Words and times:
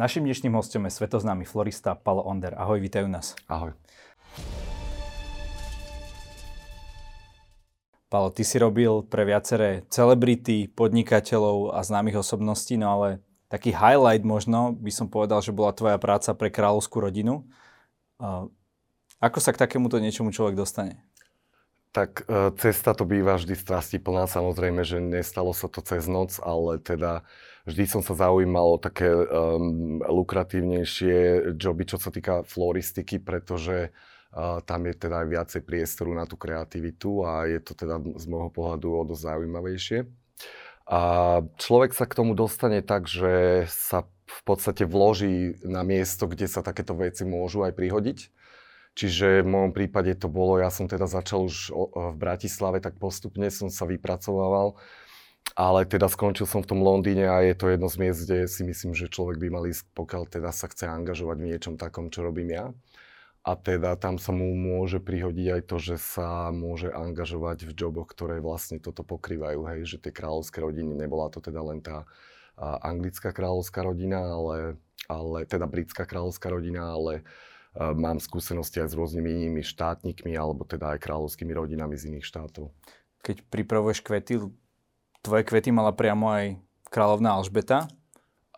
Našim 0.00 0.24
dnešným 0.24 0.56
hostom 0.56 0.88
je 0.88 0.96
svetoznámy 0.96 1.44
florista 1.44 1.92
Palo 1.92 2.24
Onder. 2.24 2.56
Ahoj, 2.56 2.80
vítajú 2.80 3.04
nás. 3.04 3.36
Ahoj. 3.52 3.76
Palo, 8.08 8.32
ty 8.32 8.40
si 8.40 8.56
robil 8.56 9.04
pre 9.04 9.28
viaceré 9.28 9.84
celebrity, 9.92 10.72
podnikateľov 10.72 11.76
a 11.76 11.84
známych 11.84 12.16
osobností, 12.16 12.80
no 12.80 12.96
ale 12.96 13.20
taký 13.52 13.76
highlight 13.76 14.24
možno 14.24 14.72
by 14.72 14.88
som 14.88 15.12
povedal, 15.12 15.44
že 15.44 15.52
bola 15.52 15.76
tvoja 15.76 16.00
práca 16.00 16.32
pre 16.32 16.48
kráľovskú 16.48 16.96
rodinu. 17.04 17.44
Ako 19.20 19.36
sa 19.36 19.52
k 19.52 19.60
takémuto 19.68 20.00
niečomu 20.00 20.32
človek 20.32 20.56
dostane? 20.56 21.04
Tak 21.92 22.24
e, 22.24 22.56
cesta 22.56 22.96
to 22.96 23.04
býva 23.04 23.36
vždy 23.36 23.52
plná, 24.00 24.24
samozrejme, 24.24 24.80
že 24.80 24.96
nestalo 24.96 25.52
sa 25.52 25.68
to 25.68 25.84
cez 25.84 26.08
noc, 26.08 26.40
ale 26.40 26.80
teda 26.80 27.20
vždy 27.64 27.84
som 27.88 28.02
sa 28.04 28.14
zaujímal 28.16 28.76
o 28.76 28.82
také 28.82 29.08
um, 29.10 30.00
lukratívnejšie 30.04 31.50
joby, 31.56 31.84
čo 31.88 31.96
sa 32.00 32.12
týka 32.12 32.44
floristiky, 32.44 33.20
pretože 33.20 33.90
uh, 33.90 34.60
tam 34.64 34.86
je 34.88 34.94
teda 34.96 35.24
aj 35.24 35.28
viacej 35.28 35.62
priestoru 35.64 36.12
na 36.12 36.24
tú 36.24 36.36
kreativitu 36.40 37.24
a 37.24 37.48
je 37.48 37.60
to 37.60 37.72
teda 37.76 38.00
z 38.16 38.24
môjho 38.28 38.50
pohľadu 38.52 38.88
o 38.90 39.02
dosť 39.04 39.22
zaujímavejšie. 39.34 39.98
A 40.90 41.00
človek 41.60 41.94
sa 41.94 42.08
k 42.08 42.16
tomu 42.18 42.34
dostane 42.34 42.82
tak, 42.82 43.06
že 43.06 43.64
sa 43.70 44.10
v 44.26 44.40
podstate 44.42 44.86
vloží 44.86 45.58
na 45.62 45.86
miesto, 45.86 46.26
kde 46.26 46.50
sa 46.50 46.66
takéto 46.66 46.98
veci 46.98 47.22
môžu 47.22 47.62
aj 47.62 47.74
prihodiť 47.74 48.18
Čiže 48.98 49.46
v 49.46 49.48
môjom 49.48 49.72
prípade 49.72 50.10
to 50.18 50.26
bolo, 50.26 50.58
ja 50.58 50.68
som 50.68 50.90
teda 50.90 51.06
začal 51.06 51.46
už 51.46 51.70
v 51.94 52.16
Bratislave, 52.18 52.82
tak 52.82 52.98
postupne 52.98 53.46
som 53.48 53.70
sa 53.70 53.86
vypracovával, 53.86 54.74
ale 55.58 55.86
teda 55.86 56.06
skončil 56.10 56.46
som 56.46 56.62
v 56.62 56.70
tom 56.70 56.80
Londýne 56.82 57.30
a 57.30 57.42
je 57.42 57.54
to 57.54 57.70
jedno 57.70 57.90
z 57.90 57.96
miest, 57.98 58.26
kde 58.26 58.50
si 58.50 58.62
myslím, 58.66 58.92
že 58.94 59.10
človek 59.10 59.38
by 59.40 59.48
mal 59.50 59.64
ísť, 59.66 59.86
pokiaľ 59.94 60.22
teda 60.30 60.50
sa 60.50 60.70
chce 60.70 60.86
angažovať 60.90 61.36
v 61.40 61.48
niečom 61.54 61.74
takom, 61.78 62.10
čo 62.10 62.26
robím 62.26 62.54
ja. 62.54 62.66
A 63.40 63.56
teda 63.56 63.96
tam 63.96 64.20
sa 64.20 64.36
mu 64.36 64.52
môže 64.52 65.00
prihodiť 65.00 65.46
aj 65.48 65.62
to, 65.64 65.76
že 65.80 65.96
sa 65.96 66.52
môže 66.52 66.92
angažovať 66.92 67.64
v 67.64 67.72
joboch, 67.72 68.12
ktoré 68.12 68.36
vlastne 68.44 68.76
toto 68.76 69.00
pokrývajú, 69.00 69.64
hej, 69.64 69.80
že 69.88 69.96
tie 69.96 70.12
kráľovské 70.12 70.60
rodiny, 70.60 70.92
nebola 70.92 71.32
to 71.32 71.40
teda 71.40 71.64
len 71.64 71.80
tá 71.80 72.04
anglická 72.60 73.32
kráľovská 73.32 73.80
rodina, 73.80 74.20
ale, 74.20 74.76
ale 75.08 75.48
teda 75.48 75.64
britská 75.64 76.04
kráľovská 76.04 76.52
rodina, 76.52 76.92
ale 76.92 77.24
mám 77.72 78.20
skúsenosti 78.20 78.84
aj 78.84 78.92
s 78.92 78.98
rôznymi 78.98 79.30
inými 79.32 79.62
štátnikmi 79.64 80.36
alebo 80.36 80.68
teda 80.68 80.92
aj 80.92 81.00
kráľovskými 81.00 81.56
rodinami 81.56 81.96
z 81.96 82.12
iných 82.12 82.26
štátov. 82.28 82.68
Keď 83.24 83.48
pripravuješ 83.48 84.04
kvety, 84.04 84.52
tvoje 85.20 85.42
kvety 85.44 85.70
mala 85.72 85.92
priamo 85.92 86.28
aj 86.32 86.44
kráľovná 86.88 87.36
Alžbeta? 87.38 87.88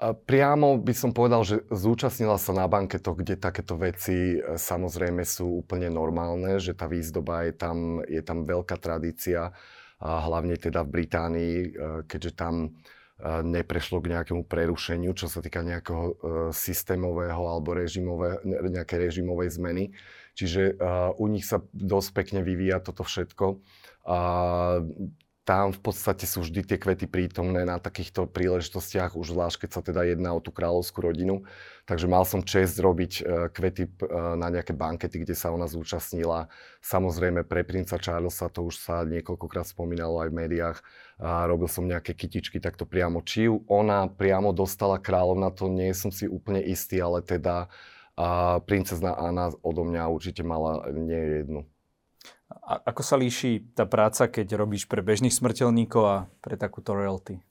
Priamo 0.03 0.83
by 0.83 0.95
som 0.99 1.15
povedal, 1.15 1.47
že 1.47 1.63
zúčastnila 1.71 2.35
sa 2.35 2.51
na 2.51 2.67
banketoch, 2.67 3.15
kde 3.15 3.39
takéto 3.39 3.79
veci 3.79 4.35
e, 4.35 4.59
samozrejme 4.59 5.23
sú 5.23 5.63
úplne 5.63 5.87
normálne, 5.95 6.59
že 6.59 6.75
tá 6.75 6.91
výzdoba 6.91 7.47
je 7.47 7.55
tam, 7.55 8.03
je 8.03 8.19
tam 8.19 8.43
veľká 8.43 8.83
tradícia, 8.83 9.55
a 10.03 10.19
hlavne 10.27 10.59
teda 10.59 10.83
v 10.83 10.93
Británii, 10.99 11.55
e, 11.55 11.69
keďže 12.11 12.35
tam 12.35 12.75
neprešlo 13.23 14.03
k 14.03 14.19
nejakému 14.19 14.51
prerušeniu, 14.51 15.15
čo 15.15 15.31
sa 15.31 15.39
týka 15.39 15.63
nejakého 15.63 16.05
e, 16.11 16.15
systémového 16.51 17.39
alebo 17.39 17.71
režimové, 17.71 18.43
nejakej 18.43 18.99
režimovej 18.99 19.63
zmeny. 19.63 19.95
Čiže 20.35 20.81
u 21.21 21.29
nich 21.29 21.45
sa 21.45 21.61
dosť 21.77 22.09
pekne 22.17 22.41
vyvíja 22.41 22.81
toto 22.81 23.05
všetko. 23.05 23.61
A 24.09 24.19
tam 25.43 25.75
v 25.75 25.81
podstate 25.83 26.23
sú 26.23 26.47
vždy 26.47 26.63
tie 26.63 26.79
kvety 26.79 27.11
prítomné 27.11 27.67
na 27.67 27.83
takýchto 27.83 28.31
príležitostiach, 28.31 29.19
už 29.19 29.35
zvlášť 29.35 29.67
keď 29.67 29.71
sa 29.75 29.83
teda 29.83 30.07
jedná 30.07 30.31
o 30.31 30.41
tú 30.41 30.55
kráľovskú 30.55 31.03
rodinu. 31.03 31.43
Takže 31.83 32.07
mal 32.07 32.23
som 32.23 32.47
čest 32.47 32.79
robiť 32.79 33.13
e, 33.19 33.23
kvety 33.51 33.85
e, 33.87 33.91
na 34.39 34.55
nejaké 34.55 34.71
bankety, 34.71 35.27
kde 35.27 35.35
sa 35.35 35.51
ona 35.51 35.67
zúčastnila. 35.67 36.47
Samozrejme 36.79 37.43
pre 37.43 37.67
princa 37.67 37.99
Charlesa, 37.99 38.47
to 38.47 38.71
už 38.71 38.79
sa 38.79 39.03
niekoľkokrát 39.03 39.67
spomínalo 39.67 40.23
aj 40.23 40.29
v 40.31 40.39
médiách, 40.47 40.79
a 41.19 41.47
robil 41.51 41.67
som 41.67 41.91
nejaké 41.91 42.15
kytičky 42.15 42.63
takto 42.63 42.87
priamo. 42.87 43.19
Či 43.19 43.51
ju 43.51 43.67
ona 43.67 44.07
priamo 44.07 44.55
dostala 44.55 45.03
kráľovna, 45.03 45.51
to 45.51 45.67
nie 45.67 45.91
som 45.91 46.15
si 46.15 46.31
úplne 46.31 46.63
istý, 46.63 47.03
ale 47.03 47.19
teda 47.19 47.67
a 48.13 48.61
princezna 48.61 49.17
Anna 49.17 49.49
odo 49.65 49.89
mňa 49.89 50.13
určite 50.13 50.45
mala 50.45 50.85
nie 50.93 51.41
jednu. 51.41 51.72
A 52.63 52.79
ako 52.79 53.03
sa 53.03 53.19
líši 53.19 53.75
tá 53.75 53.91
práca, 53.91 54.31
keď 54.31 54.55
robíš 54.55 54.87
pre 54.87 55.03
bežných 55.03 55.35
smrteľníkov 55.35 56.03
a 56.07 56.17
pre 56.39 56.55
takúto 56.55 56.95
royalty? 56.95 57.43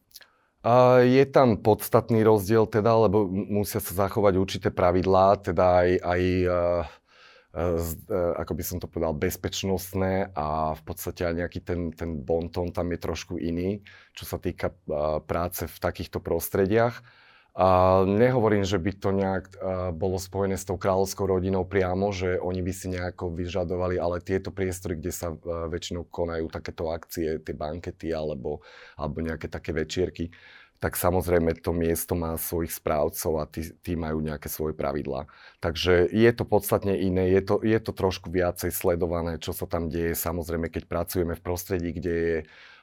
Uh, 0.61 1.01
je 1.03 1.25
tam 1.25 1.57
podstatný 1.57 2.21
rozdiel 2.21 2.69
teda, 2.69 2.93
lebo 3.09 3.25
musia 3.27 3.81
sa 3.81 4.05
zachovať 4.05 4.33
určité 4.37 4.69
pravidlá, 4.69 5.41
teda 5.41 5.65
aj, 5.83 5.89
aj 6.05 6.21
uh, 6.45 6.83
uh, 7.57 8.33
ako 8.37 8.53
by 8.53 8.63
som 8.63 8.77
to 8.77 8.85
povedal, 8.85 9.17
bezpečnostné 9.17 10.31
a 10.37 10.77
v 10.77 10.81
podstate 10.85 11.25
aj 11.25 11.33
nejaký 11.43 11.59
ten, 11.65 11.89
ten 11.91 12.13
bonton 12.21 12.69
tam 12.69 12.93
je 12.93 12.99
trošku 13.01 13.41
iný, 13.41 13.81
čo 14.13 14.23
sa 14.29 14.37
týka 14.37 14.71
práce 15.25 15.65
v 15.65 15.77
takýchto 15.81 16.21
prostrediach. 16.21 17.01
A 17.51 17.99
nehovorím, 18.07 18.63
že 18.63 18.79
by 18.79 18.91
to 18.95 19.09
nejak 19.11 19.45
uh, 19.59 19.91
bolo 19.91 20.15
spojené 20.15 20.55
s 20.55 20.63
tou 20.63 20.79
kráľovskou 20.79 21.27
rodinou 21.27 21.67
priamo, 21.67 22.15
že 22.15 22.39
oni 22.39 22.63
by 22.63 22.71
si 22.71 22.87
nejako 22.87 23.35
vyžadovali, 23.35 23.99
ale 23.99 24.23
tieto 24.23 24.55
priestory, 24.55 24.95
kde 24.95 25.11
sa 25.11 25.35
uh, 25.35 25.67
väčšinou 25.67 26.07
konajú 26.07 26.47
takéto 26.47 26.87
akcie, 26.87 27.43
tie 27.43 27.51
bankety 27.51 28.15
alebo, 28.15 28.63
alebo 28.95 29.19
nejaké 29.19 29.51
také 29.51 29.75
večierky, 29.75 30.31
tak 30.81 30.97
samozrejme 30.97 31.61
to 31.61 31.77
miesto 31.77 32.17
má 32.17 32.33
svojich 32.41 32.73
správcov 32.73 33.37
a 33.37 33.45
tí, 33.45 33.69
tí 33.85 33.93
majú 33.93 34.17
nejaké 34.17 34.49
svoje 34.49 34.73
pravidlá. 34.73 35.29
Takže 35.61 36.09
je 36.09 36.31
to 36.33 36.41
podstatne 36.41 36.97
iné, 36.97 37.29
je 37.35 37.41
to, 37.45 37.55
je 37.61 37.77
to 37.77 37.93
trošku 37.93 38.33
viacej 38.33 38.73
sledované, 38.73 39.37
čo 39.37 39.53
sa 39.53 39.69
tam 39.69 39.93
deje. 39.93 40.17
Samozrejme, 40.17 40.73
keď 40.73 40.89
pracujeme 40.89 41.37
v 41.37 41.45
prostredí, 41.45 41.93
kde 41.93 42.15
je 42.15 42.37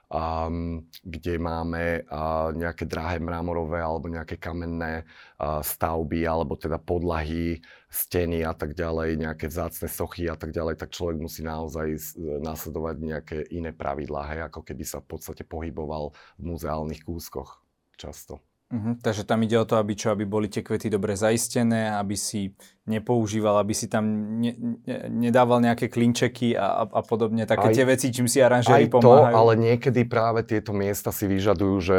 um, 0.08 0.84
kde 1.04 1.36
máme 1.36 2.04
uh, 2.08 2.50
nejaké 2.56 2.88
drahé 2.88 3.20
mramorové 3.20 3.80
alebo 3.80 4.08
nejaké 4.08 4.41
kamenné 4.41 5.04
uh, 5.41 5.60
stavby 5.60 6.24
alebo 6.24 6.56
teda 6.56 6.80
podlahy, 6.80 7.60
steny 7.88 8.44
a 8.44 8.52
tak 8.52 8.76
ďalej, 8.76 9.20
nejaké 9.20 9.48
vzácne 9.48 9.88
sochy 9.88 10.28
a 10.28 10.36
tak 10.36 10.52
ďalej, 10.52 10.80
tak 10.80 10.92
človek 10.92 11.20
musí 11.20 11.41
naozaj 11.44 12.16
následovať 12.41 12.96
nejaké 13.00 13.38
iné 13.52 13.72
pravidlá, 13.72 14.28
hej, 14.32 14.41
ako 14.48 14.60
keby 14.64 14.84
sa 14.84 15.00
v 15.00 15.16
podstate 15.16 15.44
pohyboval 15.44 16.12
v 16.36 16.42
muzeálnych 16.42 17.04
kúskoch 17.04 17.60
často. 17.96 18.47
Uh-huh, 18.69 19.01
takže 19.01 19.25
tam 19.25 19.41
ide 19.49 19.56
o 19.56 19.65
to, 19.65 19.81
aby 19.81 19.97
čo, 19.97 20.12
aby 20.12 20.29
boli 20.29 20.53
tie 20.53 20.61
kvety 20.61 20.93
dobre 20.93 21.17
zaistené, 21.17 21.89
aby 21.89 22.12
si 22.21 22.53
nepoužíval, 22.84 23.65
aby 23.65 23.73
si 23.73 23.89
tam 23.89 24.05
ne, 24.45 24.53
ne, 24.84 25.09
nedával 25.09 25.65
nejaké 25.65 25.89
klinčeky 25.89 26.53
a, 26.53 26.84
a, 26.84 27.01
a 27.01 27.01
podobne, 27.01 27.49
také 27.49 27.73
aj, 27.73 27.75
tie 27.81 27.87
veci, 27.89 28.12
čím 28.12 28.29
si 28.29 28.45
aranžéri 28.45 28.93
pomáhajú. 28.93 29.33
to, 29.33 29.41
ale 29.41 29.53
niekedy 29.56 30.05
práve 30.05 30.45
tieto 30.45 30.77
miesta 30.77 31.09
si 31.17 31.25
vyžadujú, 31.25 31.77
že 31.81 31.99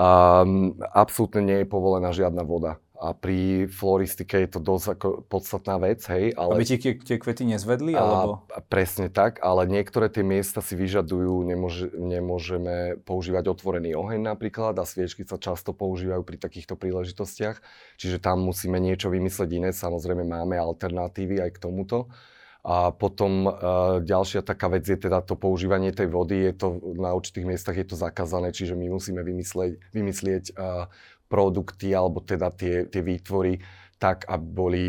um, 0.00 0.72
absolútne 0.96 1.44
nie 1.44 1.58
je 1.60 1.66
povolená 1.68 2.08
žiadna 2.08 2.40
voda 2.40 2.80
a 2.98 3.14
pri 3.14 3.70
floristike 3.70 4.42
je 4.42 4.50
to 4.50 4.58
dosť 4.58 4.86
ako 4.98 5.08
podstatná 5.30 5.78
vec, 5.78 6.02
hej. 6.10 6.34
Ale... 6.34 6.58
Aby 6.58 6.66
tie, 6.66 6.98
tie 6.98 7.16
kvety 7.16 7.46
nezvedli, 7.46 7.94
a, 7.94 8.02
alebo? 8.02 8.34
A 8.50 8.58
presne 8.58 9.06
tak, 9.06 9.38
ale 9.38 9.70
niektoré 9.70 10.10
tie 10.10 10.26
miesta 10.26 10.58
si 10.58 10.74
vyžadujú, 10.74 11.46
nemôže, 11.46 11.94
nemôžeme 11.94 12.98
používať 13.06 13.54
otvorený 13.54 13.94
oheň 13.94 14.34
napríklad 14.34 14.74
a 14.74 14.82
sviečky 14.82 15.22
sa 15.22 15.38
často 15.38 15.70
používajú 15.70 16.26
pri 16.26 16.42
takýchto 16.42 16.74
príležitostiach, 16.74 17.62
čiže 18.02 18.18
tam 18.18 18.42
musíme 18.42 18.82
niečo 18.82 19.14
vymysleť 19.14 19.48
iné, 19.54 19.70
samozrejme 19.70 20.26
máme 20.26 20.58
alternatívy 20.58 21.38
aj 21.38 21.50
k 21.54 21.62
tomuto. 21.62 22.10
A 22.68 22.90
potom 22.90 23.46
uh, 23.46 23.54
ďalšia 24.02 24.42
taká 24.42 24.66
vec 24.68 24.82
je 24.84 24.98
teda 24.98 25.22
to 25.22 25.38
používanie 25.38 25.94
tej 25.94 26.10
vody, 26.10 26.42
je 26.42 26.54
to 26.58 26.66
na 26.98 27.14
určitých 27.14 27.46
miestach 27.46 27.78
je 27.78 27.86
to 27.86 27.94
zakázané, 27.94 28.50
čiže 28.50 28.74
my 28.74 28.92
musíme 28.92 29.22
vymysleť, 29.22 29.78
vymyslieť 29.94 30.44
uh, 30.58 30.90
produkty 31.28 31.92
alebo 31.92 32.24
teda 32.24 32.50
tie, 32.50 32.88
tie 32.88 33.04
výtvory 33.04 33.60
tak, 33.98 34.30
aby, 34.30 34.46
boli, 34.46 34.86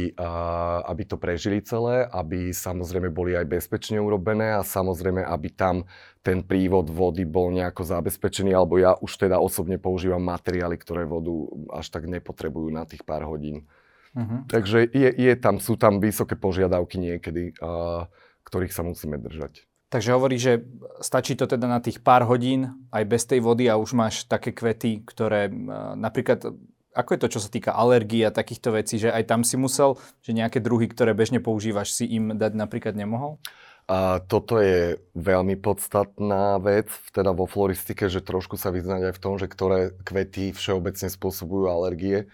aby 0.85 1.01
to 1.01 1.17
prežili 1.17 1.65
celé, 1.65 2.05
aby 2.13 2.53
samozrejme 2.53 3.09
boli 3.09 3.33
aj 3.33 3.49
bezpečne 3.49 3.97
urobené 3.97 4.53
a 4.53 4.61
samozrejme, 4.61 5.25
aby 5.25 5.49
tam 5.49 5.89
ten 6.21 6.45
prívod 6.45 6.93
vody 6.93 7.25
bol 7.25 7.49
nejako 7.49 7.89
zabezpečený, 7.89 8.53
alebo 8.53 8.77
ja 8.77 8.93
už 8.93 9.09
teda 9.25 9.41
osobne 9.41 9.81
používam 9.81 10.21
materiály, 10.21 10.77
ktoré 10.77 11.09
vodu 11.09 11.33
až 11.73 11.89
tak 11.89 12.05
nepotrebujú 12.05 12.69
na 12.69 12.85
tých 12.85 13.01
pár 13.01 13.25
hodín. 13.25 13.65
Uh-huh. 14.13 14.45
Takže 14.45 14.85
je, 14.93 15.09
je 15.09 15.33
tam, 15.41 15.57
sú 15.57 15.73
tam 15.73 15.97
vysoké 15.97 16.37
požiadavky 16.37 17.01
niekedy, 17.01 17.57
ktorých 18.45 18.73
sa 18.73 18.85
musíme 18.85 19.17
držať. 19.17 19.68
Takže 19.89 20.13
hovorí, 20.13 20.37
že 20.37 20.61
stačí 21.01 21.33
to 21.33 21.49
teda 21.49 21.65
na 21.65 21.81
tých 21.81 22.05
pár 22.05 22.21
hodín 22.29 22.77
aj 22.93 23.03
bez 23.09 23.25
tej 23.25 23.41
vody 23.41 23.65
a 23.65 23.81
už 23.81 23.97
máš 23.97 24.21
také 24.29 24.53
kvety, 24.53 25.01
ktoré 25.01 25.49
napríklad, 25.97 26.53
ako 26.93 27.09
je 27.09 27.21
to, 27.25 27.31
čo 27.33 27.39
sa 27.41 27.49
týka 27.49 27.73
alergií 27.73 28.21
a 28.21 28.29
takýchto 28.29 28.77
vecí, 28.77 29.01
že 29.01 29.09
aj 29.09 29.25
tam 29.25 29.41
si 29.41 29.57
musel, 29.57 29.97
že 30.21 30.37
nejaké 30.37 30.61
druhy, 30.61 30.85
ktoré 30.85 31.17
bežne 31.17 31.41
používaš, 31.41 31.97
si 31.97 32.05
im 32.05 32.37
dať 32.37 32.53
napríklad 32.53 32.93
nemohol? 32.93 33.41
A 33.89 34.21
toto 34.21 34.61
je 34.61 35.01
veľmi 35.17 35.57
podstatná 35.57 36.61
vec, 36.61 36.93
teda 37.09 37.33
vo 37.33 37.49
floristike, 37.49 38.05
že 38.05 38.21
trošku 38.21 38.61
sa 38.61 38.69
vyznať 38.69 39.09
aj 39.09 39.13
v 39.17 39.23
tom, 39.25 39.41
že 39.41 39.49
ktoré 39.49 39.97
kvety 40.05 40.53
všeobecne 40.53 41.09
spôsobujú 41.09 41.65
alergie. 41.65 42.29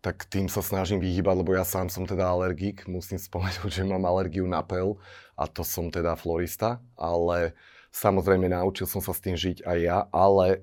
tak 0.00 0.24
tým 0.28 0.52
sa 0.52 0.60
snažím 0.60 1.00
vyhýbať, 1.00 1.40
lebo 1.40 1.56
ja 1.56 1.64
sám 1.64 1.88
som 1.88 2.04
teda 2.04 2.28
alergik. 2.28 2.84
Musím 2.88 3.20
spomenúť, 3.20 3.72
že 3.76 3.84
mám 3.84 4.08
alergiu 4.08 4.48
na 4.48 4.64
pel 4.64 4.96
a 5.34 5.44
to 5.50 5.66
som 5.66 5.90
teda 5.90 6.14
florista, 6.14 6.78
ale 6.94 7.58
samozrejme 7.94 8.50
naučil 8.50 8.90
som 8.90 8.98
sa 8.98 9.14
s 9.14 9.22
tým 9.22 9.38
žiť 9.38 9.62
aj 9.62 9.78
ja, 9.78 9.98
ale 10.10 10.46
e, 10.50 10.58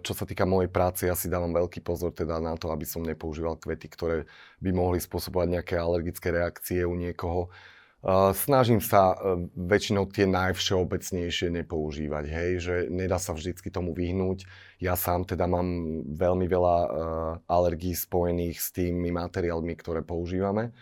čo 0.00 0.12
sa 0.16 0.24
týka 0.24 0.48
mojej 0.48 0.72
práce, 0.72 1.04
ja 1.04 1.12
si 1.12 1.28
dávam 1.28 1.52
veľký 1.52 1.84
pozor 1.84 2.12
teda 2.16 2.40
na 2.40 2.56
to, 2.56 2.72
aby 2.72 2.88
som 2.88 3.04
nepoužíval 3.04 3.60
kvety, 3.60 3.88
ktoré 3.92 4.24
by 4.64 4.70
mohli 4.72 4.96
spôsobovať 5.00 5.60
nejaké 5.60 5.74
alergické 5.76 6.32
reakcie 6.32 6.84
u 6.88 6.96
niekoho. 6.96 7.52
Uh, 8.00 8.32
snažím 8.32 8.80
sa 8.80 9.12
uh, 9.12 9.36
väčšinou 9.52 10.08
tie 10.08 10.24
najvšeobecnejšie 10.24 11.52
nepoužívať, 11.52 12.24
hej, 12.32 12.50
že 12.56 12.74
nedá 12.88 13.20
sa 13.20 13.36
vždycky 13.36 13.68
tomu 13.68 13.92
vyhnúť. 13.92 14.48
Ja 14.80 14.96
sám 14.96 15.28
teda 15.28 15.44
mám 15.44 15.68
veľmi 16.08 16.48
veľa 16.48 16.76
alergií 17.44 17.92
spojených 17.92 18.56
s 18.56 18.72
tými 18.72 19.12
materiálmi, 19.12 19.76
ktoré 19.76 20.00
používame, 20.00 20.72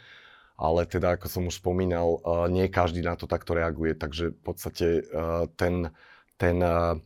ale 0.58 0.90
teda, 0.90 1.14
ako 1.14 1.26
som 1.30 1.42
už 1.46 1.62
spomínal, 1.62 2.18
uh, 2.18 2.50
nie 2.50 2.66
každý 2.66 3.00
na 3.00 3.14
to 3.14 3.30
takto 3.30 3.54
reaguje, 3.54 3.94
takže 3.94 4.34
v 4.34 4.40
podstate 4.42 4.86
uh, 5.06 5.46
ten, 5.54 5.94
ten 6.34 6.58
uh, 6.58 6.98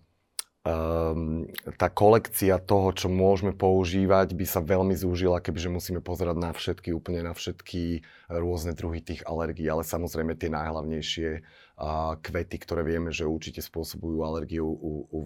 um, 0.63 1.51
tá 1.75 1.91
kolekcia 1.91 2.63
toho, 2.63 2.95
čo 2.95 3.11
môžeme 3.11 3.51
používať, 3.51 4.35
by 4.39 4.47
sa 4.47 4.63
veľmi 4.63 4.95
zúžila, 4.95 5.43
kebyže 5.43 5.71
musíme 5.71 6.01
pozerať 6.01 6.37
na 6.39 6.51
všetky, 6.55 6.95
úplne 6.95 7.27
na 7.27 7.35
všetky 7.35 8.07
rôzne 8.31 8.71
druhy 8.75 9.03
tých 9.03 9.27
alergií, 9.27 9.67
ale 9.67 9.83
samozrejme 9.83 10.39
tie 10.39 10.55
najhlavnejšie 10.55 11.29
uh, 11.43 12.15
kvety, 12.23 12.57
ktoré 12.63 12.87
vieme, 12.87 13.11
že 13.11 13.27
určite 13.27 13.59
spôsobujú 13.59 14.23
alergiu 14.23 14.67
u, 14.67 14.93
u 15.11 15.19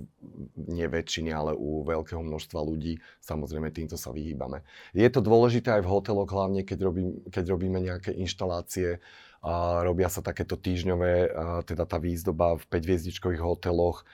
nie 0.57 0.89
väčšiny, 0.89 1.29
ale 1.37 1.53
u 1.53 1.85
veľkého 1.85 2.25
množstva 2.25 2.61
ľudí, 2.65 2.97
samozrejme 3.21 3.69
týmto 3.69 4.01
sa 4.01 4.17
vyhýbame. 4.17 4.65
Je 4.97 5.09
to 5.13 5.21
dôležité 5.21 5.77
aj 5.77 5.83
v 5.85 5.93
hoteloch, 5.93 6.33
hlavne 6.33 6.65
keď, 6.65 6.79
robím, 6.81 7.21
keď 7.29 7.45
robíme 7.53 7.77
nejaké 7.85 8.17
inštalácie, 8.17 8.97
uh, 8.97 9.85
robia 9.85 10.09
sa 10.09 10.25
takéto 10.25 10.57
týždňové, 10.57 11.37
teda 11.69 11.85
tá 11.85 12.01
výzdoba 12.01 12.57
v 12.57 12.65
5-hviezdičkových 12.73 13.43
hoteloch, 13.45 14.09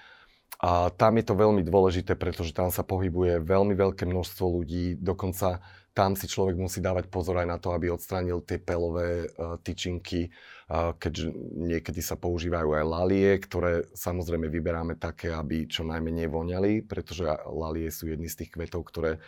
a 0.58 0.93
tam 0.93 1.16
je 1.19 1.25
to 1.26 1.34
veľmi 1.34 1.62
dôležité, 1.64 2.19
pretože 2.19 2.52
tam 2.52 2.69
sa 2.69 2.84
pohybuje 2.84 3.40
veľmi 3.43 3.72
veľké 3.72 4.04
množstvo 4.04 4.44
ľudí, 4.60 5.00
dokonca 5.00 5.64
tam 5.93 6.16
si 6.16 6.25
človek 6.25 6.56
musí 6.56 6.81
dávať 6.81 7.12
pozor 7.12 7.37
aj 7.44 7.49
na 7.49 7.60
to, 7.60 7.76
aby 7.76 7.93
odstránil 7.93 8.40
tie 8.40 8.56
pelové 8.56 9.28
uh, 9.28 9.60
tyčinky, 9.60 10.32
uh, 10.72 10.96
keďže 10.96 11.28
niekedy 11.69 12.00
sa 12.00 12.16
používajú 12.16 12.72
aj 12.72 12.84
lalie, 12.88 13.37
ktoré 13.37 13.84
samozrejme 13.93 14.49
vyberáme 14.49 14.96
také, 14.96 15.37
aby 15.37 15.69
čo 15.69 15.84
najmenej 15.84 16.32
voňali, 16.32 16.72
pretože 16.88 17.28
lalie 17.44 17.93
sú 17.93 18.08
jedny 18.08 18.32
z 18.32 18.44
tých 18.44 18.56
kvetov, 18.56 18.88
ktoré 18.88 19.20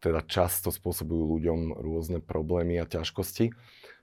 teda 0.00 0.24
často 0.24 0.72
spôsobujú 0.72 1.38
ľuďom 1.38 1.76
rôzne 1.76 2.18
problémy 2.22 2.80
a 2.80 2.88
ťažkosti. 2.88 3.52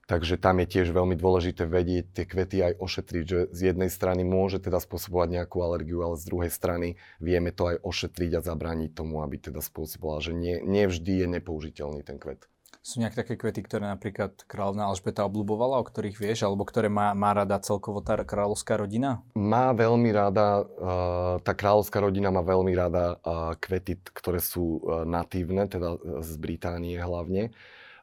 Takže 0.06 0.38
tam 0.38 0.62
je 0.62 0.70
tiež 0.70 0.94
veľmi 0.94 1.18
dôležité 1.18 1.66
vedieť 1.66 2.06
tie 2.14 2.26
kvety 2.30 2.58
aj 2.62 2.74
ošetriť, 2.78 3.24
že 3.26 3.40
z 3.50 3.60
jednej 3.74 3.90
strany 3.90 4.22
môže 4.22 4.62
teda 4.62 4.78
spôsobovať 4.78 5.42
nejakú 5.42 5.58
alergiu, 5.66 6.06
ale 6.06 6.14
z 6.14 6.30
druhej 6.30 6.52
strany 6.54 7.02
vieme 7.18 7.50
to 7.50 7.74
aj 7.74 7.82
ošetriť 7.82 8.38
a 8.38 8.46
zabrániť 8.46 8.94
tomu, 8.94 9.26
aby 9.26 9.42
teda 9.42 9.66
spôsobovala, 9.66 10.22
že 10.22 10.38
nie, 10.38 10.62
nevždy 10.62 11.26
je 11.26 11.28
nepoužiteľný 11.42 12.06
ten 12.06 12.22
kvet. 12.22 12.46
Sú 12.86 13.02
nejaké 13.02 13.26
také 13.26 13.34
kvety, 13.34 13.66
ktoré 13.66 13.90
napríklad 13.90 14.46
kráľovná 14.46 14.94
Alžbeta 14.94 15.26
obľúbovala, 15.26 15.82
o 15.82 15.88
ktorých 15.90 16.22
vieš, 16.22 16.46
alebo 16.46 16.70
ktoré 16.70 16.86
má, 16.86 17.18
má 17.18 17.34
rada 17.34 17.58
celkovo 17.58 17.98
tá 18.06 18.14
kráľovská 18.22 18.78
rodina? 18.78 19.26
Má 19.34 19.74
veľmi 19.74 20.14
rada, 20.14 20.62
uh, 20.62 21.42
tá 21.42 21.58
kráľovská 21.58 21.98
rodina 21.98 22.30
má 22.30 22.46
veľmi 22.46 22.78
rada 22.78 23.18
uh, 23.26 23.58
kvety, 23.58 24.06
ktoré 24.14 24.38
sú 24.38 24.86
uh, 24.86 25.02
natívne, 25.02 25.66
teda 25.66 25.98
z 26.22 26.32
Británie 26.38 27.02
hlavne. 27.02 27.58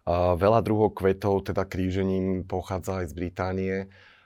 Veľa 0.08 0.60
druhov 0.66 0.98
kvetov, 0.98 1.46
teda 1.46 1.62
krížením, 1.62 2.42
pochádza 2.42 3.06
aj 3.06 3.06
z 3.10 3.14
Británie, 3.14 3.76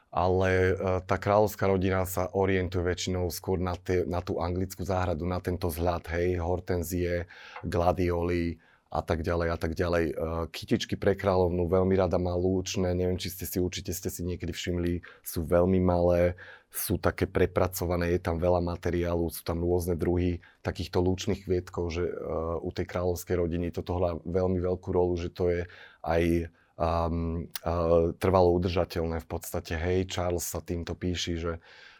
ale 0.08 0.72
e, 0.72 0.74
tá 1.04 1.20
kráľovská 1.20 1.68
rodina 1.68 2.08
sa 2.08 2.32
orientuje 2.32 2.80
väčšinou 2.80 3.28
skôr 3.28 3.60
na, 3.60 3.76
te, 3.76 4.08
na 4.08 4.24
tú 4.24 4.40
anglickú 4.40 4.80
záhradu, 4.88 5.28
na 5.28 5.36
tento 5.44 5.68
vzhľad, 5.68 6.08
hej, 6.16 6.40
hortenzie, 6.40 7.28
gladioli 7.60 8.56
a 8.96 9.02
tak 9.04 9.20
ďalej 9.20 9.48
a 9.52 9.58
tak 9.60 9.76
ďalej. 9.76 10.04
E, 10.08 10.14
kytičky 10.48 10.96
pre 10.96 11.12
kráľovnú 11.12 11.68
veľmi 11.68 11.92
rada 12.00 12.16
má 12.16 12.32
lúčne, 12.32 12.96
neviem, 12.96 13.20
či 13.20 13.28
ste 13.28 13.44
si 13.44 13.60
určite 13.60 13.92
ste 13.92 14.08
si 14.08 14.24
niekedy 14.24 14.56
všimli, 14.56 15.04
sú 15.20 15.44
veľmi 15.44 15.76
malé, 15.84 16.40
sú 16.72 16.96
také 16.96 17.28
prepracované, 17.28 18.16
je 18.16 18.20
tam 18.24 18.40
veľa 18.40 18.64
materiálu, 18.64 19.28
sú 19.28 19.44
tam 19.44 19.60
rôzne 19.60 19.96
druhy 20.00 20.40
takýchto 20.64 21.00
lúčných 21.04 21.44
kvietkov, 21.44 21.92
že 21.92 22.04
uh, 22.08 22.56
u 22.60 22.70
tej 22.72 22.84
kráľovskej 22.88 23.36
rodiny 23.36 23.72
toto 23.72 23.96
hrá 23.96 24.16
veľmi 24.24 24.60
veľkú 24.60 24.88
rolu, 24.92 25.16
že 25.16 25.32
to 25.32 25.48
je 25.48 25.60
aj 26.04 26.52
um, 26.76 27.48
uh, 27.64 28.12
trvalo 28.20 28.52
udržateľné 28.60 29.24
v 29.24 29.28
podstate. 29.28 29.76
Hej, 29.76 30.12
Charles 30.12 30.44
sa 30.44 30.60
týmto 30.60 30.92
píši, 30.92 31.34
že 31.40 31.52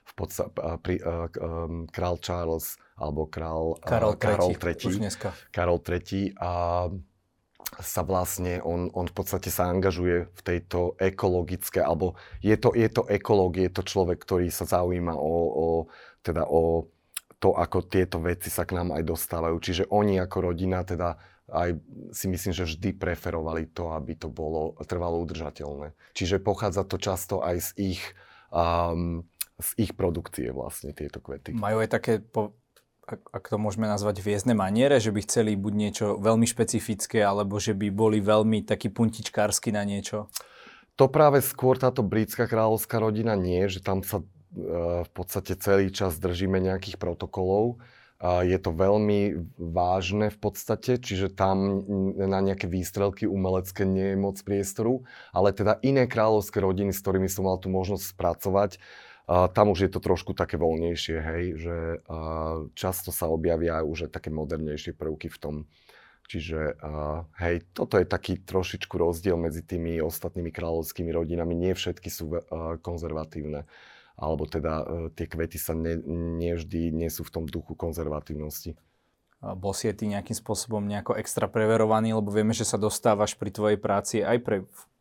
v 0.06 0.12
podstate 0.12 0.52
uh, 0.60 0.76
uh, 0.76 1.28
um, 1.40 1.88
král 1.88 2.20
Charles 2.20 2.76
alebo 2.96 3.28
král 3.28 3.76
uh, 3.76 3.84
Karol, 3.84 4.16
Karol 4.16 4.52
III. 4.56 4.88
Už 4.88 4.98
dneska. 4.98 5.28
Karol 5.52 5.78
III. 5.84 6.34
A 6.40 6.50
sa 7.82 8.06
vlastne, 8.06 8.62
on, 8.62 8.88
on 8.94 9.10
v 9.10 9.14
podstate 9.14 9.50
sa 9.50 9.68
angažuje 9.68 10.30
v 10.30 10.40
tejto 10.40 10.94
ekologické, 11.02 11.82
alebo 11.82 12.14
je 12.38 12.54
to, 12.54 12.70
je 12.72 12.86
to 12.86 13.02
ekológ, 13.10 13.58
je 13.58 13.68
to 13.68 13.82
človek, 13.82 14.22
ktorý 14.22 14.48
sa 14.54 14.64
zaujíma 14.64 15.12
o, 15.18 15.34
o, 15.50 15.66
teda 16.22 16.46
o 16.46 16.86
to, 17.42 17.52
ako 17.52 17.84
tieto 17.84 18.22
veci 18.22 18.48
sa 18.48 18.64
k 18.64 18.78
nám 18.78 18.94
aj 18.96 19.02
dostávajú. 19.04 19.56
Čiže 19.60 19.84
oni 19.92 20.16
ako 20.22 20.52
rodina 20.52 20.86
teda 20.86 21.18
aj 21.46 21.78
si 22.10 22.26
myslím, 22.26 22.52
že 22.54 22.66
vždy 22.66 22.98
preferovali 22.98 23.70
to, 23.70 23.94
aby 23.94 24.18
to 24.18 24.26
bolo 24.26 24.74
trvalo 24.82 25.22
udržateľné. 25.22 25.94
Čiže 26.10 26.42
pochádza 26.42 26.82
to 26.82 26.98
často 26.98 27.38
aj 27.38 27.70
z 27.70 27.94
ich, 27.94 28.02
um, 28.50 29.22
z 29.62 29.70
ich 29.78 29.92
produkcie 29.94 30.50
vlastne 30.50 30.90
tieto 30.90 31.22
kvety. 31.22 31.54
Majú 31.54 31.86
aj 31.86 31.90
také 31.92 32.18
po, 32.18 32.58
ak, 33.06 33.44
to 33.46 33.56
môžeme 33.56 33.86
nazvať 33.86 34.18
hviezdne 34.20 34.58
maniere, 34.58 34.98
že 34.98 35.14
by 35.14 35.22
chceli 35.22 35.54
buď 35.54 35.72
niečo 35.78 36.06
veľmi 36.18 36.42
špecifické, 36.42 37.22
alebo 37.22 37.62
že 37.62 37.72
by 37.72 37.88
boli 37.94 38.18
veľmi 38.18 38.66
taký 38.66 38.90
puntičkársky 38.90 39.70
na 39.70 39.86
niečo? 39.86 40.26
To 40.98 41.06
práve 41.06 41.38
skôr 41.44 41.78
táto 41.78 42.02
britská 42.02 42.50
kráľovská 42.50 42.98
rodina 42.98 43.38
nie, 43.38 43.62
že 43.70 43.84
tam 43.84 44.02
sa 44.02 44.20
e, 44.20 44.26
v 45.06 45.10
podstate 45.14 45.54
celý 45.60 45.94
čas 45.94 46.18
držíme 46.18 46.58
nejakých 46.58 46.98
protokolov. 46.98 47.78
Je 48.24 48.56
to 48.56 48.72
veľmi 48.72 49.52
vážne 49.60 50.32
v 50.32 50.38
podstate, 50.40 50.96
čiže 50.96 51.36
tam 51.36 51.84
na 52.16 52.40
nejaké 52.40 52.64
výstrelky 52.64 53.28
umelecké 53.28 53.84
nie 53.84 54.16
je 54.16 54.16
moc 54.16 54.40
priestoru, 54.40 55.04
ale 55.36 55.52
teda 55.52 55.76
iné 55.84 56.08
kráľovské 56.08 56.64
rodiny, 56.64 56.96
s 56.96 57.04
ktorými 57.04 57.28
som 57.28 57.44
mal 57.44 57.60
tú 57.60 57.68
možnosť 57.68 58.16
spracovať, 58.16 58.80
a 59.26 59.50
tam 59.50 59.74
už 59.74 59.86
je 59.86 59.90
to 59.90 59.98
trošku 59.98 60.38
také 60.38 60.54
voľnejšie, 60.54 61.16
hej, 61.18 61.44
že 61.58 61.76
uh, 62.06 62.70
často 62.78 63.10
sa 63.10 63.26
objavia 63.26 63.82
už 63.82 64.06
aj 64.06 64.10
také 64.14 64.30
modernejšie 64.30 64.94
prvky 64.94 65.26
v 65.26 65.38
tom. 65.42 65.54
Čiže 66.30 66.78
uh, 66.78 67.26
hej, 67.42 67.66
toto 67.74 67.98
je 67.98 68.06
taký 68.06 68.38
trošičku 68.38 68.94
rozdiel 68.94 69.34
medzi 69.34 69.66
tými 69.66 69.98
ostatnými 69.98 70.54
kráľovskými 70.54 71.10
rodinami. 71.10 71.58
Nie 71.58 71.74
všetky 71.74 72.06
sú 72.06 72.38
uh, 72.38 72.78
konzervatívne, 72.78 73.66
alebo 74.14 74.46
teda 74.46 74.72
uh, 74.82 74.86
tie 75.10 75.26
kvety 75.26 75.58
sa 75.58 75.74
ne, 75.74 75.98
nevždy 76.38 76.94
nie 76.94 77.10
sú 77.10 77.26
v 77.26 77.34
tom 77.34 77.44
duchu 77.50 77.74
konzervatívnosti. 77.74 78.78
Bol 79.42 79.74
si 79.76 79.86
ty 79.92 80.08
nejakým 80.08 80.34
spôsobom 80.34 80.82
nejako 80.86 81.18
extra 81.20 81.46
preverovaný, 81.46 82.16
lebo 82.16 82.32
vieme, 82.32 82.56
že 82.56 82.66
sa 82.66 82.80
dostávaš 82.80 83.36
pri 83.36 83.52
tvojej 83.52 83.78
práci 83.78 84.24
aj 84.24 84.38
pre 84.42 84.56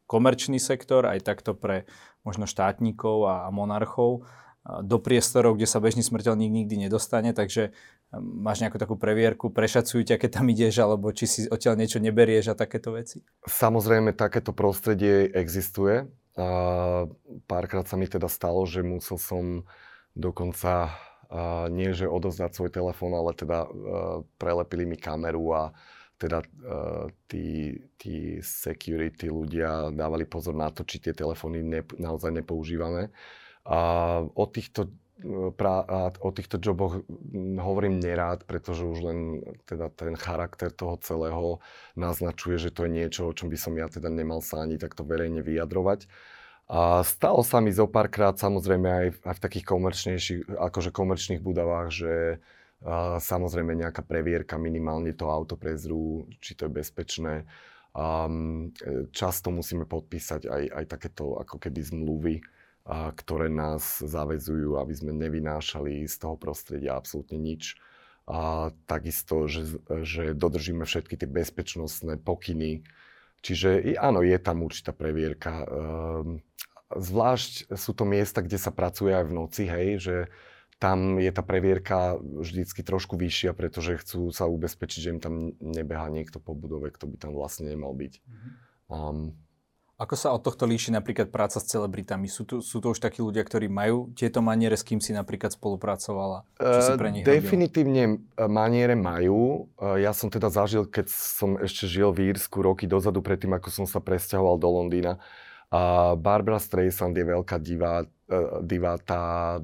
komerčný 0.06 0.62
sektor, 0.62 1.06
aj 1.10 1.26
takto 1.26 1.54
pre 1.58 1.90
možno 2.26 2.46
štátnikov 2.46 3.18
a, 3.26 3.50
monarchov 3.50 4.26
do 4.66 4.98
priestorov, 4.98 5.62
kde 5.62 5.70
sa 5.70 5.78
bežný 5.78 6.02
smrteľník 6.02 6.50
nikdy 6.66 6.90
nedostane, 6.90 7.38
takže 7.38 7.70
um, 8.10 8.42
máš 8.42 8.66
nejakú 8.66 8.82
takú 8.82 8.98
previerku, 8.98 9.54
prešacujú 9.54 10.02
ťa, 10.02 10.18
keď 10.18 10.30
tam 10.42 10.50
ideš, 10.50 10.82
alebo 10.82 11.14
či 11.14 11.30
si 11.30 11.40
odtiaľ 11.46 11.78
niečo 11.78 12.02
neberieš 12.02 12.50
a 12.50 12.58
takéto 12.58 12.98
veci? 12.98 13.22
Samozrejme, 13.46 14.18
takéto 14.18 14.58
prostredie 14.58 15.30
existuje. 15.30 16.10
Párkrát 17.46 17.86
sa 17.86 17.96
mi 17.96 18.10
teda 18.10 18.26
stalo, 18.26 18.66
že 18.66 18.82
musel 18.82 19.22
som 19.22 19.46
dokonca 20.18 20.98
a 21.30 21.68
nie, 21.74 21.90
že 21.94 22.10
odozdať 22.10 22.54
svoj 22.54 22.72
telefón, 22.74 23.14
ale 23.18 23.34
teda 23.34 23.66
prelepili 24.38 24.86
mi 24.86 24.98
kameru 24.98 25.46
a 25.54 25.64
teda 26.16 26.40
uh, 26.42 27.12
tí, 27.28 27.76
tí 28.00 28.40
security 28.40 29.28
ľudia 29.28 29.92
dávali 29.92 30.24
pozor 30.24 30.56
na 30.56 30.72
to, 30.72 30.88
či 30.88 31.04
tie 31.04 31.14
telefóny 31.14 31.60
ne, 31.60 31.82
naozaj 32.00 32.32
nepoužívame. 32.32 33.12
A 33.66 33.80
o 34.22 34.46
týchto, 34.46 34.94
e, 35.18 35.50
pra, 35.50 35.82
o 36.22 36.30
týchto 36.30 36.62
joboch 36.62 37.02
hovorím 37.58 37.98
nerád, 37.98 38.46
pretože 38.46 38.86
už 38.86 39.00
len 39.02 39.42
teda 39.66 39.90
ten 39.90 40.14
charakter 40.14 40.70
toho 40.70 41.02
celého 41.02 41.58
naznačuje, 41.98 42.62
že 42.62 42.70
to 42.70 42.86
je 42.86 42.94
niečo, 42.94 43.22
o 43.26 43.34
čom 43.34 43.50
by 43.50 43.58
som 43.58 43.74
ja 43.74 43.90
teda 43.90 44.14
nemal 44.14 44.46
sa 44.46 44.62
ani 44.62 44.78
takto 44.78 45.02
verejne 45.02 45.42
vyjadrovať. 45.42 46.06
A 46.66 47.02
stalo 47.06 47.46
sa 47.46 47.58
mi 47.62 47.74
zo 47.74 47.90
párkrát, 47.90 48.38
samozrejme 48.38 48.90
aj, 48.90 49.08
aj 49.22 49.36
v 49.38 49.44
takých 49.50 49.66
komerčnejších, 49.66 50.40
akože 50.50 50.90
komerčných 50.94 51.42
budovách, 51.42 51.90
že 51.90 52.14
Samozrejme 53.18 53.74
nejaká 53.74 54.06
previerka, 54.06 54.62
minimálne 54.62 55.18
to 55.18 55.26
auto 55.26 55.58
prezrú, 55.58 56.30
či 56.38 56.54
to 56.54 56.70
je 56.70 56.78
bezpečné. 56.78 57.50
um, 57.96 58.70
často 59.16 59.50
musíme 59.50 59.88
podpísať 59.88 60.52
aj, 60.52 60.64
aj 60.70 60.86
takéto 60.86 61.40
ako 61.40 61.58
keby 61.58 61.80
zmluvy, 61.82 62.36
a, 62.86 63.10
ktoré 63.16 63.48
nás 63.48 64.04
zavezujú, 64.04 64.78
aby 64.78 64.94
sme 64.94 65.16
nevynášali 65.16 66.06
z 66.06 66.16
toho 66.20 66.36
prostredia 66.36 67.00
absolútne 67.00 67.40
nič. 67.40 67.80
A 68.26 68.74
takisto, 68.90 69.46
že, 69.46 69.80
že 70.02 70.34
dodržíme 70.34 70.84
všetky 70.84 71.14
tie 71.16 71.30
bezpečnostné 71.30 72.18
pokyny. 72.20 72.82
Čiže 73.46 73.98
áno, 74.02 74.26
je 74.26 74.38
tam 74.42 74.66
určitá 74.66 74.92
previerka. 74.92 75.62
Um, 75.70 76.42
zvlášť 76.90 77.78
sú 77.78 77.94
to 77.94 78.04
miesta, 78.04 78.42
kde 78.42 78.58
sa 78.58 78.74
pracuje 78.74 79.14
aj 79.14 79.26
v 79.30 79.36
noci, 79.38 79.64
hej, 79.70 79.90
že 80.02 80.16
tam 80.80 81.18
je 81.18 81.32
tá 81.32 81.40
previerka 81.40 82.20
vždycky 82.20 82.84
trošku 82.84 83.16
vyššia, 83.16 83.56
pretože 83.56 84.02
chcú 84.04 84.30
sa 84.36 84.46
ubezpečiť, 84.46 85.00
že 85.00 85.12
im 85.16 85.20
tam 85.24 85.56
nebeha 85.64 86.12
niekto 86.12 86.44
po 86.44 86.52
budove, 86.52 86.92
kto 86.92 87.08
by 87.08 87.16
tam 87.16 87.32
vlastne 87.32 87.72
nemal 87.72 87.96
byť. 87.96 88.14
Um, 88.92 89.34
ako 89.96 90.16
sa 90.20 90.36
od 90.36 90.44
tohto 90.44 90.68
líši 90.68 90.92
napríklad 90.92 91.32
práca 91.32 91.64
s 91.64 91.72
celebritami? 91.72 92.28
Sú 92.28 92.44
to, 92.44 92.60
sú 92.60 92.84
to 92.84 92.92
už 92.92 93.00
takí 93.00 93.24
ľudia, 93.24 93.48
ktorí 93.48 93.72
majú 93.72 94.12
tieto 94.12 94.44
maniere, 94.44 94.76
s 94.76 94.84
kým 94.84 95.00
si 95.00 95.16
napríklad 95.16 95.56
spolupracovala? 95.56 96.44
Čo 96.60 96.82
si 96.84 96.92
pre 97.00 97.10
nich 97.16 97.24
Definitívne 97.24 98.20
hodil? 98.20 98.52
maniere 98.52 99.00
majú. 99.00 99.72
Ja 99.80 100.12
som 100.12 100.28
teda 100.28 100.52
zažil, 100.52 100.84
keď 100.84 101.08
som 101.08 101.56
ešte 101.56 101.88
žil 101.88 102.12
v 102.12 102.36
Írsku 102.36 102.60
roky 102.60 102.92
dozadu, 102.92 103.24
predtým 103.24 103.56
ako 103.56 103.72
som 103.72 103.86
sa 103.88 104.04
presťahoval 104.04 104.60
do 104.60 104.68
Londýna. 104.68 105.16
Barbara 106.20 106.60
Streisand 106.60 107.16
je 107.16 107.26
veľká 107.26 107.58
diva, 107.60 108.04
e, 108.04 108.38
diva 108.64 109.00
tá 109.02 109.58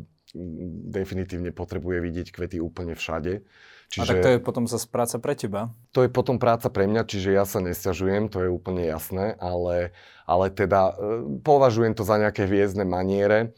definitívne 0.91 1.51
potrebuje 1.51 1.97
vidieť 2.00 2.27
kvety 2.31 2.57
úplne 2.63 2.95
všade. 2.95 3.43
Čiže, 3.91 4.03
a 4.03 4.07
tak 4.07 4.23
to 4.23 4.29
je 4.31 4.39
potom 4.39 4.63
zase 4.71 4.88
práca 4.88 5.19
pre 5.19 5.35
teba? 5.35 5.75
To 5.91 6.07
je 6.07 6.09
potom 6.09 6.39
práca 6.39 6.71
pre 6.71 6.88
mňa, 6.88 7.03
čiže 7.03 7.35
ja 7.35 7.43
sa 7.43 7.59
nesťažujem, 7.59 8.31
to 8.31 8.47
je 8.47 8.50
úplne 8.50 8.88
jasné, 8.88 9.35
ale, 9.35 9.91
ale 10.23 10.47
teda 10.47 10.95
e, 10.95 11.43
považujem 11.43 11.91
to 11.91 12.07
za 12.07 12.15
nejaké 12.15 12.47
hviezdne 12.47 12.88
maniere. 12.88 13.51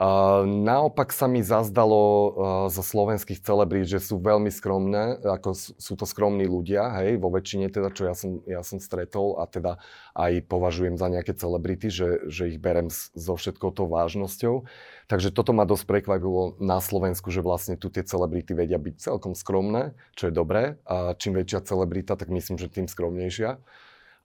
Naopak 0.00 1.12
sa 1.12 1.28
mi 1.28 1.44
zazdalo 1.44 2.00
uh, 2.00 2.28
zo 2.72 2.80
slovenských 2.80 3.44
celebrít, 3.44 3.84
že 3.84 4.00
sú 4.00 4.16
veľmi 4.16 4.48
skromné, 4.48 5.20
ako 5.20 5.52
sú 5.52 5.92
to 5.92 6.08
skromní 6.08 6.48
ľudia, 6.48 6.88
hej, 7.04 7.20
vo 7.20 7.28
väčšine 7.28 7.68
teda, 7.68 7.92
čo 7.92 8.08
ja 8.08 8.16
som, 8.16 8.40
ja 8.48 8.64
som 8.64 8.80
stretol 8.80 9.36
a 9.36 9.44
teda 9.44 9.76
aj 10.16 10.48
považujem 10.48 10.96
za 10.96 11.12
nejaké 11.12 11.36
celebrity, 11.36 11.92
že, 11.92 12.32
že 12.32 12.48
ich 12.48 12.56
berem 12.56 12.88
so 12.88 13.36
všetkou 13.36 13.76
tou 13.76 13.92
vážnosťou. 13.92 14.64
Takže 15.12 15.36
toto 15.36 15.52
ma 15.52 15.68
dosť 15.68 15.84
prekvapilo 15.84 16.56
na 16.56 16.80
Slovensku, 16.80 17.28
že 17.28 17.44
vlastne 17.44 17.76
tu 17.76 17.92
tie 17.92 18.00
celebrity 18.00 18.56
vedia 18.56 18.80
byť 18.80 19.04
celkom 19.04 19.36
skromné, 19.36 19.92
čo 20.16 20.30
je 20.30 20.32
dobré. 20.32 20.80
A 20.88 21.12
čím 21.12 21.36
väčšia 21.36 21.60
celebrita, 21.60 22.16
tak 22.16 22.32
myslím, 22.32 22.56
že 22.56 22.72
tým 22.72 22.88
skromnejšia. 22.88 23.60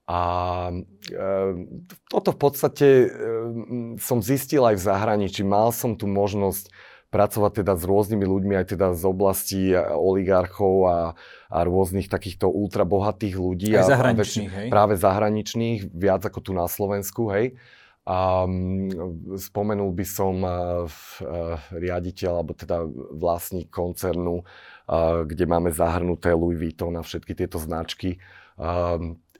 A 0.06 0.20
e, 1.10 1.22
toto 2.06 2.30
v 2.30 2.38
podstate 2.38 2.88
e, 3.04 3.08
som 3.98 4.22
zistil 4.22 4.62
aj 4.62 4.78
v 4.78 4.86
zahraničí. 4.86 5.42
Mal 5.42 5.74
som 5.74 5.98
tu 5.98 6.06
možnosť 6.06 6.70
pracovať 7.10 7.62
teda 7.62 7.74
s 7.78 7.82
rôznymi 7.86 8.26
ľuďmi, 8.26 8.54
aj 8.60 8.66
teda 8.76 8.86
z 8.92 9.02
oblasti 9.06 9.62
oligarchov 9.78 10.74
a, 10.86 10.98
a 11.48 11.58
rôznych 11.62 12.10
takýchto 12.10 12.50
ultrabohatých 12.50 13.34
ľudí. 13.34 13.70
Aj 13.74 13.86
zahraničných, 13.86 14.52
a, 14.52 14.56
hej? 14.62 14.68
Práve 14.68 14.94
zahraničných, 14.98 15.90
viac 15.94 16.26
ako 16.26 16.38
tu 16.42 16.50
na 16.52 16.66
Slovensku, 16.66 17.30
hej. 17.32 17.56
A 18.06 18.46
spomenul 19.34 19.90
by 19.90 20.06
som 20.06 20.38
uh, 20.46 20.86
riaditeľ, 21.74 22.32
alebo 22.38 22.54
teda 22.54 22.86
vlastník 23.10 23.66
koncernu, 23.66 24.46
uh, 24.46 25.26
kde 25.26 25.42
máme 25.42 25.74
zahrnuté 25.74 26.30
Louis 26.30 26.54
Vuitton 26.54 26.94
a 26.94 27.02
všetky 27.02 27.34
tieto 27.34 27.58
značky. 27.58 28.22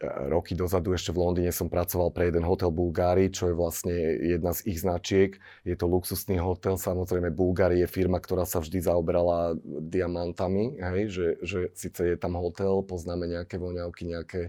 Roky 0.03 0.53
dozadu 0.53 0.93
ešte 0.93 1.13
v 1.13 1.23
Londýne 1.25 1.53
som 1.53 1.73
pracoval 1.73 2.13
pre 2.13 2.29
jeden 2.29 2.45
hotel 2.45 2.69
Bulgári, 2.69 3.33
čo 3.33 3.49
je 3.49 3.55
vlastne 3.57 3.95
jedna 4.21 4.53
z 4.53 4.61
ich 4.69 4.85
značiek. 4.85 5.41
Je 5.65 5.77
to 5.77 5.89
luxusný 5.89 6.37
hotel, 6.37 6.77
samozrejme 6.77 7.33
Bulgári 7.33 7.81
je 7.85 7.89
firma, 7.89 8.21
ktorá 8.21 8.45
sa 8.45 8.61
vždy 8.61 8.85
zaoberala 8.85 9.57
diamantami, 9.65 10.77
hej, 10.77 11.03
že, 11.09 11.27
že 11.41 11.59
síce 11.73 12.15
je 12.15 12.17
tam 12.19 12.37
hotel, 12.37 12.85
poznáme 12.85 13.25
nejaké 13.25 13.57
voňavky, 13.57 14.03
nejaké 14.05 14.43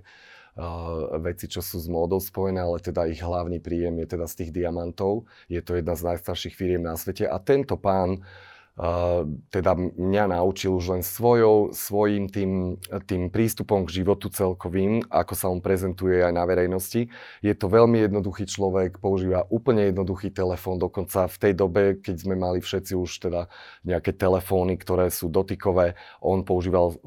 uh, 0.59 1.15
veci, 1.23 1.47
čo 1.47 1.63
sú 1.63 1.79
s 1.79 1.87
módou 1.87 2.19
spojené, 2.19 2.59
ale 2.59 2.83
teda 2.83 3.07
ich 3.07 3.23
hlavný 3.23 3.63
príjem 3.63 4.03
je 4.03 4.07
teda 4.17 4.25
z 4.27 4.35
tých 4.43 4.51
diamantov. 4.51 5.29
Je 5.47 5.63
to 5.63 5.79
jedna 5.79 5.95
z 5.95 6.11
najstarších 6.13 6.55
firiem 6.57 6.83
na 6.83 6.99
svete 6.99 7.23
a 7.23 7.37
tento 7.39 7.79
pán 7.79 8.19
teda 9.49 9.73
mňa 9.73 10.37
naučil 10.37 10.77
už 10.77 10.85
len 10.93 11.01
svojou, 11.01 11.73
svojím 11.73 12.29
tým, 12.29 12.77
tým 13.09 13.33
prístupom 13.33 13.89
k 13.89 14.01
životu 14.05 14.29
celkovým, 14.29 15.01
ako 15.09 15.33
sa 15.33 15.49
on 15.49 15.65
prezentuje 15.65 16.21
aj 16.21 16.29
na 16.29 16.45
verejnosti. 16.45 17.09
Je 17.41 17.53
to 17.57 17.73
veľmi 17.73 18.05
jednoduchý 18.05 18.45
človek, 18.45 19.01
používa 19.01 19.49
úplne 19.49 19.89
jednoduchý 19.89 20.29
telefón, 20.29 20.77
dokonca 20.77 21.25
v 21.25 21.37
tej 21.41 21.53
dobe, 21.57 21.97
keď 21.97 22.15
sme 22.21 22.37
mali 22.37 22.61
všetci 22.61 22.93
už 22.93 23.09
teda 23.17 23.49
nejaké 23.81 24.13
telefóny, 24.13 24.77
ktoré 24.77 25.09
sú 25.09 25.25
dotykové, 25.33 25.97
on 26.21 26.45
používal 26.45 27.01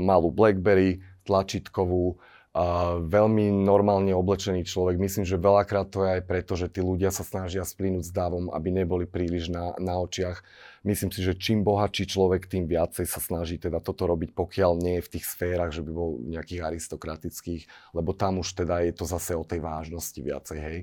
malú 0.00 0.32
Blackberry, 0.32 1.04
tlačítkovú, 1.28 2.16
a 2.50 2.98
veľmi 2.98 3.62
normálne 3.62 4.10
oblečený 4.10 4.66
človek. 4.66 4.98
Myslím, 4.98 5.22
že 5.22 5.38
veľakrát 5.38 5.86
to 5.86 6.02
je 6.02 6.18
aj 6.18 6.22
preto, 6.26 6.58
že 6.58 6.66
tí 6.66 6.82
ľudia 6.82 7.14
sa 7.14 7.22
snažia 7.22 7.62
splínuť 7.62 8.10
s 8.10 8.10
dávom, 8.10 8.50
aby 8.50 8.74
neboli 8.74 9.06
príliš 9.06 9.54
na, 9.54 9.70
na 9.78 10.02
očiach. 10.02 10.42
Myslím 10.80 11.12
si, 11.12 11.20
že 11.20 11.36
čím 11.36 11.60
bohatší 11.60 12.08
človek, 12.08 12.48
tým 12.48 12.64
viacej 12.64 13.04
sa 13.04 13.20
snaží 13.20 13.60
teda 13.60 13.84
toto 13.84 14.08
robiť, 14.08 14.32
pokiaľ 14.32 14.80
nie 14.80 14.96
je 14.96 15.04
v 15.04 15.12
tých 15.12 15.28
sférach, 15.28 15.68
že 15.76 15.84
by 15.84 15.92
bol 15.92 16.16
nejakých 16.24 16.64
aristokratických, 16.64 17.92
lebo 17.92 18.16
tam 18.16 18.40
už 18.40 18.64
teda 18.64 18.80
je 18.88 18.96
to 18.96 19.04
zase 19.04 19.36
o 19.36 19.44
tej 19.44 19.60
vážnosti 19.60 20.16
viacej, 20.16 20.58
hej. 20.58 20.78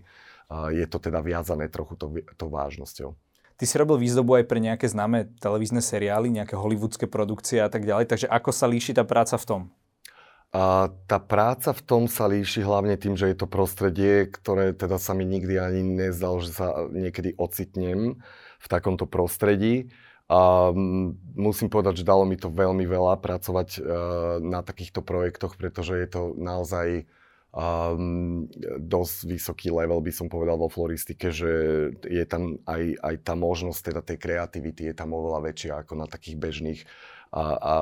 Je 0.77 0.85
to 0.85 1.01
teda 1.01 1.25
viazané 1.25 1.65
trochu 1.65 1.97
to, 1.97 2.13
to 2.37 2.45
vážnosťou. 2.45 3.17
Ty 3.57 3.65
si 3.65 3.75
robil 3.81 3.97
výzdobu 3.97 4.37
aj 4.37 4.45
pre 4.45 4.61
nejaké 4.61 4.85
známe 4.85 5.33
televízne 5.41 5.81
seriály, 5.81 6.29
nejaké 6.29 6.53
hollywoodske 6.53 7.09
produkcie 7.09 7.57
a 7.57 7.73
tak 7.73 7.89
ďalej, 7.89 8.05
takže 8.05 8.29
ako 8.29 8.53
sa 8.53 8.69
líši 8.69 8.93
tá 8.93 9.01
práca 9.01 9.33
v 9.33 9.45
tom? 9.49 9.61
A 10.53 10.93
tá 11.09 11.19
práca 11.19 11.75
v 11.75 11.81
tom 11.83 12.03
sa 12.07 12.29
líši 12.29 12.63
hlavne 12.63 12.95
tým, 12.95 13.17
že 13.17 13.33
je 13.33 13.35
to 13.35 13.51
prostredie, 13.51 14.29
ktoré 14.29 14.71
teda 14.71 15.01
sa 15.01 15.11
mi 15.11 15.27
nikdy 15.27 15.59
ani 15.59 15.81
nezdalo, 15.83 16.39
že 16.39 16.53
sa 16.53 16.87
niekedy 16.87 17.35
ocitnem 17.35 18.21
v 18.57 18.67
takomto 18.67 19.05
prostredí. 19.05 19.89
A 20.27 20.75
musím 21.39 21.71
povedať, 21.71 22.03
že 22.03 22.09
dalo 22.09 22.27
mi 22.27 22.35
to 22.35 22.51
veľmi 22.51 22.83
veľa 22.83 23.15
pracovať 23.23 23.69
uh, 23.79 23.83
na 24.43 24.59
takýchto 24.59 24.99
projektoch, 24.99 25.55
pretože 25.55 25.95
je 25.95 26.07
to 26.11 26.21
naozaj 26.35 27.07
um, 27.55 28.45
dosť 28.77 29.17
vysoký 29.23 29.67
level, 29.71 30.03
by 30.03 30.11
som 30.11 30.27
povedal, 30.27 30.59
vo 30.59 30.67
floristike, 30.67 31.31
že 31.31 31.51
je 32.03 32.25
tam 32.27 32.59
aj, 32.67 32.99
aj 32.99 33.15
tá 33.23 33.33
možnosť 33.39 33.79
teda 33.79 34.01
tej 34.03 34.17
kreativity 34.19 34.91
je 34.91 34.95
tam 34.99 35.15
oveľa 35.15 35.47
väčšia 35.47 35.73
ako 35.79 35.93
na 35.95 36.07
takých 36.11 36.37
bežných 36.37 36.81
a, 37.31 37.43
a, 37.43 37.45
a 37.57 37.75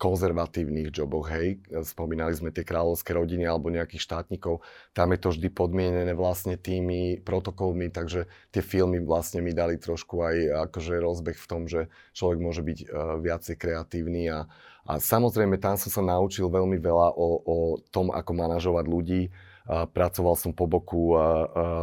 konzervatívnych 0.00 0.88
joboch, 0.88 1.28
hej. 1.28 1.60
Spomínali 1.84 2.32
sme 2.32 2.48
tie 2.48 2.64
kráľovské 2.64 3.12
rodiny 3.12 3.44
alebo 3.44 3.68
nejakých 3.68 4.00
štátnikov. 4.00 4.64
Tam 4.96 5.12
je 5.12 5.18
to 5.20 5.28
vždy 5.36 5.48
podmienené 5.52 6.16
vlastne 6.16 6.56
tými 6.56 7.20
protokolmi, 7.20 7.92
takže 7.92 8.24
tie 8.50 8.62
filmy 8.64 9.02
vlastne 9.04 9.44
mi 9.44 9.52
dali 9.52 9.76
trošku 9.76 10.24
aj 10.24 10.36
akože 10.70 10.96
rozbeh 10.96 11.36
v 11.36 11.48
tom, 11.50 11.68
že 11.68 11.92
človek 12.16 12.38
môže 12.40 12.62
byť 12.64 12.78
uh, 12.86 13.20
viacej 13.20 13.54
kreatívny 13.60 14.32
a, 14.32 14.48
a 14.88 14.92
samozrejme 14.96 15.60
tam 15.60 15.76
som 15.76 15.90
sa 15.92 16.02
naučil 16.02 16.48
veľmi 16.48 16.80
veľa 16.80 17.12
o, 17.14 17.28
o 17.44 17.58
tom, 17.92 18.08
ako 18.14 18.32
manažovať 18.32 18.84
ľudí, 18.86 19.22
pracoval 19.66 20.38
som 20.38 20.54
po 20.54 20.70
boku 20.70 21.18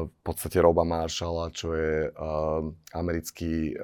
v 0.07 0.19
podstate 0.23 0.55
Roba 0.63 0.87
Marshalla, 0.87 1.51
čo 1.51 1.75
je 1.75 2.07
americký 2.95 3.75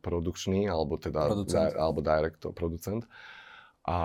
produkčný, 0.00 0.70
alebo 0.70 0.96
teda 0.96 1.26
producent. 1.28 1.74
Di- 1.74 1.78
alebo 1.78 2.00
director, 2.00 2.50
producent. 2.54 3.04
A 3.82 3.98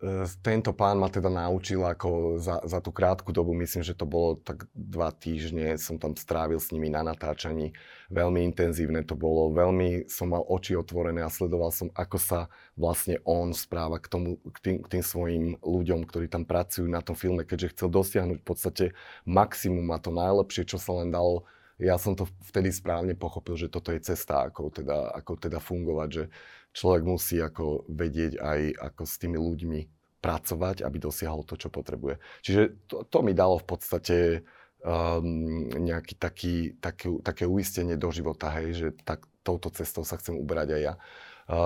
e, 0.00 0.24
tento 0.40 0.72
pán 0.72 0.96
ma 0.96 1.12
teda 1.12 1.28
naučil 1.28 1.84
ako 1.84 2.40
za, 2.40 2.64
za 2.64 2.80
tú 2.80 2.88
krátku 2.88 3.36
dobu, 3.36 3.52
myslím, 3.52 3.84
že 3.84 3.92
to 3.92 4.08
bolo 4.08 4.40
tak 4.40 4.64
dva 4.72 5.12
týždne, 5.12 5.76
som 5.76 6.00
tam 6.00 6.16
strávil 6.16 6.56
s 6.56 6.72
nimi 6.72 6.88
na 6.88 7.04
natáčaní. 7.04 7.76
Veľmi 8.08 8.40
intenzívne 8.48 9.04
to 9.04 9.12
bolo, 9.20 9.52
veľmi 9.52 10.08
som 10.08 10.32
mal 10.32 10.40
oči 10.48 10.72
otvorené 10.72 11.20
a 11.20 11.28
sledoval 11.28 11.68
som, 11.68 11.92
ako 11.92 12.16
sa 12.16 12.40
vlastne 12.80 13.20
on 13.28 13.52
správa 13.52 14.00
k, 14.00 14.08
tomu, 14.08 14.40
k, 14.56 14.58
tým, 14.64 14.76
k 14.80 14.86
tým 14.88 15.04
svojim 15.04 15.44
ľuďom, 15.60 16.08
ktorí 16.08 16.32
tam 16.32 16.48
pracujú 16.48 16.88
na 16.88 17.04
tom 17.04 17.12
filme, 17.12 17.44
keďže 17.44 17.76
chcel 17.76 17.92
dosiahnuť 17.92 18.38
v 18.40 18.46
podstate 18.48 18.84
maximum 19.28 19.84
a 19.92 20.00
to 20.00 20.16
najlepšie, 20.16 20.64
čo 20.64 20.80
sa 20.80 20.96
len 20.96 21.12
dalo 21.12 21.44
ja 21.80 21.96
som 21.96 22.12
to 22.12 22.28
vtedy 22.52 22.68
správne 22.70 23.16
pochopil, 23.16 23.56
že 23.56 23.72
toto 23.72 23.90
je 23.90 24.04
cesta, 24.04 24.44
ako 24.44 24.68
teda, 24.68 25.16
ako 25.16 25.32
teda 25.40 25.58
fungovať, 25.58 26.08
že 26.12 26.24
človek 26.76 27.02
musí 27.02 27.40
ako 27.40 27.88
vedieť 27.88 28.36
aj 28.36 28.60
ako 28.92 29.02
s 29.08 29.14
tými 29.16 29.38
ľuďmi 29.40 29.80
pracovať, 30.20 30.84
aby 30.84 30.96
dosiahol 31.00 31.42
to, 31.48 31.56
čo 31.56 31.72
potrebuje. 31.72 32.20
Čiže 32.44 32.62
to, 32.84 33.08
to 33.08 33.18
mi 33.24 33.32
dalo 33.32 33.56
v 33.56 33.66
podstate 33.66 34.16
um, 34.84 35.64
nejaký 35.72 36.14
taký, 36.20 36.56
taký, 36.76 37.24
také 37.24 37.48
uistenie 37.48 37.96
do 37.96 38.12
života, 38.12 38.52
hej, 38.60 38.68
že 38.76 38.88
tak, 39.00 39.24
touto 39.40 39.72
cestou 39.72 40.04
sa 40.04 40.20
chcem 40.20 40.36
uberať 40.36 40.76
aj 40.76 40.82
ja. 40.84 40.94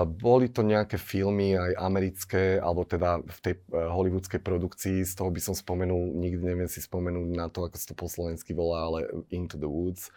Boli 0.08 0.48
to 0.48 0.64
nejaké 0.64 0.96
filmy 0.96 1.52
aj 1.60 1.76
americké, 1.76 2.56
alebo 2.56 2.88
teda 2.88 3.20
v 3.20 3.38
tej 3.44 3.54
uh, 3.68 3.92
hollywoodskej 3.92 4.40
produkcii, 4.40 5.04
z 5.04 5.12
toho 5.12 5.28
by 5.28 5.40
som 5.44 5.52
spomenul, 5.52 6.16
nikdy 6.16 6.40
neviem 6.40 6.70
si 6.72 6.80
spomenúť 6.80 7.28
na 7.36 7.52
to, 7.52 7.68
ako 7.68 7.76
sa 7.76 7.92
to 7.92 7.94
po 7.94 8.08
slovensky 8.08 8.56
volá, 8.56 8.88
ale 8.88 9.04
Into 9.28 9.60
the 9.60 9.68
Woods. 9.68 10.08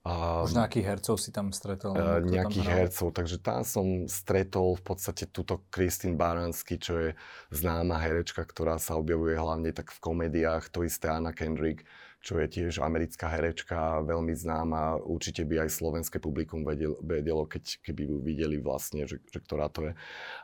Uh, 0.00 0.48
Už 0.48 0.56
nejakých 0.56 0.96
hercov 0.96 1.20
si 1.20 1.28
tam 1.28 1.52
stretol? 1.52 1.92
Uh, 1.92 2.24
nejakých 2.24 2.64
tam 2.64 2.72
hercov, 2.72 3.06
takže 3.12 3.36
tam 3.42 3.60
som 3.68 3.86
stretol 4.08 4.78
v 4.78 4.82
podstate 4.86 5.28
túto 5.28 5.60
Kristin 5.68 6.16
Baranski, 6.16 6.80
čo 6.80 6.96
je 6.96 7.08
známa 7.52 8.00
herečka, 8.00 8.46
ktorá 8.46 8.80
sa 8.80 8.96
objavuje 8.96 9.36
hlavne 9.36 9.76
tak 9.76 9.92
v 9.92 10.00
komédiách, 10.00 10.72
to 10.72 10.88
isté 10.88 11.12
Anna 11.12 11.36
Kendrick 11.36 11.84
čo 12.20 12.36
je 12.36 12.46
tiež 12.46 12.84
americká 12.84 13.32
herečka, 13.32 14.04
veľmi 14.04 14.36
známa. 14.36 15.00
Určite 15.00 15.48
by 15.48 15.66
aj 15.66 15.70
slovenské 15.72 16.20
publikum 16.20 16.68
vedelo, 17.00 17.48
keď, 17.48 17.80
keby 17.80 18.12
ju 18.12 18.16
videli 18.20 18.56
vlastne, 18.60 19.08
že, 19.08 19.24
že 19.24 19.40
ktorá 19.40 19.72
to 19.72 19.90
je. 19.90 19.92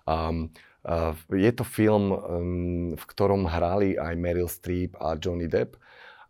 Um, 0.08 0.48
uh, 0.88 1.12
je 1.28 1.52
to 1.52 1.64
film, 1.68 2.16
um, 2.16 2.18
v 2.96 3.04
ktorom 3.04 3.44
hrali 3.44 4.00
aj 4.00 4.16
Meryl 4.16 4.48
Streep 4.48 4.96
a 4.96 5.20
Johnny 5.20 5.52
Depp, 5.52 5.76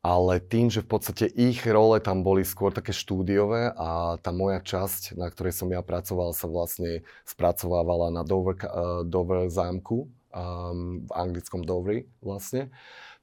ale 0.02 0.42
tým, 0.42 0.66
že 0.66 0.82
v 0.82 0.90
podstate 0.98 1.30
ich 1.30 1.62
role 1.66 1.98
tam 2.02 2.26
boli 2.26 2.42
skôr 2.42 2.74
také 2.74 2.90
štúdiové 2.90 3.74
a 3.74 4.18
tá 4.18 4.30
moja 4.34 4.58
časť, 4.62 5.18
na 5.18 5.30
ktorej 5.30 5.54
som 5.54 5.70
ja 5.70 5.82
pracoval, 5.82 6.34
sa 6.34 6.50
vlastne 6.50 7.06
spracovávala 7.22 8.10
na 8.10 8.26
Dover, 8.26 8.58
uh, 8.66 9.06
Dover 9.06 9.46
zámku 9.46 10.10
um, 10.34 11.06
v 11.06 11.10
anglickom 11.14 11.62
Doveri 11.62 12.10
vlastne 12.18 12.74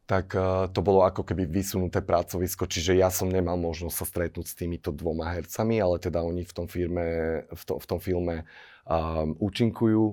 tak 0.04 0.36
uh, 0.36 0.68
to 0.68 0.84
bolo 0.84 1.08
ako 1.08 1.24
keby 1.24 1.48
vysunuté 1.48 2.04
pracovisko, 2.04 2.68
čiže 2.68 3.00
ja 3.00 3.08
som 3.08 3.32
nemal 3.32 3.56
možnosť 3.56 3.96
sa 3.96 4.06
stretnúť 4.06 4.46
s 4.52 4.58
týmito 4.60 4.92
dvoma 4.92 5.32
hercami, 5.32 5.80
ale 5.80 5.96
teda 5.96 6.20
oni 6.20 6.44
v 6.44 6.54
tom, 6.54 6.68
firme, 6.68 7.06
v, 7.48 7.64
to, 7.64 7.80
v 7.80 7.86
tom 7.88 8.00
filme 8.04 8.44
um, 8.84 9.32
účinkujú. 9.40 10.04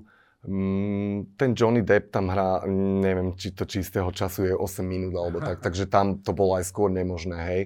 Um, 0.47 1.26
ten 1.35 1.59
Johnny 1.59 1.82
Depp 1.82 2.14
tam 2.14 2.30
hrá, 2.30 2.62
neviem, 3.02 3.35
či 3.35 3.50
to 3.50 3.66
čistého 3.66 4.09
času 4.14 4.47
je 4.47 4.54
8 4.54 4.87
minút 4.87 5.14
alebo 5.18 5.42
tak, 5.42 5.59
takže 5.66 5.90
tam 5.90 6.23
to 6.23 6.30
bolo 6.30 6.54
aj 6.54 6.70
skôr 6.70 6.87
nemožné, 6.87 7.38
hej. 7.50 7.62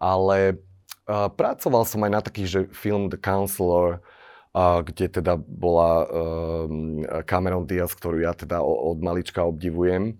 Ale 0.00 0.56
uh, 1.04 1.28
pracoval 1.28 1.84
som 1.84 2.00
aj 2.00 2.12
na 2.16 2.20
takých, 2.24 2.48
že 2.48 2.60
film 2.72 3.12
The 3.12 3.20
Counselor, 3.20 4.00
uh, 4.56 4.80
kde 4.80 5.20
teda 5.20 5.36
bola 5.36 6.08
uh, 6.08 6.66
Cameron 7.28 7.68
Diaz, 7.68 7.92
ktorú 7.92 8.24
ja 8.24 8.32
teda 8.32 8.64
od 8.64 9.04
malička 9.04 9.44
obdivujem. 9.44 10.16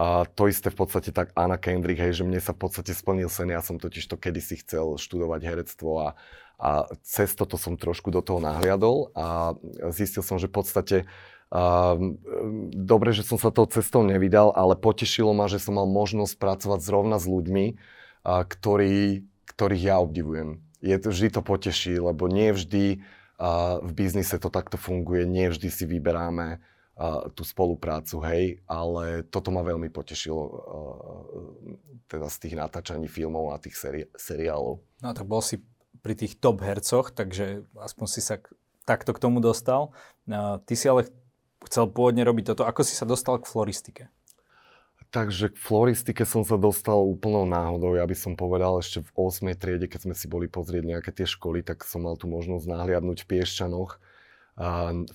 A 0.00 0.24
to 0.24 0.48
isté 0.48 0.72
v 0.72 0.80
podstate 0.80 1.12
tak 1.12 1.28
Anna 1.36 1.60
Kendrick, 1.60 2.00
hej, 2.00 2.16
že 2.16 2.24
mne 2.24 2.40
sa 2.40 2.56
v 2.56 2.64
podstate 2.64 2.96
splnil 2.96 3.28
sen, 3.28 3.52
ja 3.52 3.60
som 3.60 3.76
totiž 3.76 4.08
to 4.08 4.16
kedysi 4.16 4.64
chcel 4.64 4.96
študovať 4.96 5.40
herectvo 5.44 6.00
a, 6.00 6.08
a 6.56 6.88
cez 7.04 7.36
toto 7.36 7.60
som 7.60 7.76
trošku 7.76 8.08
do 8.08 8.24
toho 8.24 8.40
nahliadol 8.40 9.12
a 9.12 9.52
zistil 9.92 10.24
som, 10.24 10.40
že 10.40 10.48
v 10.48 10.56
podstate 10.56 10.96
Uh, 11.50 12.14
dobre, 12.70 13.10
že 13.10 13.26
som 13.26 13.34
sa 13.34 13.50
tou 13.50 13.66
cestou 13.66 14.06
nevydal, 14.06 14.54
ale 14.54 14.78
potešilo 14.78 15.34
ma, 15.34 15.50
že 15.50 15.58
som 15.58 15.82
mal 15.82 15.88
možnosť 15.90 16.38
pracovať 16.38 16.78
zrovna 16.78 17.18
s 17.18 17.26
ľuďmi, 17.26 17.74
ktorí, 18.22 19.26
ktorých 19.50 19.82
ja 19.82 19.98
obdivujem. 19.98 20.62
Je 20.78 20.94
to, 21.02 21.10
vždy 21.10 21.28
to 21.34 21.42
poteší, 21.42 21.98
lebo 21.98 22.30
nie 22.30 22.54
vždy 22.54 23.02
v 23.82 23.90
biznise 23.98 24.38
to 24.38 24.46
takto 24.46 24.78
funguje, 24.78 25.26
nie 25.26 25.50
vždy 25.50 25.74
si 25.74 25.90
vyberáme 25.90 26.62
tú 27.32 27.48
spoluprácu, 27.48 28.20
hej, 28.28 28.60
ale 28.68 29.24
toto 29.24 29.48
ma 29.48 29.64
veľmi 29.64 29.88
potešilo 29.88 30.42
teda 32.12 32.28
z 32.28 32.36
tých 32.44 32.54
natáčaní 32.60 33.08
filmov 33.08 33.56
a 33.56 33.62
tých 33.62 33.76
seri- 33.80 34.10
seriálov. 34.12 34.84
No 35.00 35.08
tak 35.16 35.24
bol 35.24 35.40
si 35.40 35.64
pri 36.04 36.12
tých 36.12 36.36
top 36.36 36.60
hercoch, 36.60 37.08
takže 37.08 37.64
aspoň 37.80 38.06
si 38.08 38.20
sa 38.20 38.36
k, 38.36 38.52
takto 38.84 39.16
k 39.16 39.22
tomu 39.22 39.40
dostal. 39.40 39.96
Ty 40.28 40.74
si 40.76 40.86
ale 40.92 41.08
chcel 41.64 41.88
pôvodne 41.88 42.20
robiť 42.20 42.52
toto. 42.52 42.68
Ako 42.68 42.84
si 42.84 42.92
sa 42.92 43.08
dostal 43.08 43.40
k 43.40 43.48
floristike? 43.48 44.12
Takže 45.10 45.50
k 45.50 45.58
floristike 45.58 46.22
som 46.22 46.44
sa 46.44 46.54
dostal 46.54 47.00
úplnou 47.00 47.42
náhodou. 47.48 47.98
Ja 47.98 48.06
by 48.06 48.14
som 48.14 48.38
povedal 48.38 48.78
ešte 48.78 49.02
v 49.02 49.10
8. 49.16 49.58
triede, 49.58 49.90
keď 49.90 50.06
sme 50.06 50.14
si 50.14 50.30
boli 50.30 50.46
pozrieť 50.46 50.84
nejaké 50.86 51.10
tie 51.16 51.26
školy, 51.26 51.66
tak 51.66 51.82
som 51.82 52.06
mal 52.06 52.14
tu 52.14 52.28
možnosť 52.30 52.68
nahliadnúť 52.68 53.24
v 53.24 53.28
Piešťanoch 53.34 53.98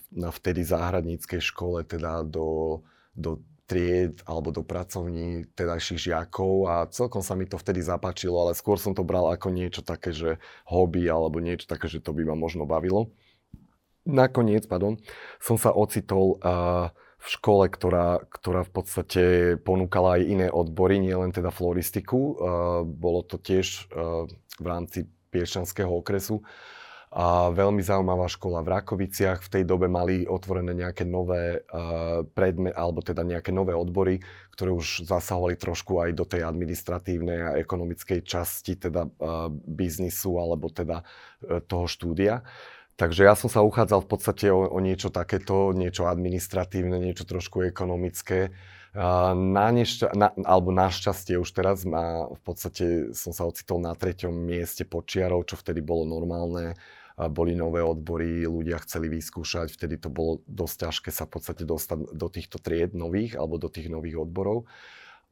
na 0.10 0.30
vtedy 0.34 0.66
záhradníckej 0.66 1.38
škole 1.38 1.86
teda 1.86 2.26
do, 2.26 2.82
do 3.14 3.46
tried 3.70 4.26
alebo 4.26 4.50
do 4.50 4.66
pracovní 4.66 5.46
tedajších 5.54 6.10
žiakov 6.10 6.70
a 6.70 6.90
celkom 6.90 7.22
sa 7.22 7.38
mi 7.38 7.46
to 7.46 7.62
vtedy 7.62 7.82
zapáčilo, 7.82 8.42
ale 8.42 8.58
skôr 8.58 8.82
som 8.82 8.98
to 8.98 9.06
bral 9.06 9.30
ako 9.30 9.54
niečo 9.54 9.86
také, 9.86 10.14
že 10.14 10.42
hobby 10.66 11.06
alebo 11.06 11.42
niečo 11.42 11.70
také, 11.70 11.90
že 11.90 12.02
to 12.02 12.14
by 12.14 12.26
ma 12.26 12.34
možno 12.34 12.66
bavilo. 12.66 13.14
Nakoniec, 14.06 14.70
pardon, 14.70 15.02
som 15.42 15.58
sa 15.58 15.74
ocitol 15.74 16.38
v 17.18 17.28
škole, 17.30 17.66
ktorá, 17.74 18.22
ktorá 18.30 18.62
v 18.62 18.72
podstate 18.74 19.24
ponúkala 19.58 20.22
aj 20.22 20.30
iné 20.30 20.48
odbory, 20.54 21.02
nielen 21.02 21.34
teda 21.34 21.50
floristiku. 21.50 22.38
Bolo 22.86 23.26
to 23.26 23.42
tiež 23.42 23.90
v 24.62 24.66
rámci 24.66 25.10
Piešťanského 25.34 25.90
okresu 25.90 26.46
a 27.15 27.47
veľmi 27.47 27.80
zaujímavá 27.80 28.28
škola 28.28 28.60
v 28.60 28.75
Rakoviciach. 28.75 29.39
V 29.39 29.51
tej 29.56 29.63
dobe 29.63 29.88
mali 29.88 30.28
otvorené 30.28 30.75
nejaké 30.75 31.08
nové 31.08 31.63
uh, 31.63 32.28
predme, 32.36 32.75
alebo 32.75 32.99
teda 32.99 33.23
nejaké 33.23 33.56
nové 33.56 33.71
odbory, 33.71 34.19
ktoré 34.51 34.75
už 34.75 35.08
zasahovali 35.08 35.56
trošku 35.56 35.95
aj 36.04 36.12
do 36.12 36.28
tej 36.28 36.43
administratívnej 36.43 37.39
a 37.39 37.56
ekonomickej 37.56 38.19
časti 38.19 38.75
teda 38.75 39.08
uh, 39.08 39.47
biznisu 39.47 40.36
alebo 40.36 40.67
teda 40.67 41.08
uh, 41.08 41.63
toho 41.63 41.88
štúdia. 41.88 42.43
Takže 42.99 43.23
ja 43.23 43.36
som 43.39 43.47
sa 43.47 43.63
uchádzal 43.63 44.04
v 44.04 44.10
podstate 44.12 44.51
o, 44.51 44.67
o 44.67 44.80
niečo 44.84 45.08
takéto, 45.08 45.71
niečo 45.71 46.12
administratívne, 46.12 46.99
niečo 46.99 47.23
trošku 47.23 47.63
ekonomické. 47.63 48.56
Na 48.95 49.67
nešťa- 49.75 50.15
na, 50.15 50.32
alebo 50.47 50.71
našťastie 50.71 51.36
už 51.36 51.51
teraz 51.51 51.84
ma, 51.84 52.32
v 52.32 52.39
podstate 52.39 52.86
som 53.12 53.36
sa 53.36 53.43
ocitol 53.43 53.84
na 53.84 53.91
treťom 53.91 54.32
mieste 54.32 54.88
počiarov, 54.88 55.43
čo 55.51 55.60
vtedy 55.60 55.84
bolo 55.84 56.08
normálne 56.08 56.80
boli 57.15 57.56
nové 57.56 57.80
odbory, 57.80 58.43
ľudia 58.43 58.75
chceli 58.84 59.08
vyskúšať, 59.08 59.71
vtedy 59.71 59.95
to 59.95 60.12
bolo 60.12 60.43
dosť 60.51 60.75
ťažké 60.88 61.10
sa 61.15 61.23
v 61.23 61.32
podstate 61.39 61.63
dostať 61.63 62.12
do 62.12 62.28
týchto 62.28 62.60
tried 62.60 62.91
nových 62.91 63.39
alebo 63.39 63.56
do 63.56 63.71
tých 63.71 63.88
nových 63.88 64.28
odborov. 64.28 64.67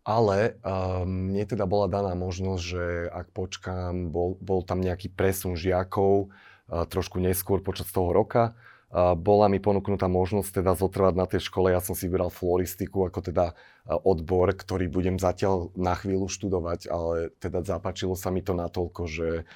Ale 0.03 0.59
um, 0.59 1.31
mne 1.31 1.43
teda 1.47 1.63
bola 1.63 1.87
daná 1.87 2.11
možnosť, 2.11 2.63
že 2.63 2.83
ak 3.07 3.31
počkám, 3.31 4.11
bol, 4.11 4.35
bol 4.43 4.59
tam 4.59 4.83
nejaký 4.83 5.11
presun 5.15 5.55
žiakov 5.55 6.27
uh, 6.27 6.83
trošku 6.87 7.23
neskôr 7.23 7.63
počas 7.63 7.87
toho 7.87 8.11
roka, 8.11 8.51
uh, 8.51 9.15
bola 9.15 9.47
mi 9.47 9.63
ponúknutá 9.63 10.11
možnosť 10.11 10.59
teda 10.59 10.75
zotrvať 10.75 11.13
na 11.15 11.23
tej 11.23 11.47
škole. 11.47 11.71
Ja 11.71 11.79
som 11.79 11.95
si 11.95 12.11
vybral 12.11 12.35
floristiku 12.35 13.07
ako 13.07 13.31
teda 13.31 13.55
uh, 13.55 13.95
odbor, 14.03 14.51
ktorý 14.51 14.91
budem 14.91 15.15
zatiaľ 15.23 15.71
na 15.79 15.95
chvíľu 15.95 16.27
študovať, 16.27 16.91
ale 16.91 17.31
teda 17.39 17.63
zapáčilo 17.63 18.19
sa 18.19 18.27
mi 18.27 18.43
to 18.43 18.59
natoľko, 18.59 19.07
že 19.07 19.47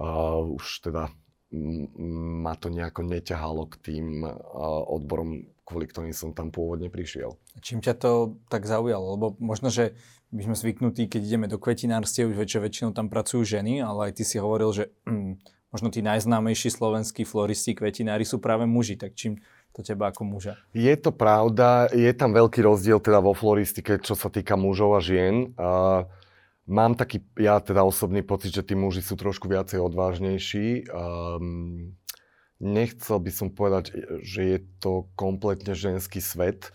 uh, 0.00 0.40
už 0.56 0.80
teda 0.80 1.12
ma 1.50 2.54
to 2.54 2.70
nejako 2.70 3.02
neťahalo 3.02 3.66
k 3.66 3.74
tým 3.82 4.06
odborom, 4.86 5.50
kvôli 5.66 5.90
ktorým 5.90 6.14
som 6.14 6.30
tam 6.30 6.54
pôvodne 6.54 6.90
prišiel. 6.90 7.34
Čím 7.58 7.82
ťa 7.82 7.94
to 7.98 8.38
tak 8.46 8.66
zaujalo? 8.70 9.18
Lebo 9.18 9.26
možno, 9.42 9.70
že 9.70 9.98
my 10.30 10.46
sme 10.46 10.54
zvyknutí, 10.54 11.10
keď 11.10 11.20
ideme 11.26 11.46
do 11.50 11.58
kvetinárstiev, 11.58 12.30
už 12.30 12.38
väčšie 12.38 12.62
väčšinou 12.62 12.90
tam 12.94 13.10
pracujú 13.10 13.42
ženy, 13.42 13.82
ale 13.82 14.10
aj 14.10 14.22
ty 14.22 14.22
si 14.22 14.38
hovoril, 14.38 14.70
že 14.70 14.94
mm, 15.02 15.42
možno 15.74 15.90
tí 15.90 16.06
najznámejší 16.06 16.70
slovenskí 16.70 17.26
floristi, 17.26 17.74
kvetinári 17.74 18.22
sú 18.22 18.38
práve 18.38 18.62
muži, 18.62 18.94
tak 18.94 19.18
čím 19.18 19.42
to 19.74 19.82
teba 19.82 20.14
ako 20.14 20.22
muža? 20.26 20.54
Je 20.70 20.94
to 20.94 21.10
pravda, 21.10 21.90
je 21.90 22.10
tam 22.14 22.30
veľký 22.30 22.62
rozdiel 22.62 23.02
teda 23.02 23.18
vo 23.18 23.34
floristike, 23.34 23.98
čo 24.02 24.14
sa 24.14 24.30
týka 24.30 24.54
mužov 24.54 24.98
a 24.98 25.00
žien. 25.02 25.54
Uh, 25.58 26.06
Mám 26.70 26.94
taký, 26.94 27.26
ja 27.34 27.58
teda 27.58 27.82
osobný 27.82 28.22
pocit, 28.22 28.54
že 28.54 28.62
tí 28.62 28.78
muži 28.78 29.02
sú 29.02 29.18
trošku 29.18 29.50
viacej 29.50 29.82
odvážnejší. 29.82 30.86
Um, 30.94 31.98
nechcel 32.62 33.18
by 33.18 33.30
som 33.34 33.50
povedať, 33.50 33.90
že 34.22 34.40
je 34.46 34.58
to 34.78 35.10
kompletne 35.18 35.74
ženský 35.74 36.22
svet. 36.22 36.70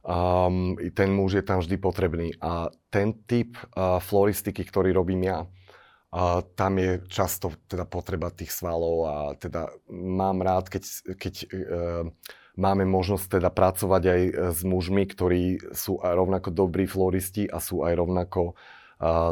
Um, 0.00 0.80
ten 0.96 1.12
muž 1.12 1.36
je 1.36 1.44
tam 1.44 1.60
vždy 1.60 1.76
potrebný. 1.76 2.40
A 2.40 2.72
ten 2.88 3.12
typ 3.28 3.60
uh, 3.76 4.00
floristiky, 4.00 4.64
ktorý 4.64 4.96
robím 4.96 5.28
ja, 5.28 5.44
uh, 5.44 6.40
tam 6.56 6.80
je 6.80 7.04
často 7.12 7.52
teda 7.68 7.84
potreba 7.84 8.32
tých 8.32 8.48
svalov 8.48 8.96
a 9.04 9.14
teda 9.36 9.68
mám 9.92 10.40
rád, 10.40 10.72
keď, 10.72 10.82
keď 11.20 11.34
uh, 11.44 12.08
máme 12.56 12.88
možnosť 12.88 13.36
teda 13.36 13.52
pracovať 13.52 14.02
aj 14.08 14.20
s 14.56 14.60
mužmi, 14.64 15.04
ktorí 15.04 15.60
sú 15.76 16.00
aj 16.00 16.16
rovnako 16.16 16.48
dobrí 16.48 16.88
floristi 16.88 17.44
a 17.44 17.60
sú 17.60 17.84
aj 17.84 17.92
rovnako 17.92 18.56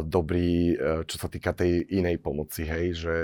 dobrý, 0.06 0.78
e, 0.78 1.02
čo 1.10 1.16
sa 1.18 1.26
týka 1.26 1.50
tej 1.50 1.82
inej 1.90 2.22
pomoci, 2.22 2.62
hej, 2.62 2.94
že 2.94 3.14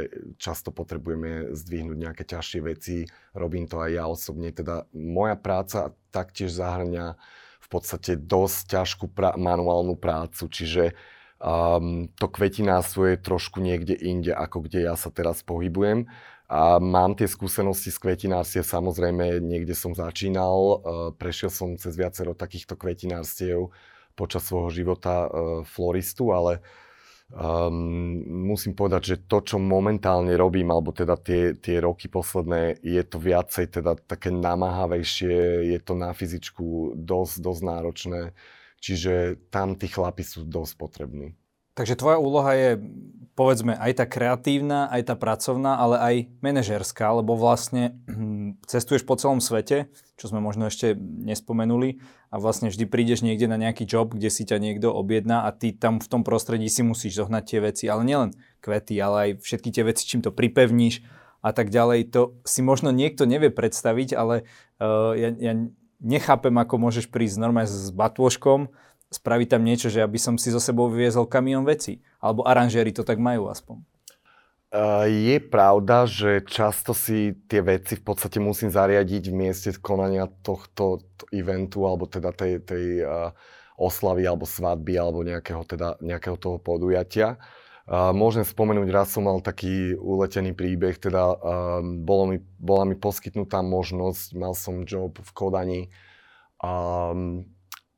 často 0.42 0.74
potrebujeme 0.74 1.54
zdvihnúť 1.54 1.98
nejaké 2.02 2.26
ťažšie 2.26 2.60
veci, 2.66 3.06
robím 3.30 3.70
to 3.70 3.78
aj 3.78 3.90
ja 3.94 4.04
osobne, 4.10 4.50
teda 4.50 4.90
moja 4.90 5.38
práca 5.38 5.94
taktiež 6.10 6.50
zahrňa 6.50 7.14
v 7.62 7.68
podstate 7.70 8.18
dosť 8.18 8.74
ťažkú 8.74 9.06
pra- 9.14 9.38
manuálnu 9.38 9.94
prácu, 9.94 10.50
čiže 10.50 10.98
um, 11.38 12.10
to 12.18 12.26
kvetinárstvo 12.26 13.14
je 13.14 13.22
trošku 13.22 13.62
niekde 13.62 13.94
inde, 13.94 14.34
ako 14.34 14.66
kde 14.66 14.90
ja 14.90 14.98
sa 14.98 15.14
teraz 15.14 15.46
pohybujem. 15.46 16.10
a 16.50 16.82
mám 16.82 17.14
tie 17.14 17.30
skúsenosti 17.30 17.94
z 17.94 18.02
kvetinárstiev, 18.02 18.66
samozrejme 18.66 19.38
niekde 19.38 19.78
som 19.78 19.94
začínal, 19.94 20.58
uh, 20.58 20.78
prešiel 21.14 21.54
som 21.54 21.78
cez 21.78 21.94
viacero 21.94 22.34
takýchto 22.34 22.74
kvetinárstiev 22.74 23.70
počas 24.14 24.46
svojho 24.46 24.70
života 24.70 25.26
uh, 25.26 25.30
floristu, 25.66 26.30
ale 26.32 26.60
um, 27.32 28.20
musím 28.48 28.76
povedať, 28.76 29.02
že 29.02 29.16
to, 29.24 29.40
čo 29.40 29.56
momentálne 29.56 30.32
robím, 30.36 30.68
alebo 30.70 30.92
teda 30.92 31.16
tie, 31.16 31.56
tie 31.56 31.80
roky 31.80 32.12
posledné, 32.12 32.80
je 32.84 33.02
to 33.02 33.16
viacej 33.16 33.72
teda 33.72 33.96
také 34.04 34.28
namáhavejšie, 34.28 35.68
je 35.72 35.78
to 35.80 35.96
na 35.96 36.12
fyzičku 36.12 36.96
dosť, 36.96 37.34
dosť 37.40 37.62
náročné, 37.64 38.20
čiže 38.80 39.40
tam 39.48 39.74
tí 39.74 39.88
chlapi 39.88 40.22
sú 40.22 40.44
dosť 40.44 40.72
potrební. 40.76 41.28
Takže 41.72 41.96
tvoja 41.96 42.20
úloha 42.20 42.52
je, 42.52 42.70
povedzme, 43.32 43.72
aj 43.80 43.92
tá 43.96 44.04
kreatívna, 44.04 44.92
aj 44.92 45.08
tá 45.08 45.14
pracovná, 45.16 45.80
ale 45.80 45.96
aj 45.96 46.14
manažerská, 46.44 47.16
lebo 47.16 47.32
vlastne 47.32 47.96
cestuješ 48.66 49.02
po 49.02 49.18
celom 49.18 49.42
svete, 49.42 49.90
čo 50.16 50.30
sme 50.30 50.38
možno 50.38 50.70
ešte 50.70 50.94
nespomenuli, 50.98 52.02
a 52.32 52.40
vlastne 52.40 52.72
vždy 52.72 52.88
prídeš 52.88 53.20
niekde 53.20 53.50
na 53.50 53.60
nejaký 53.60 53.84
job, 53.84 54.16
kde 54.16 54.32
si 54.32 54.48
ťa 54.48 54.56
niekto 54.56 54.88
objedná 54.88 55.44
a 55.44 55.52
ty 55.52 55.76
tam 55.76 56.00
v 56.00 56.08
tom 56.08 56.22
prostredí 56.24 56.70
si 56.72 56.80
musíš 56.80 57.20
zohnať 57.20 57.44
tie 57.44 57.60
veci, 57.60 57.84
ale 57.92 58.08
nielen 58.08 58.30
kvety, 58.64 58.96
ale 59.02 59.16
aj 59.16 59.30
všetky 59.44 59.68
tie 59.68 59.84
veci, 59.84 60.08
čím 60.08 60.24
to 60.24 60.32
pripevníš 60.32 61.04
a 61.44 61.50
tak 61.52 61.68
ďalej. 61.68 62.08
To 62.14 62.40
si 62.46 62.64
možno 62.64 62.88
niekto 62.94 63.28
nevie 63.28 63.52
predstaviť, 63.52 64.16
ale 64.16 64.48
uh, 64.80 65.12
ja, 65.12 65.28
ja 65.34 65.52
nechápem, 66.00 66.54
ako 66.56 66.74
môžeš 66.80 67.12
prísť 67.12 67.42
normálne 67.42 67.68
s 67.70 67.90
batôžkom, 67.92 68.72
spraviť 69.12 69.48
tam 69.52 69.62
niečo, 69.62 69.92
že 69.92 70.00
aby 70.00 70.16
som 70.16 70.40
si 70.40 70.48
zo 70.48 70.58
sebou 70.58 70.88
vyviezol 70.88 71.28
kamión 71.28 71.68
veci. 71.68 72.00
Alebo 72.18 72.48
aranžéri 72.48 72.96
to 72.96 73.04
tak 73.04 73.20
majú 73.20 73.52
aspoň. 73.52 73.84
Je 75.04 75.36
pravda, 75.36 76.08
že 76.08 76.40
často 76.48 76.96
si 76.96 77.36
tie 77.44 77.60
veci 77.60 77.92
v 77.92 78.08
podstate 78.08 78.40
musím 78.40 78.72
zariadiť 78.72 79.28
v 79.28 79.36
mieste 79.36 79.68
konania 79.76 80.24
tohto 80.40 81.04
eventu, 81.28 81.84
alebo 81.84 82.08
teda 82.08 82.32
tej, 82.32 82.64
tej 82.64 83.04
oslavy, 83.76 84.24
alebo 84.24 84.48
svadby, 84.48 84.96
alebo 84.96 85.28
nejakého, 85.28 85.60
teda, 85.68 86.00
nejakého 86.00 86.40
toho 86.40 86.56
podujatia. 86.56 87.36
Môžem 88.16 88.48
spomenúť, 88.48 88.88
raz 88.88 89.12
som 89.12 89.28
mal 89.28 89.44
taký 89.44 89.92
uletený 89.92 90.56
príbeh, 90.56 90.96
teda 90.96 91.36
bolo 92.00 92.32
mi, 92.32 92.40
bola 92.56 92.88
mi 92.88 92.96
poskytnutá 92.96 93.60
možnosť, 93.60 94.40
mal 94.40 94.56
som 94.56 94.88
job 94.88 95.20
v 95.20 95.30
Kodani, 95.36 95.82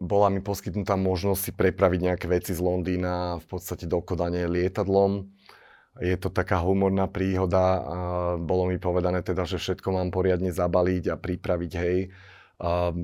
bola 0.02 0.26
mi 0.26 0.42
poskytnutá 0.42 0.98
možnosť 0.98 1.38
si 1.38 1.52
prepraviť 1.54 2.00
nejaké 2.02 2.26
veci 2.26 2.50
z 2.50 2.58
Londýna 2.58 3.38
v 3.38 3.46
podstate 3.46 3.86
do 3.86 4.02
Kodane 4.02 4.50
lietadlom. 4.50 5.30
Je 6.02 6.16
to 6.18 6.26
taká 6.26 6.58
humorná 6.58 7.06
príhoda 7.06 7.62
a 7.78 7.98
bolo 8.34 8.66
mi 8.66 8.82
povedané 8.82 9.22
teda, 9.22 9.46
že 9.46 9.62
všetko 9.62 9.94
mám 9.94 10.10
poriadne 10.10 10.50
zabaliť 10.50 11.14
a 11.14 11.16
pripraviť, 11.20 11.72
hej. 11.78 12.10
A 12.54 12.94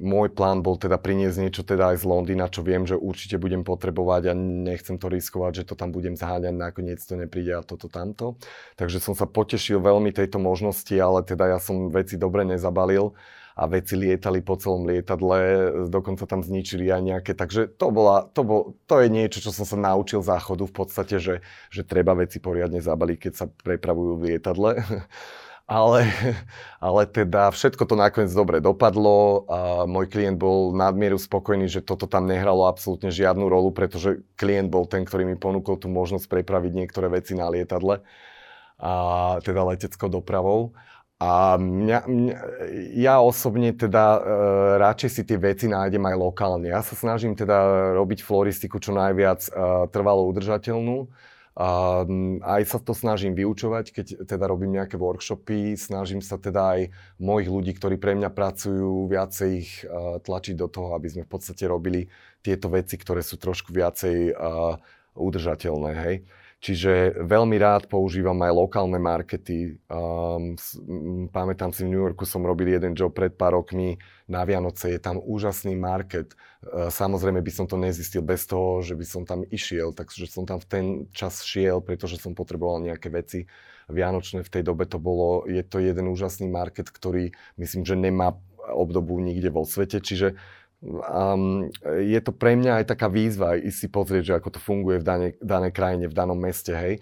môj 0.00 0.32
plán 0.32 0.64
bol 0.64 0.80
teda 0.80 0.96
priniesť 0.96 1.36
niečo 1.40 1.60
teda 1.60 1.92
aj 1.92 2.00
z 2.00 2.08
Londýna, 2.08 2.48
čo 2.48 2.64
viem, 2.64 2.88
že 2.88 2.96
určite 2.96 3.36
budem 3.36 3.60
potrebovať 3.60 4.28
a 4.28 4.34
nechcem 4.36 4.96
to 4.96 5.12
riskovať, 5.12 5.60
že 5.60 5.66
to 5.68 5.74
tam 5.76 5.92
budem 5.92 6.16
zháňať, 6.16 6.56
nakoniec 6.56 7.00
to 7.04 7.16
nepríde 7.16 7.52
a 7.52 7.60
toto 7.60 7.92
tamto. 7.92 8.40
Takže 8.80 9.04
som 9.04 9.12
sa 9.12 9.28
potešil 9.28 9.76
veľmi 9.80 10.08
tejto 10.08 10.40
možnosti, 10.40 10.96
ale 10.96 11.20
teda 11.20 11.52
ja 11.52 11.58
som 11.60 11.92
veci 11.92 12.16
dobre 12.16 12.48
nezabalil 12.48 13.12
a 13.54 13.70
veci 13.70 13.94
lietali 13.94 14.42
po 14.42 14.58
celom 14.58 14.82
lietadle, 14.82 15.38
dokonca 15.86 16.26
tam 16.26 16.42
zničili 16.42 16.90
aj 16.90 17.02
nejaké, 17.06 17.32
takže 17.38 17.70
to, 17.78 17.94
bola, 17.94 18.26
to, 18.34 18.42
bol, 18.42 18.60
to 18.90 18.98
je 18.98 19.08
niečo, 19.08 19.38
čo 19.38 19.54
som 19.54 19.62
sa 19.62 19.78
naučil 19.78 20.26
záchodu 20.26 20.66
v 20.66 20.74
podstate, 20.74 21.22
že, 21.22 21.38
že 21.70 21.86
treba 21.86 22.18
veci 22.18 22.42
poriadne 22.42 22.82
zabaliť, 22.82 23.18
keď 23.18 23.32
sa 23.32 23.46
prepravujú 23.46 24.18
v 24.18 24.24
lietadle. 24.34 24.70
ale, 25.64 26.12
ale 26.76 27.02
teda 27.08 27.48
všetko 27.48 27.88
to 27.88 27.94
nakoniec 27.96 28.32
dobre 28.36 28.60
dopadlo 28.60 29.48
a 29.48 29.58
môj 29.88 30.12
klient 30.12 30.36
bol 30.36 30.76
nadmieru 30.76 31.16
spokojný, 31.16 31.70
že 31.70 31.80
toto 31.80 32.04
tam 32.04 32.28
nehralo 32.28 32.68
absolútne 32.68 33.08
žiadnu 33.08 33.48
rolu, 33.48 33.72
pretože 33.72 34.20
klient 34.36 34.68
bol 34.68 34.84
ten, 34.84 35.08
ktorý 35.08 35.24
mi 35.24 35.36
ponúkol 35.40 35.80
tú 35.80 35.88
možnosť 35.88 36.28
prepraviť 36.28 36.72
niektoré 36.74 37.08
veci 37.08 37.32
na 37.32 37.48
lietadle, 37.48 38.04
a 38.78 38.92
teda 39.40 39.64
leteckou 39.64 40.10
dopravou. 40.10 40.74
A 41.22 41.54
mňa, 41.56 41.98
mňa, 42.10 42.36
ja 42.98 43.22
osobne 43.22 43.70
teda 43.70 44.18
e, 44.18 44.20
radšej 44.82 45.10
si 45.14 45.22
tie 45.22 45.38
veci 45.38 45.70
nájdem 45.70 46.02
aj 46.02 46.16
lokálne. 46.18 46.68
Ja 46.68 46.82
sa 46.82 46.98
snažím 46.98 47.38
teda 47.38 47.94
robiť 47.94 48.26
floristiku 48.26 48.82
čo 48.82 48.90
najviac 48.90 49.46
e, 49.46 49.50
trvalo 49.94 50.26
udržateľnú. 50.34 51.06
A 51.54 52.02
aj 52.42 52.62
sa 52.66 52.78
to 52.82 52.98
snažím 52.98 53.38
vyučovať, 53.38 53.94
keď 53.94 54.06
teda 54.26 54.50
robím 54.50 54.74
nejaké 54.74 54.98
workshopy, 54.98 55.78
snažím 55.78 56.18
sa 56.18 56.34
teda 56.34 56.74
aj 56.74 56.80
mojich 57.22 57.46
ľudí, 57.46 57.78
ktorí 57.78 57.94
pre 57.94 58.18
mňa 58.18 58.34
pracujú, 58.34 59.06
viacej 59.06 59.50
ich 59.54 59.86
uh, 59.86 60.18
tlačiť 60.18 60.58
do 60.58 60.66
toho, 60.66 60.98
aby 60.98 61.14
sme 61.14 61.22
v 61.22 61.30
podstate 61.30 61.70
robili 61.70 62.10
tieto 62.42 62.66
veci, 62.74 62.98
ktoré 62.98 63.22
sú 63.22 63.38
trošku 63.38 63.70
viacej 63.70 64.34
uh, 64.34 64.82
udržateľné, 65.14 65.90
hej. 65.94 66.16
Čiže 66.64 67.20
veľmi 67.28 67.60
rád 67.60 67.92
používam 67.92 68.40
aj 68.40 68.52
lokálne 68.56 68.96
markety. 68.96 69.76
Um, 69.84 70.56
pamätám 71.28 71.76
si, 71.76 71.84
v 71.84 71.92
New 71.92 72.00
Yorku 72.00 72.24
som 72.24 72.40
robil 72.40 72.72
jeden 72.72 72.96
job 72.96 73.12
pred 73.12 73.36
pár 73.36 73.52
rokmi 73.52 74.00
na 74.24 74.48
Vianoce. 74.48 74.96
Je 74.96 74.96
tam 74.96 75.20
úžasný 75.20 75.76
market. 75.76 76.32
Uh, 76.64 76.88
samozrejme 76.88 77.44
by 77.44 77.52
som 77.52 77.68
to 77.68 77.76
nezistil 77.76 78.24
bez 78.24 78.48
toho, 78.48 78.80
že 78.80 78.96
by 78.96 79.04
som 79.04 79.28
tam 79.28 79.44
išiel. 79.44 79.92
Takže 79.92 80.24
som 80.24 80.48
tam 80.48 80.56
v 80.56 80.66
ten 80.72 80.84
čas 81.12 81.44
šiel, 81.44 81.84
pretože 81.84 82.16
som 82.16 82.32
potreboval 82.32 82.80
nejaké 82.80 83.12
veci 83.12 83.44
vianočné. 83.92 84.40
V 84.40 84.48
tej 84.48 84.64
dobe 84.64 84.88
to 84.88 84.96
bolo, 84.96 85.44
je 85.44 85.60
to 85.60 85.84
jeden 85.84 86.08
úžasný 86.08 86.48
market, 86.48 86.88
ktorý 86.88 87.36
myslím, 87.60 87.84
že 87.84 87.92
nemá 87.92 88.40
obdobu 88.72 89.20
nikde 89.20 89.52
vo 89.52 89.68
svete. 89.68 90.00
Čiže 90.00 90.40
Um, 90.84 91.72
je 91.88 92.20
to 92.20 92.28
pre 92.36 92.60
mňa 92.60 92.84
aj 92.84 92.92
taká 92.92 93.08
výzva 93.08 93.56
ísť 93.56 93.78
si 93.78 93.88
pozrieť, 93.88 94.22
že 94.28 94.36
ako 94.36 94.48
to 94.52 94.60
funguje 94.60 95.00
v 95.00 95.06
danej, 95.08 95.32
danej 95.40 95.72
krajine, 95.72 96.06
v 96.12 96.14
danom 96.16 96.36
meste, 96.36 96.76
hej. 96.76 97.00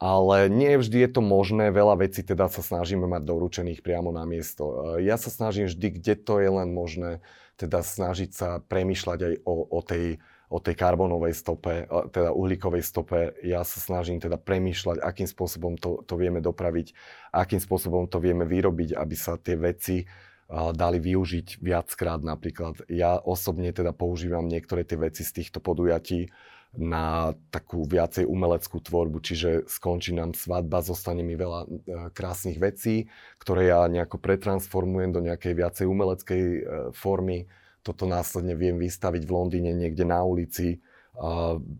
Ale 0.00 0.48
nie 0.48 0.74
vždy 0.80 1.06
je 1.06 1.10
to 1.12 1.22
možné, 1.22 1.70
veľa 1.70 2.00
vecí 2.00 2.24
teda 2.24 2.48
sa 2.48 2.64
snažíme 2.64 3.04
mať 3.04 3.22
doručených 3.22 3.84
priamo 3.84 4.10
na 4.10 4.24
miesto. 4.24 4.96
Ja 4.98 5.20
sa 5.20 5.28
snažím 5.28 5.68
vždy, 5.68 5.86
kde 6.00 6.14
to 6.18 6.40
je 6.40 6.50
len 6.50 6.72
možné, 6.72 7.20
teda 7.60 7.84
snažiť 7.84 8.30
sa 8.32 8.48
premýšľať 8.64 9.18
aj 9.20 9.34
o, 9.44 9.54
o 9.68 9.80
tej 9.84 10.18
o 10.50 10.58
tej 10.58 10.74
karbonovej 10.74 11.30
stope, 11.30 11.86
teda 12.10 12.34
uhlíkovej 12.34 12.82
stope. 12.82 13.38
Ja 13.46 13.62
sa 13.62 13.78
snažím 13.78 14.18
teda 14.18 14.34
premýšľať, 14.34 14.98
akým 14.98 15.30
spôsobom 15.30 15.78
to, 15.78 16.02
to 16.02 16.18
vieme 16.18 16.42
dopraviť, 16.42 16.90
akým 17.30 17.62
spôsobom 17.62 18.10
to 18.10 18.18
vieme 18.18 18.42
vyrobiť, 18.42 18.98
aby 18.98 19.14
sa 19.14 19.38
tie 19.38 19.54
veci 19.54 20.10
dali 20.50 20.98
využiť 20.98 21.62
viackrát 21.62 22.18
napríklad. 22.20 22.82
Ja 22.90 23.22
osobne 23.22 23.70
teda 23.70 23.94
používam 23.94 24.50
niektoré 24.50 24.82
tie 24.82 24.98
veci 24.98 25.22
z 25.22 25.42
týchto 25.42 25.62
podujatí 25.62 26.26
na 26.74 27.34
takú 27.50 27.82
viacej 27.82 28.30
umeleckú 28.30 28.78
tvorbu, 28.78 29.18
čiže 29.18 29.66
skončí 29.66 30.14
nám 30.14 30.38
svadba, 30.38 30.86
zostane 30.86 31.26
mi 31.26 31.34
veľa 31.34 31.60
e, 31.66 31.68
krásnych 32.14 32.62
vecí, 32.62 33.10
ktoré 33.42 33.74
ja 33.74 33.82
nejako 33.90 34.22
pretransformujem 34.22 35.10
do 35.10 35.18
nejakej 35.18 35.54
viacej 35.58 35.86
umeleckej 35.90 36.42
e, 36.42 36.60
formy. 36.94 37.50
Toto 37.82 38.06
následne 38.06 38.54
viem 38.54 38.78
vystaviť 38.78 39.22
v 39.26 39.34
Londýne 39.34 39.74
niekde 39.74 40.06
na 40.06 40.22
ulici, 40.22 40.78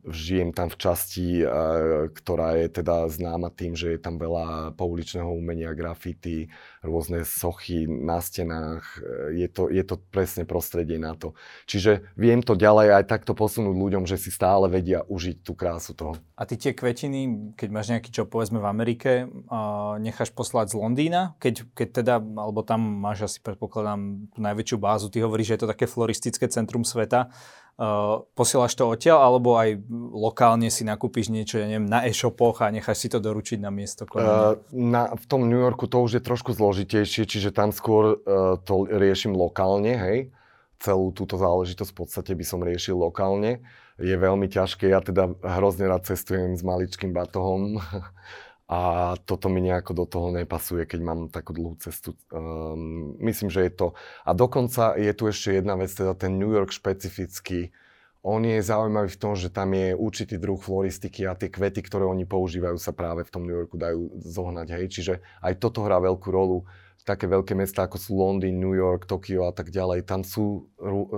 žijem 0.05 0.53
tam 0.53 0.69
v 0.69 0.77
časti, 0.77 1.41
ktorá 2.13 2.61
je 2.61 2.69
teda 2.69 3.09
známa 3.09 3.49
tým, 3.49 3.73
že 3.73 3.97
je 3.97 4.01
tam 4.01 4.21
veľa 4.21 4.77
pouličného 4.77 5.33
umenia, 5.33 5.73
grafity, 5.73 6.53
rôzne 6.85 7.25
sochy 7.25 7.89
na 7.89 8.21
stenách. 8.21 8.85
Je 9.33 9.49
to, 9.49 9.73
je 9.73 9.81
to 9.81 9.97
presne 10.13 10.45
prostredie 10.45 11.01
na 11.01 11.17
to. 11.17 11.33
Čiže 11.65 12.13
viem 12.21 12.45
to 12.45 12.53
ďalej 12.53 13.01
aj 13.01 13.05
takto 13.09 13.33
posunúť 13.33 13.73
ľuďom, 13.73 14.05
že 14.05 14.21
si 14.21 14.29
stále 14.29 14.69
vedia 14.69 15.09
užiť 15.09 15.41
tú 15.41 15.57
krásu 15.57 15.97
toho. 15.97 16.21
A 16.37 16.45
ty 16.45 16.61
tie 16.61 16.77
kvetiny, 16.77 17.57
keď 17.57 17.69
máš 17.73 17.89
nejaký 17.97 18.13
čo 18.13 18.29
povedzme 18.29 18.61
v 18.61 18.69
Amerike, 18.69 19.25
necháš 20.05 20.37
poslať 20.37 20.77
z 20.77 20.85
Londýna, 20.85 21.33
keď, 21.41 21.65
keď 21.73 21.89
teda, 22.05 22.15
alebo 22.21 22.61
tam 22.61 22.81
máš 22.81 23.25
asi 23.25 23.39
predpokladám 23.41 24.29
tú 24.37 24.39
najväčšiu 24.45 24.77
bázu, 24.77 25.09
ty 25.09 25.25
hovoríš, 25.25 25.49
že 25.49 25.55
je 25.57 25.63
to 25.65 25.73
také 25.73 25.89
floristické 25.89 26.45
centrum 26.53 26.85
sveta, 26.85 27.33
Uh, 27.81 28.29
posielaš 28.37 28.77
to 28.77 28.93
odtiaľ, 28.93 29.25
alebo 29.25 29.57
aj 29.57 29.81
lokálne 30.13 30.69
si 30.69 30.85
nakúpiš 30.85 31.33
niečo, 31.33 31.57
ja 31.57 31.65
neviem, 31.65 31.89
na 31.89 32.05
e-shopoch 32.05 32.61
a 32.61 32.69
necháš 32.69 33.01
si 33.01 33.09
to 33.09 33.17
doručiť 33.25 33.57
na 33.57 33.73
miesto 33.73 34.05
Uh, 34.21 34.61
na, 34.69 35.17
v 35.17 35.25
tom 35.25 35.49
New 35.49 35.57
Yorku 35.57 35.89
to 35.89 36.05
už 36.05 36.21
je 36.21 36.23
trošku 36.23 36.53
zložitejšie, 36.53 37.25
čiže 37.25 37.57
tam 37.57 37.73
skôr 37.73 38.21
uh, 38.21 38.61
to 38.61 38.85
riešim 38.85 39.33
lokálne, 39.33 39.97
hej. 39.97 40.29
Celú 40.77 41.09
túto 41.17 41.41
záležitosť 41.41 41.89
v 41.89 41.99
podstate 42.05 42.33
by 42.37 42.45
som 42.45 42.61
riešil 42.61 43.01
lokálne. 43.01 43.65
Je 43.97 44.13
veľmi 44.13 44.45
ťažké, 44.53 44.93
ja 44.93 45.01
teda 45.01 45.33
hrozne 45.41 45.89
rád 45.89 46.05
cestujem 46.05 46.53
s 46.53 46.61
maličkým 46.61 47.17
batohom 47.17 47.81
a 48.71 48.81
toto 49.27 49.51
mi 49.51 49.59
nejako 49.67 49.93
do 49.99 50.05
toho 50.07 50.29
nepasuje, 50.31 50.87
keď 50.87 51.01
mám 51.03 51.21
takú 51.27 51.51
dlhú 51.51 51.75
cestu. 51.83 52.15
Um, 52.31 53.19
myslím, 53.19 53.51
že 53.51 53.67
je 53.67 53.73
to... 53.75 53.87
A 54.23 54.31
dokonca 54.31 54.95
je 54.95 55.11
tu 55.11 55.27
ešte 55.27 55.59
jedna 55.59 55.75
vec, 55.75 55.91
teda 55.91 56.15
ten 56.15 56.39
New 56.39 56.55
York 56.55 56.71
špecifický 56.71 57.75
on 58.21 58.45
je 58.45 58.61
zaujímavý 58.61 59.09
v 59.09 59.21
tom, 59.21 59.33
že 59.33 59.49
tam 59.49 59.73
je 59.73 59.97
určitý 59.97 60.37
druh 60.37 60.61
floristiky 60.61 61.25
a 61.25 61.33
tie 61.33 61.49
kvety, 61.49 61.81
ktoré 61.81 62.05
oni 62.05 62.29
používajú, 62.29 62.77
sa 62.77 62.93
práve 62.93 63.25
v 63.25 63.33
tom 63.33 63.49
New 63.49 63.57
Yorku 63.57 63.81
dajú 63.81 64.13
zohnať. 64.21 64.77
Hej. 64.77 64.85
Čiže 64.93 65.15
aj 65.41 65.57
toto 65.57 65.89
hrá 65.89 65.97
veľkú 65.97 66.29
rolu. 66.29 66.69
Také 67.01 67.25
veľké 67.25 67.57
mesta 67.57 67.89
ako 67.89 67.97
sú 67.97 68.21
Londýn, 68.21 68.61
New 68.61 68.77
York, 68.77 69.09
Tokio 69.09 69.49
a 69.49 69.57
tak 69.57 69.73
ďalej, 69.73 70.05
tam 70.05 70.21
sú 70.21 70.69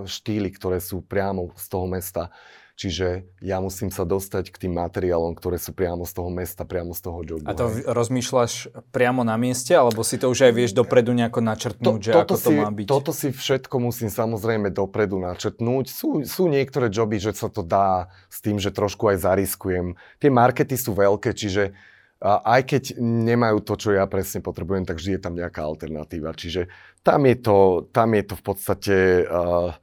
štýly, 0.06 0.54
ktoré 0.54 0.78
sú 0.78 1.02
priamo 1.02 1.50
z 1.58 1.66
toho 1.66 1.90
mesta. 1.90 2.30
Čiže 2.72 3.28
ja 3.44 3.61
musím 3.61 3.92
sa 3.92 4.08
dostať 4.08 4.48
k 4.48 4.56
tým 4.66 4.74
materiálom, 4.80 5.37
ktoré 5.37 5.61
sú 5.61 5.76
priamo 5.76 6.08
z 6.08 6.12
toho 6.16 6.32
mesta, 6.32 6.64
priamo 6.64 6.96
z 6.96 7.00
toho 7.04 7.18
jobu. 7.20 7.44
A 7.44 7.52
to 7.52 7.68
hej. 7.68 7.85
rozmýšľaš 7.85 8.72
priamo 8.88 9.22
na 9.28 9.37
mieste, 9.37 9.76
alebo 9.76 10.00
si 10.00 10.16
to 10.16 10.32
už 10.32 10.48
aj 10.48 10.52
vieš 10.56 10.72
dopredu 10.72 11.12
nejako 11.12 11.44
načrtnúť, 11.44 12.00
to, 12.00 12.06
že 12.08 12.12
ako 12.16 12.37
si, 12.40 12.44
to 12.48 12.50
má 12.56 12.70
byť? 12.72 12.87
Toto 12.88 13.12
si 13.12 13.28
všetko 13.28 13.76
musím 13.76 14.08
samozrejme 14.08 14.72
dopredu 14.72 15.20
načrtnúť. 15.20 15.92
Sú, 15.92 16.24
sú 16.24 16.48
niektoré 16.48 16.88
joby, 16.88 17.20
že 17.20 17.37
sa 17.37 17.52
to 17.52 17.61
dá 17.61 18.08
s 18.32 18.40
tým, 18.40 18.56
že 18.56 18.72
trošku 18.72 19.04
aj 19.12 19.20
zariskujem. 19.20 20.00
Tie 20.16 20.32
markety 20.32 20.74
sú 20.80 20.96
veľké, 20.96 21.37
čiže 21.37 21.76
a 22.22 22.38
aj 22.38 22.62
keď 22.70 22.82
nemajú 23.02 23.66
to, 23.66 23.74
čo 23.74 23.98
ja 23.98 24.06
presne 24.06 24.38
potrebujem, 24.46 24.87
tak 24.87 25.02
vždy 25.02 25.18
je 25.18 25.22
tam 25.26 25.35
nejaká 25.35 25.66
alternatíva. 25.66 26.30
Čiže 26.30 26.70
tam 27.02 27.26
je 27.26 27.35
to, 27.35 27.90
tam 27.90 28.14
je 28.14 28.22
to 28.22 28.35
v 28.38 28.44
podstate... 28.46 28.96
Uh, 29.26 29.74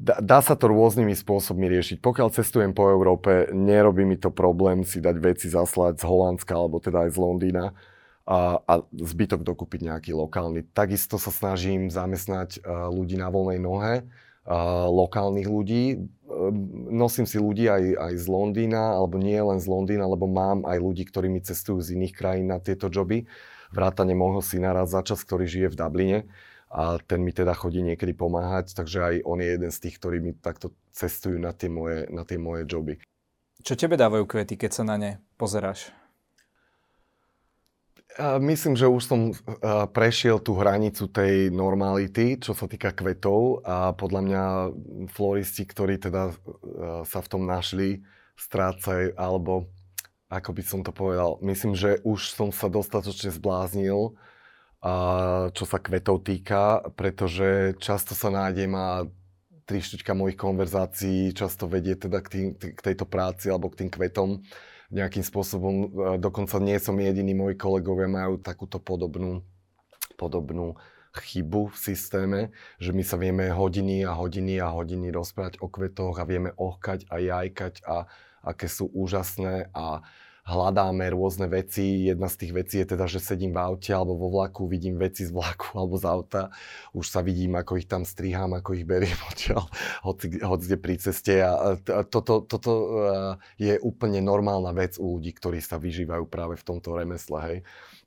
Dá, 0.00 0.40
sa 0.40 0.56
to 0.56 0.72
rôznymi 0.72 1.12
spôsobmi 1.12 1.68
riešiť. 1.68 2.00
Pokiaľ 2.00 2.32
cestujem 2.32 2.72
po 2.72 2.88
Európe, 2.88 3.52
nerobí 3.52 4.08
mi 4.08 4.16
to 4.16 4.32
problém 4.32 4.88
si 4.88 5.04
dať 5.04 5.16
veci 5.20 5.52
zaslať 5.52 6.00
z 6.00 6.04
Holandska 6.08 6.56
alebo 6.56 6.80
teda 6.80 7.04
aj 7.04 7.10
z 7.12 7.18
Londýna 7.20 7.64
a, 8.24 8.56
a 8.64 8.74
zbytok 8.88 9.44
dokúpiť 9.44 9.92
nejaký 9.92 10.10
lokálny. 10.16 10.64
Takisto 10.72 11.20
sa 11.20 11.28
snažím 11.28 11.92
zamestnať 11.92 12.64
uh, 12.64 12.88
ľudí 12.88 13.20
na 13.20 13.28
voľnej 13.28 13.60
nohe, 13.60 13.94
uh, 14.48 14.88
lokálnych 14.88 15.44
ľudí. 15.44 16.08
Uh, 16.24 16.48
nosím 16.88 17.28
si 17.28 17.36
ľudí 17.36 17.68
aj, 17.68 18.00
aj 18.00 18.12
z 18.16 18.26
Londýna, 18.32 18.96
alebo 18.96 19.20
nie 19.20 19.36
len 19.36 19.60
z 19.60 19.68
Londýna, 19.68 20.08
lebo 20.08 20.24
mám 20.24 20.64
aj 20.64 20.80
ľudí, 20.80 21.04
ktorí 21.04 21.28
mi 21.28 21.44
cestujú 21.44 21.84
z 21.84 22.00
iných 22.00 22.16
krajín 22.16 22.48
na 22.48 22.64
tieto 22.64 22.88
joby. 22.88 23.28
Vrátane 23.76 24.16
môjho 24.16 24.40
syna 24.40 24.72
raz 24.72 24.88
za 24.88 25.04
čas, 25.04 25.20
ktorý 25.20 25.44
žije 25.44 25.68
v 25.68 25.76
Dubline 25.76 26.20
a 26.70 27.02
ten 27.02 27.26
mi 27.26 27.34
teda 27.34 27.50
chodí 27.58 27.82
niekedy 27.82 28.14
pomáhať, 28.14 28.78
takže 28.78 28.98
aj 29.02 29.14
on 29.26 29.42
je 29.42 29.48
jeden 29.58 29.70
z 29.74 29.78
tých, 29.82 29.98
ktorí 29.98 30.22
mi 30.22 30.32
takto 30.38 30.70
cestujú 30.94 31.42
na 31.42 31.50
tie 31.50 31.66
moje, 31.66 32.06
na 32.14 32.22
tie 32.22 32.38
moje 32.38 32.62
joby. 32.70 33.02
Čo 33.60 33.74
tebe 33.74 33.98
dávajú 33.98 34.24
kvety, 34.24 34.54
keď 34.54 34.70
sa 34.70 34.82
na 34.86 34.96
ne 34.96 35.10
pozeráš? 35.34 35.90
Myslím, 38.20 38.74
že 38.74 38.90
už 38.90 39.02
som 39.06 39.30
prešiel 39.94 40.42
tú 40.42 40.58
hranicu 40.58 41.06
tej 41.06 41.54
normality, 41.54 42.42
čo 42.42 42.58
sa 42.58 42.66
týka 42.66 42.90
kvetov 42.90 43.62
a 43.62 43.94
podľa 43.94 44.20
mňa 44.26 44.44
floristi, 45.14 45.62
ktorí 45.62 45.98
teda 45.98 46.34
sa 47.06 47.18
v 47.22 47.30
tom 47.30 47.46
našli, 47.46 48.02
strácajú, 48.34 49.14
alebo 49.14 49.70
ako 50.26 50.50
by 50.54 50.62
som 50.62 50.80
to 50.82 50.90
povedal, 50.90 51.38
myslím, 51.42 51.78
že 51.78 52.02
už 52.02 52.34
som 52.34 52.50
sa 52.50 52.66
dostatočne 52.66 53.30
zbláznil, 53.30 54.18
čo 55.52 55.64
sa 55.68 55.78
kvetov 55.78 56.24
týka, 56.24 56.88
pretože 56.96 57.76
často 57.76 58.16
sa 58.16 58.32
nájdem 58.32 58.72
a 58.72 59.04
tri 59.68 59.78
štučka 59.78 60.16
mojich 60.16 60.40
konverzácií 60.40 61.30
často 61.36 61.70
vedie 61.70 61.94
teda 61.94 62.18
k, 62.24 62.28
tým, 62.28 62.46
k 62.58 62.80
tejto 62.80 63.06
práci 63.06 63.52
alebo 63.52 63.70
k 63.70 63.84
tým 63.84 63.90
kvetom 63.92 64.42
nejakým 64.90 65.22
spôsobom. 65.22 65.74
E, 65.74 65.88
dokonca 66.18 66.58
nie 66.58 66.74
som 66.82 66.98
jediný, 66.98 67.38
moji 67.38 67.54
kolegovia 67.54 68.10
majú 68.10 68.42
takúto 68.42 68.82
podobnú, 68.82 69.46
podobnú 70.18 70.74
chybu 71.14 71.70
v 71.70 71.76
systéme, 71.78 72.40
že 72.82 72.90
my 72.90 73.06
sa 73.06 73.14
vieme 73.14 73.46
hodiny 73.50 74.02
a 74.02 74.14
hodiny 74.14 74.58
a 74.58 74.74
hodiny 74.74 75.14
rozprávať 75.14 75.62
o 75.62 75.70
kvetoch 75.70 76.18
a 76.18 76.26
vieme 76.26 76.50
ohkať 76.58 77.06
a 77.06 77.22
jajkať 77.22 77.86
a 77.86 78.10
aké 78.42 78.66
sú 78.66 78.90
úžasné 78.90 79.70
a 79.70 80.02
hľadáme 80.50 81.06
rôzne 81.14 81.46
veci. 81.46 82.10
Jedna 82.10 82.26
z 82.26 82.36
tých 82.46 82.52
vecí 82.52 82.74
je 82.82 82.92
teda, 82.92 83.06
že 83.06 83.22
sedím 83.22 83.54
v 83.54 83.62
aute 83.62 83.94
alebo 83.94 84.18
vo 84.18 84.28
vlaku, 84.34 84.66
vidím 84.66 84.98
veci 84.98 85.22
z 85.22 85.30
vlaku 85.30 85.70
alebo 85.80 85.94
z 85.94 86.04
auta. 86.10 86.42
Už 86.90 87.06
sa 87.06 87.22
vidím, 87.22 87.54
ako 87.54 87.78
ich 87.78 87.86
tam 87.86 88.02
strihám, 88.02 88.58
ako 88.58 88.74
ich 88.74 88.84
beriem 88.84 89.16
odtiaľ, 89.30 89.70
hoci, 90.02 90.42
hoci 90.42 90.64
kde 90.66 90.78
pri 90.82 90.94
ceste. 90.98 91.34
A 91.38 91.78
toto, 92.10 92.42
toto 92.42 92.70
je 93.56 93.78
úplne 93.78 94.18
normálna 94.18 94.74
vec 94.74 94.98
u 94.98 95.16
ľudí, 95.16 95.30
ktorí 95.30 95.62
sa 95.62 95.78
vyžívajú 95.78 96.26
práve 96.26 96.58
v 96.58 96.66
tomto 96.66 96.98
remesle. 96.98 97.38
Hej. 97.40 97.58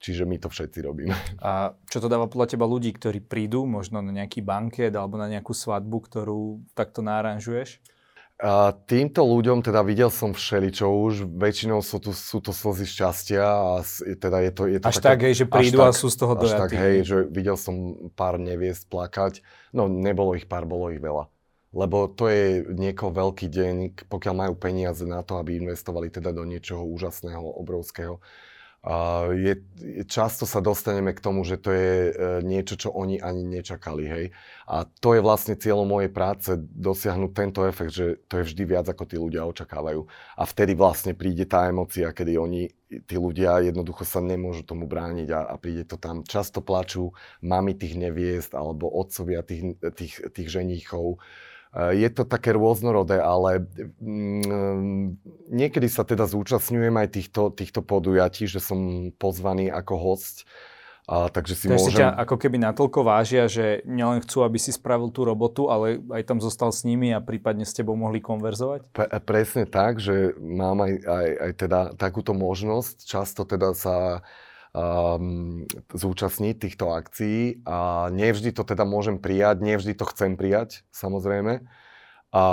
Čiže 0.03 0.27
my 0.27 0.36
to 0.36 0.51
všetci 0.51 0.79
robíme. 0.84 1.15
A 1.47 1.71
čo 1.88 2.03
to 2.03 2.12
dáva 2.12 2.27
podľa 2.27 2.51
teba 2.51 2.67
ľudí, 2.67 2.91
ktorí 2.91 3.23
prídu 3.23 3.63
možno 3.63 4.03
na 4.03 4.12
nejaký 4.12 4.43
banket 4.43 4.91
alebo 4.91 5.15
na 5.15 5.32
nejakú 5.32 5.56
svadbu, 5.56 5.97
ktorú 6.12 6.60
takto 6.75 6.99
náranžuješ? 6.99 7.92
A 8.41 8.74
týmto 8.89 9.22
ľuďom 9.22 9.62
teda 9.62 9.86
videl 9.86 10.10
som 10.10 10.34
všeličo 10.34 10.89
už, 10.89 11.30
väčšinou 11.38 11.86
sú, 11.86 12.02
tu, 12.02 12.12
sú 12.12 12.41
to 12.41 12.50
slzy 12.50 12.89
šťastia 12.89 13.46
a 13.46 13.86
teda 14.17 14.38
je 14.50 14.52
to, 14.52 14.63
je 14.67 14.80
to 14.82 14.88
Až 14.89 14.98
také, 15.00 15.06
tak, 15.06 15.19
hej, 15.30 15.34
že 15.38 15.46
prídu 15.46 15.80
a 15.86 15.93
sú 15.93 16.10
z 16.10 16.17
toho 16.17 16.34
dojatí. 16.34 16.58
Až 16.58 16.62
tak, 16.65 16.72
hej, 16.74 16.96
že 17.06 17.17
videl 17.30 17.56
som 17.56 18.10
pár 18.17 18.41
neviest 18.41 18.89
plakať, 18.89 19.46
no 19.72 19.86
nebolo 19.86 20.34
ich 20.34 20.50
pár, 20.50 20.65
bolo 20.65 20.89
ich 20.89 21.00
veľa. 21.00 21.30
Lebo 21.74 22.10
to 22.10 22.30
je 22.30 22.65
niekoho 22.74 23.13
veľký 23.13 23.50
deň, 23.50 23.76
pokiaľ 24.10 24.34
majú 24.34 24.54
peniaze 24.58 25.06
na 25.06 25.22
to, 25.22 25.38
aby 25.38 25.58
investovali 25.62 26.10
teda 26.10 26.34
do 26.34 26.46
niečoho 26.46 26.86
úžasného, 26.86 27.41
obrovského 27.41 28.17
je, 29.32 29.63
často 30.12 30.43
sa 30.43 30.60
dostaneme 30.60 31.15
k 31.15 31.24
tomu, 31.24 31.48
že 31.48 31.56
to 31.56 31.72
je 31.72 32.12
e, 32.12 32.12
niečo, 32.43 32.76
čo 32.76 32.89
oni 32.91 33.15
ani 33.15 33.48
nečakali. 33.48 34.04
Hej? 34.04 34.26
A 34.67 34.84
to 34.84 35.15
je 35.15 35.24
vlastne 35.24 35.56
cieľom 35.56 35.88
mojej 35.88 36.12
práce, 36.12 36.52
dosiahnuť 36.60 37.32
tento 37.32 37.63
efekt, 37.63 37.96
že 37.96 38.19
to 38.28 38.43
je 38.43 38.48
vždy 38.52 38.63
viac, 38.67 38.91
ako 38.91 39.08
tí 39.08 39.15
ľudia 39.15 39.48
očakávajú. 39.48 40.04
A 40.36 40.43
vtedy 40.43 40.76
vlastne 40.76 41.15
príde 41.15 41.48
tá 41.48 41.72
emocia, 41.72 42.12
kedy 42.12 42.36
oni, 42.36 42.67
tí 43.08 43.15
ľudia 43.15 43.63
jednoducho 43.63 44.04
sa 44.04 44.19
nemôžu 44.19 44.67
tomu 44.67 44.84
brániť 44.84 45.32
a, 45.32 45.48
a 45.48 45.56
príde 45.56 45.88
to 45.88 45.96
tam. 45.96 46.28
Často 46.28 46.60
plačú 46.60 47.15
mami 47.39 47.80
tých 47.80 47.96
neviest 47.96 48.52
alebo 48.52 48.91
otcovia 48.91 49.48
tých, 49.48 49.80
tých, 49.96 50.28
tých 50.36 50.48
ženíchov 50.52 51.24
Eh, 51.24 51.53
je 51.74 52.10
to 52.14 52.22
také 52.22 52.54
rôznorodé, 52.54 53.18
ale 53.18 53.66
mm, 53.98 55.18
niekedy 55.50 55.90
sa 55.90 56.06
teda 56.06 56.30
zúčastňujem 56.30 56.94
aj 56.94 57.08
týchto, 57.10 57.50
týchto 57.50 57.82
podujatí, 57.82 58.46
že 58.46 58.62
som 58.62 59.10
pozvaný 59.18 59.74
ako 59.74 59.94
host. 59.98 60.46
A, 61.04 61.28
takže 61.28 61.60
si 61.60 61.66
takže 61.68 61.84
môžem... 61.84 62.00
ťa 62.00 62.16
ako 62.16 62.36
keby 62.40 62.64
natoľko 62.64 63.04
vážia, 63.04 63.52
že 63.52 63.84
nielen 63.84 64.24
chcú, 64.24 64.48
aby 64.48 64.56
si 64.56 64.72
spravil 64.72 65.12
tú 65.12 65.28
robotu, 65.28 65.68
ale 65.68 66.00
aj 66.00 66.24
tam 66.24 66.40
zostal 66.40 66.72
s 66.72 66.88
nimi 66.88 67.12
a 67.12 67.20
prípadne 67.20 67.68
s 67.68 67.76
tebou 67.76 67.98
mohli 68.00 68.24
konverzovať? 68.24 68.88
Pre, 68.96 69.08
presne 69.20 69.68
tak, 69.68 70.00
že 70.00 70.32
mám 70.40 70.80
aj, 70.80 70.94
aj, 71.04 71.28
aj 71.44 71.52
teda 71.60 71.80
takúto 72.00 72.32
možnosť. 72.32 73.04
Často 73.04 73.44
teda 73.44 73.76
sa 73.76 74.24
um, 74.74 75.64
zúčastniť 75.94 76.56
týchto 76.58 76.90
akcií 76.92 77.62
a 77.64 78.10
nevždy 78.10 78.52
to 78.52 78.66
teda 78.66 78.84
môžem 78.84 79.22
prijať, 79.22 79.62
nevždy 79.62 79.94
to 79.94 80.06
chcem 80.10 80.34
prijať, 80.36 80.82
samozrejme. 80.90 81.64
A 82.34 82.44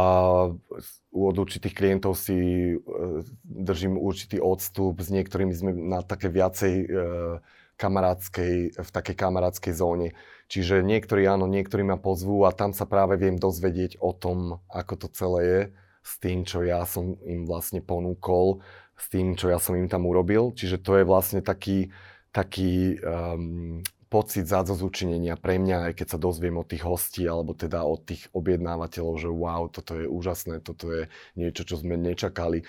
od 1.11 1.37
určitých 1.41 1.73
klientov 1.73 2.15
si 2.21 2.37
uh, 2.77 3.25
držím 3.43 3.97
určitý 3.97 4.37
odstup, 4.39 5.01
s 5.01 5.09
niektorými 5.09 5.57
sme 5.57 5.73
na 5.73 6.05
také 6.05 6.29
viacej 6.29 6.75
uh, 6.85 7.41
kamarádskej, 7.81 8.77
v 8.77 8.91
takej 8.93 9.17
kamarádskej 9.17 9.73
zóne. 9.73 10.13
Čiže 10.53 10.85
niektorí 10.85 11.25
áno, 11.25 11.49
niektorí 11.49 11.81
ma 11.81 11.97
pozvú 11.97 12.45
a 12.45 12.53
tam 12.53 12.77
sa 12.77 12.85
práve 12.85 13.17
viem 13.17 13.41
dozvedieť 13.41 13.97
o 14.05 14.13
tom, 14.13 14.61
ako 14.69 15.07
to 15.07 15.09
celé 15.17 15.41
je, 15.43 15.61
s 16.05 16.13
tým, 16.21 16.45
čo 16.45 16.61
ja 16.61 16.85
som 16.85 17.17
im 17.25 17.49
vlastne 17.49 17.81
ponúkol, 17.81 18.61
s 19.01 19.09
tým, 19.09 19.35
čo 19.35 19.49
ja 19.49 19.57
som 19.57 19.75
im 19.75 19.89
tam 19.89 20.05
urobil. 20.05 20.53
Čiže 20.53 20.77
to 20.85 21.01
je 21.01 21.05
vlastne 21.09 21.41
taký, 21.41 21.89
taký 22.31 23.01
um, 23.01 23.81
pocit 24.11 24.45
zádzozučinenia 24.45 25.39
pre 25.39 25.57
mňa, 25.63 25.91
aj 25.91 25.93
keď 26.03 26.07
sa 26.13 26.19
dozviem 26.19 26.59
od 26.59 26.67
tých 26.67 26.83
hostí, 26.83 27.25
alebo 27.25 27.55
teda 27.55 27.87
od 27.87 28.03
tých 28.05 28.27
objednávateľov, 28.35 29.15
že 29.23 29.31
wow, 29.31 29.71
toto 29.71 29.95
je 29.97 30.11
úžasné, 30.11 30.61
toto 30.61 30.91
je 30.91 31.03
niečo, 31.39 31.63
čo 31.63 31.79
sme 31.79 31.95
nečakali. 31.95 32.67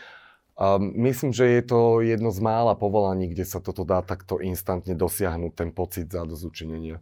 Um, 0.53 0.93
myslím, 1.01 1.33
že 1.33 1.49
je 1.49 1.63
to 1.65 2.05
jedno 2.05 2.29
z 2.29 2.39
mála 2.45 2.77
povolaní, 2.77 3.33
kde 3.33 3.49
sa 3.49 3.57
toto 3.57 3.81
dá 3.81 4.05
takto 4.05 4.37
instantne 4.37 4.93
dosiahnuť, 4.93 5.51
ten 5.57 5.69
pocit 5.73 6.13
zádzozučinenia. 6.13 7.01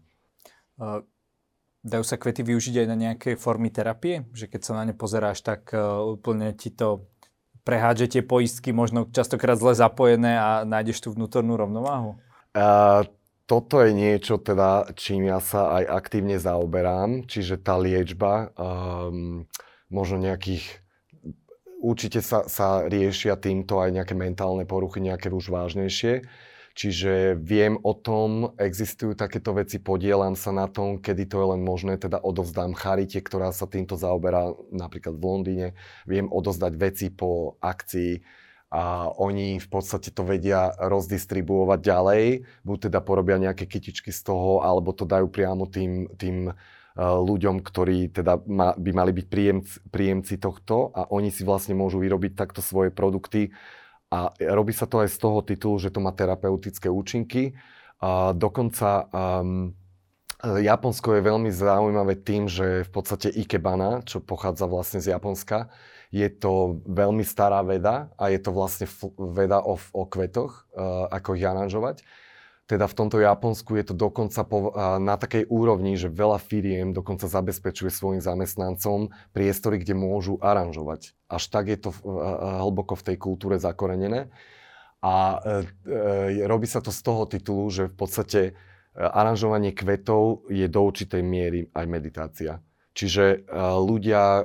Uh, 0.80 1.04
dajú 1.84 2.08
sa 2.08 2.16
kvety 2.16 2.40
využiť 2.40 2.80
aj 2.80 2.88
na 2.88 2.96
nejaké 2.96 3.36
formy 3.36 3.68
terapie? 3.68 4.24
Že 4.32 4.56
keď 4.56 4.62
sa 4.64 4.72
na 4.80 4.88
ne 4.88 4.96
pozeráš, 4.96 5.44
tak 5.44 5.76
uh, 5.76 6.00
úplne 6.00 6.56
ti 6.56 6.72
to 6.72 7.12
prehádže 7.64 8.20
tie 8.20 8.22
poistky 8.24 8.72
možno 8.72 9.08
častokrát 9.10 9.60
zle 9.60 9.76
zapojené 9.76 10.38
a 10.38 10.50
nájdeš 10.64 11.04
tú 11.06 11.16
vnútornú 11.16 11.56
rovnováhu? 11.56 12.18
Uh, 12.56 13.06
toto 13.50 13.82
je 13.82 13.98
niečo, 13.98 14.38
teda, 14.38 14.94
čím 14.94 15.26
ja 15.26 15.42
sa 15.42 15.82
aj 15.82 15.84
aktívne 15.90 16.38
zaoberám, 16.38 17.26
čiže 17.26 17.58
tá 17.58 17.82
liečba, 17.82 18.54
um, 18.54 19.50
možno 19.90 20.22
nejakých, 20.22 20.86
určite 21.82 22.22
sa, 22.22 22.46
sa 22.46 22.86
riešia 22.86 23.34
týmto 23.42 23.82
aj 23.82 23.90
nejaké 23.90 24.14
mentálne 24.14 24.70
poruchy, 24.70 25.02
nejaké 25.02 25.34
už 25.34 25.50
vážnejšie. 25.50 26.30
Čiže 26.78 27.36
viem 27.36 27.76
o 27.82 27.92
tom, 27.92 28.56
existujú 28.56 29.18
takéto 29.18 29.52
veci, 29.52 29.82
podielam 29.84 30.38
sa 30.40 30.56
na 30.56 30.70
tom, 30.72 31.02
kedy 31.02 31.28
to 31.28 31.36
je 31.42 31.48
len 31.58 31.62
možné, 31.66 32.00
teda 32.00 32.22
odovzdám 32.22 32.78
Charite, 32.78 33.20
ktorá 33.20 33.52
sa 33.52 33.68
týmto 33.68 34.00
zaoberá 34.00 34.56
napríklad 34.72 35.20
v 35.20 35.24
Londýne. 35.24 35.68
Viem 36.08 36.32
odozdať 36.32 36.74
veci 36.80 37.08
po 37.12 37.60
akcii 37.60 38.24
a 38.70 39.10
oni 39.18 39.58
v 39.58 39.68
podstate 39.68 40.14
to 40.14 40.22
vedia 40.22 40.70
rozdistribuovať 40.78 41.80
ďalej. 41.82 42.24
Buď 42.62 42.78
teda 42.88 43.02
porobia 43.02 43.42
nejaké 43.42 43.66
kytičky 43.66 44.14
z 44.14 44.22
toho, 44.30 44.62
alebo 44.62 44.94
to 44.94 45.10
dajú 45.10 45.26
priamo 45.26 45.66
tým, 45.66 46.06
tým 46.16 46.54
ľuďom, 47.00 47.64
ktorí 47.64 48.12
teda 48.12 48.44
by 48.76 48.92
mali 48.92 49.12
byť 49.16 49.26
príjemci, 49.32 49.74
príjemci 49.88 50.36
tohto 50.36 50.92
a 50.92 51.08
oni 51.10 51.32
si 51.32 51.48
vlastne 51.48 51.72
môžu 51.72 52.04
vyrobiť 52.04 52.36
takto 52.36 52.60
svoje 52.60 52.92
produkty 52.92 53.56
a 54.10 54.34
robí 54.54 54.74
sa 54.74 54.90
to 54.90 55.06
aj 55.06 55.10
z 55.14 55.18
toho 55.22 55.40
titulu, 55.46 55.78
že 55.78 55.94
to 55.94 56.02
má 56.02 56.10
terapeutické 56.10 56.90
účinky. 56.90 57.54
A 58.02 58.34
dokonca 58.34 59.06
um, 59.14 59.74
Japonsko 60.42 61.20
je 61.20 61.28
veľmi 61.30 61.52
zaujímavé 61.54 62.18
tým, 62.18 62.50
že 62.50 62.88
v 62.88 62.92
podstate 62.92 63.30
ikebana, 63.30 64.02
čo 64.08 64.24
pochádza 64.24 64.66
vlastne 64.66 64.98
z 64.98 65.14
Japonska, 65.14 65.70
je 66.10 66.26
to 66.26 66.82
veľmi 66.90 67.22
stará 67.22 67.62
veda 67.62 68.10
a 68.18 68.34
je 68.34 68.40
to 68.42 68.50
vlastne 68.50 68.90
veda 69.36 69.62
o, 69.62 69.78
o 69.78 70.04
kvetoch, 70.10 70.66
uh, 70.74 71.06
ako 71.14 71.38
ich 71.38 71.46
aranžovať 71.46 72.02
teda 72.70 72.86
v 72.86 72.98
tomto 73.02 73.18
Japonsku 73.18 73.82
je 73.82 73.86
to 73.90 73.96
dokonca 73.98 74.46
po, 74.46 74.70
na 75.02 75.18
takej 75.18 75.50
úrovni, 75.50 75.98
že 75.98 76.14
veľa 76.14 76.38
firiem 76.38 76.94
dokonca 76.94 77.26
zabezpečuje 77.26 77.90
svojim 77.90 78.22
zamestnancom 78.22 79.10
priestory, 79.34 79.82
kde 79.82 79.98
môžu 79.98 80.38
aranžovať. 80.38 81.18
Až 81.26 81.50
tak 81.50 81.74
je 81.74 81.82
to 81.82 81.90
hlboko 82.62 82.94
v 82.94 83.06
tej 83.10 83.18
kultúre 83.18 83.58
zakorenené. 83.58 84.30
A 85.02 85.40
e, 85.42 85.66
e, 86.38 86.46
robí 86.46 86.70
sa 86.70 86.84
to 86.84 86.94
z 86.94 87.02
toho 87.02 87.26
titulu, 87.26 87.72
že 87.72 87.88
v 87.90 87.96
podstate 87.96 88.42
e, 88.46 88.52
aranžovanie 89.00 89.74
kvetov 89.74 90.46
je 90.52 90.68
do 90.68 90.84
určitej 90.84 91.24
miery 91.24 91.72
aj 91.72 91.86
meditácia. 91.88 92.54
Čiže 92.94 93.26
e, 93.26 93.38
ľudia, 93.80 94.22
e, 94.22 94.44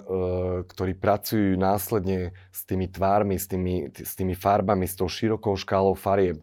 ktorí 0.65 0.95
pracujú 0.95 1.59
následne 1.59 2.31
s 2.55 2.63
tými 2.63 2.87
tvármi, 2.87 3.35
s 3.35 3.51
tými, 3.51 3.91
s 3.91 4.15
tými 4.15 4.39
farbami, 4.39 4.87
s 4.87 4.95
tou 4.95 5.11
širokou 5.11 5.59
škálou 5.59 5.99
farieb, 5.99 6.39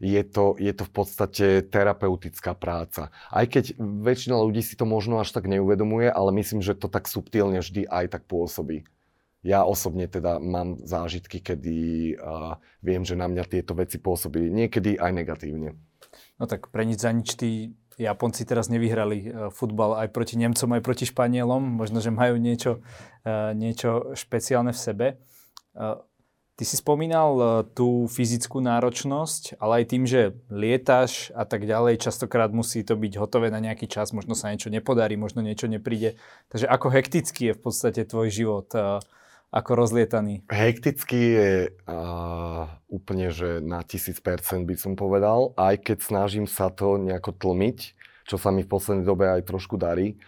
je 0.00 0.22
to, 0.24 0.56
je 0.56 0.72
to 0.72 0.88
v 0.88 0.92
podstate 0.92 1.46
terapeutická 1.68 2.56
práca. 2.56 3.12
Aj 3.28 3.44
keď 3.44 3.76
väčšina 3.78 4.32
ľudí 4.40 4.64
si 4.64 4.72
to 4.74 4.88
možno 4.88 5.20
až 5.20 5.36
tak 5.36 5.44
neuvedomuje, 5.44 6.08
ale 6.08 6.32
myslím, 6.40 6.64
že 6.64 6.72
to 6.72 6.88
tak 6.88 7.04
subtilne 7.04 7.60
vždy 7.60 7.84
aj 7.84 8.16
tak 8.16 8.24
pôsobí. 8.24 8.88
Ja 9.44 9.64
osobne 9.64 10.08
teda 10.08 10.40
mám 10.40 10.80
zážitky, 10.84 11.40
kedy 11.40 11.76
uh, 12.16 12.56
viem, 12.84 13.04
že 13.04 13.16
na 13.16 13.28
mňa 13.28 13.44
tieto 13.48 13.72
veci 13.72 13.96
pôsobí 13.96 14.48
niekedy 14.52 15.00
aj 15.00 15.12
negatívne. 15.16 15.76
No 16.40 16.44
tak 16.44 16.72
pre 16.72 16.84
nič 16.88 17.00
za 17.00 17.12
nič 17.12 17.36
tí 17.36 17.72
Japonci 18.00 18.48
teraz 18.48 18.72
nevyhrali 18.72 19.16
uh, 19.28 19.48
futbal 19.52 19.96
aj 20.00 20.12
proti 20.12 20.40
Nemcom, 20.40 20.76
aj 20.76 20.84
proti 20.84 21.04
Španielom. 21.08 21.60
Možno, 21.60 22.04
že 22.04 22.12
majú 22.12 22.36
niečo, 22.36 22.80
uh, 23.24 23.52
niečo 23.56 24.12
špeciálne 24.12 24.72
v 24.76 24.80
sebe. 24.80 25.06
Uh, 25.72 26.04
Ty 26.60 26.68
si 26.68 26.76
spomínal 26.76 27.30
e, 27.40 27.44
tú 27.72 28.04
fyzickú 28.04 28.60
náročnosť, 28.60 29.56
ale 29.64 29.80
aj 29.80 29.84
tým, 29.88 30.04
že 30.04 30.36
lietaš 30.52 31.32
a 31.32 31.48
tak 31.48 31.64
ďalej, 31.64 32.04
častokrát 32.04 32.52
musí 32.52 32.84
to 32.84 33.00
byť 33.00 33.16
hotové 33.16 33.48
na 33.48 33.64
nejaký 33.64 33.88
čas, 33.88 34.12
možno 34.12 34.36
sa 34.36 34.52
niečo 34.52 34.68
nepodarí, 34.68 35.16
možno 35.16 35.40
niečo 35.40 35.72
nepríde. 35.72 36.20
Takže 36.52 36.68
ako 36.68 36.92
hektický 36.92 37.42
je 37.48 37.56
v 37.56 37.62
podstate 37.64 38.04
tvoj 38.04 38.28
život, 38.28 38.68
e, 38.76 39.00
ako 39.56 39.70
rozlietaný? 39.72 40.44
Hektický 40.52 41.22
je 41.32 41.52
uh, 41.88 42.70
úplne, 42.92 43.32
že 43.32 43.64
na 43.64 43.80
1000% 43.80 44.20
by 44.68 44.76
som 44.76 45.00
povedal, 45.00 45.56
aj 45.56 45.80
keď 45.80 45.98
snažím 46.04 46.44
sa 46.44 46.68
to 46.68 47.00
nejako 47.00 47.40
tlmiť, 47.40 47.78
čo 48.28 48.36
sa 48.36 48.52
mi 48.52 48.62
v 48.62 48.70
poslednej 48.70 49.08
dobe 49.08 49.32
aj 49.32 49.48
trošku 49.48 49.80
darí 49.80 50.20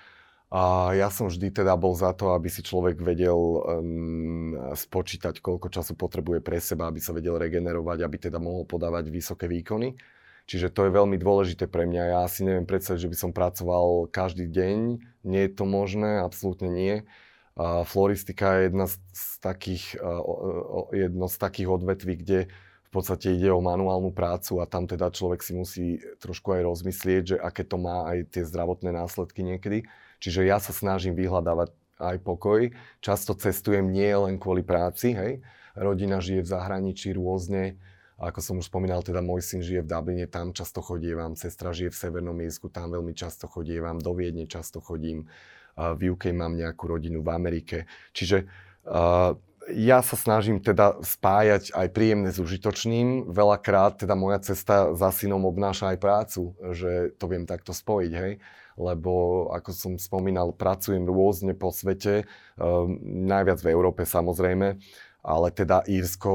a 0.52 0.92
ja 0.92 1.08
som 1.08 1.32
vždy 1.32 1.48
teda 1.48 1.72
bol 1.80 1.96
za 1.96 2.12
to, 2.12 2.36
aby 2.36 2.52
si 2.52 2.60
človek 2.60 3.00
vedel 3.00 3.32
um, 3.32 4.52
spočítať, 4.76 5.40
koľko 5.40 5.72
času 5.72 5.96
potrebuje 5.96 6.44
pre 6.44 6.60
seba, 6.60 6.92
aby 6.92 7.00
sa 7.00 7.16
vedel 7.16 7.40
regenerovať, 7.40 8.04
aby 8.04 8.16
teda 8.28 8.36
mohol 8.36 8.68
podávať 8.68 9.08
vysoké 9.08 9.48
výkony. 9.48 9.96
Čiže 10.44 10.68
to 10.68 10.84
je 10.84 10.92
veľmi 10.92 11.16
dôležité 11.16 11.72
pre 11.72 11.88
mňa. 11.88 12.02
Ja 12.12 12.22
si 12.28 12.44
neviem 12.44 12.68
predstaviť, 12.68 13.00
že 13.00 13.08
by 13.08 13.16
som 13.16 13.32
pracoval 13.32 14.12
každý 14.12 14.44
deň. 14.44 15.00
Nie 15.24 15.48
je 15.48 15.52
to 15.56 15.64
možné, 15.64 16.20
absolútne 16.20 16.68
nie. 16.68 17.08
A 17.56 17.88
floristika 17.88 18.60
je 18.60 18.68
jedna 18.68 18.92
z, 18.92 19.00
z 19.16 19.24
takých, 19.40 19.96
uh, 20.04 20.84
jedno 20.92 21.32
z 21.32 21.36
takých 21.40 21.68
odvetví, 21.80 22.20
kde 22.20 22.52
v 22.52 22.90
podstate 22.92 23.32
ide 23.32 23.48
o 23.48 23.64
manuálnu 23.64 24.12
prácu 24.12 24.60
a 24.60 24.68
tam 24.68 24.84
teda 24.84 25.08
človek 25.08 25.40
si 25.40 25.56
musí 25.56 25.86
trošku 26.20 26.52
aj 26.52 26.60
rozmyslieť, 26.68 27.22
že 27.24 27.36
aké 27.40 27.64
to 27.64 27.80
má 27.80 28.04
aj 28.04 28.36
tie 28.36 28.44
zdravotné 28.44 28.92
následky 28.92 29.40
niekedy. 29.40 29.88
Čiže 30.22 30.46
ja 30.46 30.62
sa 30.62 30.70
snažím 30.70 31.18
vyhľadávať 31.18 31.74
aj 31.98 32.16
pokoj. 32.22 32.70
Často 33.02 33.35
cestujem 33.35 33.90
nie 33.90 34.11
len 34.14 34.38
kvôli 34.38 34.62
práci, 34.62 35.18
hej. 35.18 35.42
Rodina 35.74 36.22
žije 36.22 36.46
v 36.46 36.52
zahraničí 36.52 37.11
rôzne. 37.16 37.82
Ako 38.22 38.38
som 38.38 38.54
už 38.62 38.70
spomínal, 38.70 39.02
teda 39.02 39.18
môj 39.18 39.42
syn 39.42 39.66
žije 39.66 39.82
v 39.82 39.90
Dubline, 39.90 40.26
tam 40.30 40.54
často 40.54 40.78
chodievam. 40.78 41.35
Sestra 41.35 41.74
žije 41.74 41.90
v 41.90 41.98
Severnom 41.98 42.38
Írsku, 42.38 42.70
tam 42.70 42.94
veľmi 42.94 43.18
často 43.18 43.50
chodievam. 43.50 43.98
Do 43.98 44.14
Viedne 44.14 44.46
často 44.46 44.78
chodím. 44.78 45.26
V 45.74 46.00
UK 46.14 46.30
mám 46.37 46.54
nejakú 46.54 46.87
rodinu 46.87 47.24
v 47.24 47.32
Amerike. 47.32 47.90
Čiže 48.14 48.46
uh, 48.87 49.35
ja 49.72 49.98
sa 50.04 50.14
snažím 50.14 50.62
teda 50.62 51.02
spájať 51.02 51.74
aj 51.74 51.88
príjemné 51.90 52.30
s 52.30 52.38
užitočným. 52.38 53.32
Veľakrát 53.32 54.04
teda 54.04 54.14
moja 54.14 54.38
cesta 54.44 54.92
za 54.94 55.11
synom 55.11 55.42
obnáša 55.48 55.96
aj 55.96 55.98
prácu, 55.98 56.54
že 56.76 57.16
to 57.18 57.26
viem 57.26 57.48
takto 57.48 57.74
spojiť, 57.74 58.12
hej 58.12 58.32
lebo 58.76 59.46
ako 59.52 59.70
som 59.72 59.92
spomínal, 59.96 60.56
pracujem 60.56 61.04
rôzne 61.04 61.52
po 61.52 61.72
svete, 61.72 62.24
ehm, 62.56 62.98
najviac 63.28 63.61
v 63.61 63.70
Európe 63.72 64.02
samozrejme, 64.08 64.78
ale 65.22 65.48
teda 65.54 65.87
Írsko 65.87 66.32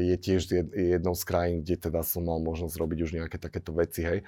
je 0.00 0.16
tiež 0.16 0.72
jednou 0.72 1.12
z 1.12 1.22
krajín, 1.28 1.60
kde 1.60 1.76
teda 1.88 2.00
som 2.00 2.24
mal 2.24 2.40
možnosť 2.40 2.74
robiť 2.80 2.98
už 3.04 3.10
nejaké 3.12 3.36
takéto 3.36 3.76
veci, 3.76 4.00
hej. 4.00 4.18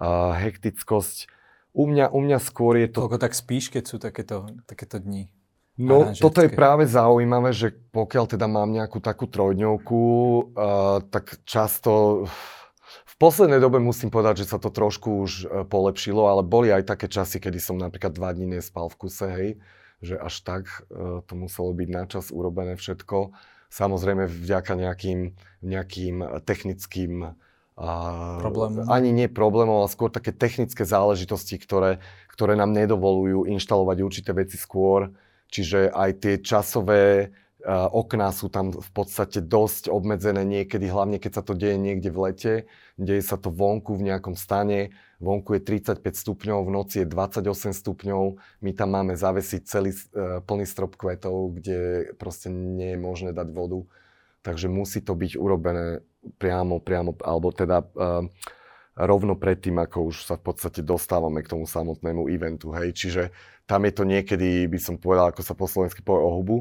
Uh, 0.00 0.32
hektickosť, 0.32 1.28
u 1.76 1.84
mňa, 1.86 2.10
u 2.10 2.20
mňa 2.24 2.38
skôr 2.40 2.80
je 2.80 2.88
to... 2.90 3.06
Koľko 3.06 3.20
tak 3.20 3.36
spíš, 3.36 3.70
keď 3.70 3.84
sú 3.86 3.96
takéto, 4.02 4.48
takéto 4.66 4.98
dni? 4.98 5.30
No, 5.80 6.12
toto 6.12 6.44
je 6.44 6.50
práve 6.52 6.84
zaujímavé, 6.84 7.56
že 7.56 7.72
pokiaľ 7.72 8.36
teda 8.36 8.44
mám 8.50 8.68
nejakú 8.68 9.00
takú 9.00 9.24
trojdňovku, 9.30 10.02
uh, 10.52 11.00
tak 11.08 11.40
často 11.46 12.24
poslednej 13.20 13.60
dobe 13.60 13.76
musím 13.78 14.08
povedať, 14.08 14.42
že 14.42 14.56
sa 14.56 14.58
to 14.58 14.72
trošku 14.72 15.28
už 15.28 15.32
e, 15.44 15.44
polepšilo, 15.68 16.24
ale 16.24 16.40
boli 16.40 16.72
aj 16.72 16.88
také 16.88 17.06
časy, 17.06 17.36
kedy 17.36 17.60
som 17.60 17.76
napríklad 17.76 18.16
dva 18.16 18.32
dní 18.32 18.56
nespal 18.56 18.88
v 18.88 18.96
kuse, 18.96 19.28
hej, 19.28 19.50
že 20.00 20.16
až 20.16 20.40
tak 20.40 20.64
uh, 20.88 21.20
to 21.28 21.36
muselo 21.36 21.76
byť 21.76 21.88
načas 21.92 22.32
urobené 22.32 22.72
všetko. 22.80 23.36
Samozrejme 23.68 24.24
vďaka 24.24 24.72
nejakým, 24.72 25.36
nejakým 25.60 26.40
technickým 26.48 27.36
problémom. 27.76 28.88
Ani 28.88 29.12
nie 29.12 29.28
problémov, 29.28 29.84
ale 29.84 29.92
skôr 29.92 30.12
také 30.12 30.32
technické 30.32 30.84
záležitosti, 30.84 31.56
ktoré, 31.56 32.00
ktoré 32.28 32.56
nám 32.56 32.76
nedovolujú 32.76 33.48
inštalovať 33.48 33.96
určité 34.04 34.30
veci 34.36 34.60
skôr. 34.60 35.12
Čiže 35.50 35.90
aj 35.90 36.10
tie 36.20 36.34
časové 36.40 37.32
okná 37.68 38.32
sú 38.32 38.48
tam 38.48 38.72
v 38.72 38.90
podstate 38.96 39.44
dosť 39.44 39.92
obmedzené 39.92 40.44
niekedy, 40.48 40.88
hlavne 40.88 41.20
keď 41.20 41.40
sa 41.40 41.42
to 41.44 41.52
deje 41.52 41.76
niekde 41.76 42.08
v 42.08 42.18
lete, 42.18 42.54
deje 42.96 43.20
sa 43.20 43.36
to 43.36 43.52
vonku 43.52 43.96
v 43.96 44.12
nejakom 44.12 44.32
stane, 44.32 44.96
vonku 45.20 45.56
je 45.56 45.60
35 45.60 46.00
stupňov, 46.00 46.58
v 46.64 46.70
noci 46.72 46.96
je 47.04 47.06
28 47.08 47.76
stupňov, 47.76 48.40
my 48.64 48.70
tam 48.72 48.88
máme 48.96 49.12
zavesiť 49.12 49.62
celý 49.68 49.92
uh, 49.92 50.40
plný 50.40 50.64
strop 50.64 50.96
kvetov, 50.96 51.60
kde 51.60 52.12
proste 52.16 52.48
nie 52.48 52.96
je 52.96 52.98
možné 53.00 53.30
dať 53.36 53.48
vodu, 53.52 53.84
takže 54.40 54.72
musí 54.72 55.04
to 55.04 55.12
byť 55.12 55.36
urobené 55.36 56.00
priamo, 56.40 56.80
priamo, 56.80 57.12
alebo 57.20 57.52
teda 57.52 57.84
uh, 57.84 58.24
rovno 58.96 59.36
predtým, 59.36 59.76
ako 59.80 60.12
už 60.12 60.28
sa 60.28 60.34
v 60.40 60.52
podstate 60.52 60.80
dostávame 60.80 61.44
k 61.44 61.52
tomu 61.52 61.68
samotnému 61.68 62.28
eventu, 62.32 62.72
hej, 62.72 62.96
čiže 62.96 63.22
tam 63.68 63.84
je 63.84 63.92
to 63.92 64.04
niekedy, 64.08 64.66
by 64.66 64.80
som 64.80 64.96
povedal, 64.96 65.30
ako 65.30 65.44
sa 65.44 65.54
po 65.54 65.68
slovensky 65.68 66.00
povie 66.00 66.24
o 66.24 66.32
hubu, 66.34 66.58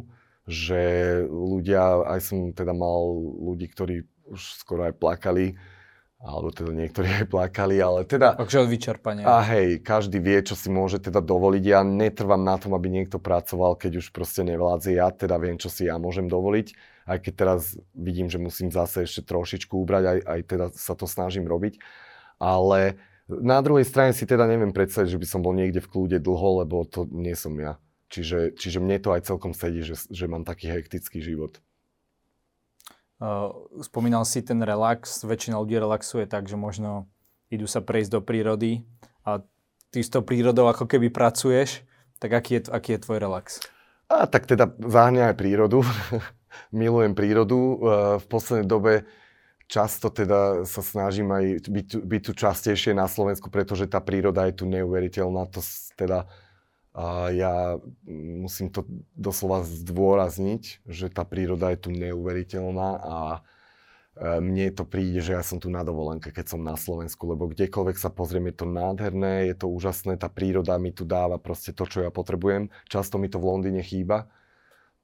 že 0.50 0.82
ľudia, 1.30 2.10
aj 2.10 2.20
som 2.26 2.38
teda 2.50 2.74
mal 2.74 3.06
ľudí, 3.38 3.70
ktorí 3.70 4.02
už 4.34 4.66
skoro 4.66 4.90
aj 4.90 4.98
plakali, 4.98 5.54
alebo 6.20 6.52
teda 6.52 6.76
niektorí 6.76 7.08
aj 7.24 7.26
plakali, 7.30 7.78
ale 7.80 8.04
teda... 8.04 8.36
Takže 8.36 8.66
od 8.66 8.70
vyčerpania. 8.70 9.24
A 9.24 9.46
hej, 9.46 9.80
každý 9.80 10.20
vie, 10.20 10.42
čo 10.44 10.58
si 10.58 10.68
môže 10.68 11.00
teda 11.00 11.22
dovoliť. 11.22 11.64
Ja 11.64 11.86
netrvám 11.86 12.42
na 12.42 12.60
tom, 12.60 12.76
aby 12.76 12.92
niekto 12.92 13.22
pracoval, 13.22 13.78
keď 13.80 14.02
už 14.04 14.12
proste 14.12 14.44
nevládze. 14.44 14.98
Ja 14.98 15.14
teda 15.14 15.40
viem, 15.40 15.56
čo 15.56 15.72
si 15.72 15.88
ja 15.88 15.96
môžem 16.02 16.28
dovoliť. 16.28 16.76
Aj 17.10 17.18
keď 17.18 17.34
teraz 17.34 17.78
vidím, 17.96 18.28
že 18.30 18.38
musím 18.38 18.70
zase 18.70 19.08
ešte 19.08 19.26
trošičku 19.26 19.74
ubrať, 19.74 20.04
aj, 20.06 20.20
aj 20.26 20.40
teda 20.46 20.66
sa 20.76 20.94
to 20.94 21.08
snažím 21.08 21.48
robiť. 21.48 21.82
Ale 22.38 23.00
na 23.30 23.62
druhej 23.62 23.86
strane 23.86 24.14
si 24.14 24.26
teda 24.26 24.50
neviem 24.50 24.74
predstaviť, 24.74 25.10
že 25.14 25.22
by 25.22 25.28
som 25.30 25.42
bol 25.46 25.54
niekde 25.54 25.82
v 25.82 25.90
kľude 25.90 26.18
dlho, 26.18 26.66
lebo 26.66 26.82
to 26.86 27.06
nie 27.10 27.34
som 27.34 27.54
ja. 27.58 27.78
Čiže, 28.10 28.58
čiže 28.58 28.82
mne 28.82 28.98
to 28.98 29.14
aj 29.14 29.30
celkom 29.30 29.54
sedí, 29.54 29.86
že, 29.86 29.94
že 30.10 30.26
mám 30.26 30.42
taký 30.42 30.66
hektický 30.74 31.22
život. 31.22 31.62
spomínal 33.86 34.26
si 34.26 34.42
ten 34.42 34.58
relax, 34.66 35.22
väčšina 35.22 35.62
ľudí 35.62 35.78
relaxuje 35.78 36.26
tak, 36.26 36.50
že 36.50 36.58
možno 36.58 37.06
idú 37.54 37.70
sa 37.70 37.86
prejsť 37.86 38.18
do 38.18 38.22
prírody 38.26 38.82
a 39.26 39.46
ty 39.94 40.00
s 40.02 40.10
tou 40.10 40.26
prírodou 40.26 40.66
ako 40.70 40.90
keby 40.90 41.14
pracuješ, 41.14 41.86
tak 42.18 42.34
aký 42.34 42.60
je, 42.60 42.62
aký 42.74 42.98
je 42.98 43.04
tvoj 43.06 43.18
relax? 43.22 43.62
A 44.10 44.26
tak 44.26 44.50
teda 44.50 44.74
zahňa 44.74 45.34
aj 45.34 45.36
prírodu. 45.38 45.86
Milujem 46.74 47.14
prírodu. 47.14 47.78
V 48.18 48.26
poslednej 48.26 48.66
dobe 48.66 48.94
často 49.70 50.10
teda 50.10 50.66
sa 50.66 50.82
snažím 50.82 51.30
aj 51.30 51.70
byť, 51.70 51.88
byť 52.02 52.22
tu 52.26 52.32
častejšie 52.34 52.98
na 52.98 53.06
Slovensku, 53.06 53.54
pretože 53.54 53.86
tá 53.86 54.02
príroda 54.02 54.50
je 54.50 54.58
tu 54.58 54.66
neuveriteľná. 54.66 55.46
To 55.54 55.62
teda 55.94 56.26
ja 57.32 57.78
musím 58.10 58.74
to 58.74 58.84
doslova 59.14 59.62
zdôrazniť, 59.62 60.84
že 60.90 61.08
tá 61.14 61.22
príroda 61.22 61.70
je 61.70 61.80
tu 61.86 61.90
neuveriteľná 61.94 62.90
a 62.98 63.18
e, 63.38 63.40
mne 64.42 64.74
to 64.74 64.90
príde, 64.90 65.22
že 65.22 65.38
ja 65.38 65.46
som 65.46 65.62
tu 65.62 65.70
na 65.70 65.86
dovolenke, 65.86 66.34
keď 66.34 66.58
som 66.58 66.66
na 66.66 66.74
Slovensku, 66.74 67.30
lebo 67.30 67.46
kdekoľvek 67.46 67.94
sa 67.94 68.10
pozriem, 68.10 68.50
je 68.50 68.66
to 68.66 68.68
nádherné, 68.68 69.54
je 69.54 69.56
to 69.56 69.70
úžasné, 69.70 70.18
tá 70.18 70.34
príroda 70.34 70.82
mi 70.82 70.90
tu 70.90 71.06
dáva 71.06 71.38
proste 71.38 71.78
to, 71.78 71.86
čo 71.86 72.02
ja 72.02 72.10
potrebujem. 72.10 72.74
Často 72.90 73.22
mi 73.22 73.30
to 73.30 73.38
v 73.38 73.48
Londýne 73.54 73.86
chýba, 73.86 74.26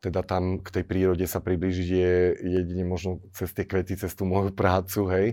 teda 0.01 0.25
tam 0.25 0.57
k 0.65 0.81
tej 0.81 0.83
prírode 0.89 1.25
sa 1.29 1.37
priblížiť 1.37 1.89
je 1.89 2.13
jedine 2.49 2.83
možno 2.83 3.21
cez 3.29 3.53
tie 3.53 3.63
kvety, 3.63 3.93
cez 3.93 4.11
tú 4.17 4.25
moju 4.25 4.49
prácu, 4.57 5.05
hej 5.13 5.27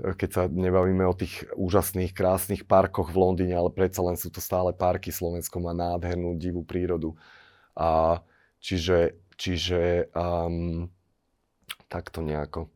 keď 0.00 0.30
sa 0.32 0.42
nebavíme 0.48 1.04
o 1.04 1.14
tých 1.14 1.44
úžasných, 1.52 2.16
krásnych 2.16 2.64
parkoch 2.64 3.12
v 3.12 3.20
Londýne, 3.20 3.54
ale 3.58 3.70
predsa 3.74 4.00
len 4.00 4.16
sú 4.16 4.32
to 4.32 4.40
stále 4.40 4.72
parky. 4.72 5.12
Slovensko 5.12 5.60
má 5.60 5.76
nádhernú, 5.76 6.34
divú 6.38 6.64
prírodu. 6.64 7.14
A 7.76 8.20
čiže, 8.58 9.16
čiže 9.36 10.08
um, 10.16 10.88
takto 11.92 12.24
nejako. 12.24 12.72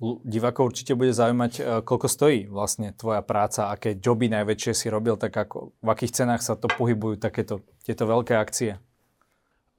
Divákov 0.00 0.72
určite 0.72 0.96
bude 0.96 1.12
zaujímať, 1.12 1.52
e, 1.60 1.62
koľko 1.84 2.08
stojí 2.08 2.48
vlastne 2.48 2.96
tvoja 2.96 3.20
práca, 3.20 3.68
aké 3.68 4.00
joby 4.00 4.32
najväčšie 4.32 4.72
si 4.72 4.86
robil, 4.88 5.20
tak 5.20 5.36
ako, 5.36 5.76
v 5.76 5.88
akých 5.92 6.24
cenách 6.24 6.40
sa 6.40 6.56
to 6.56 6.72
pohybujú 6.72 7.20
takéto, 7.20 7.60
tieto 7.84 8.08
veľké 8.08 8.32
akcie? 8.32 8.80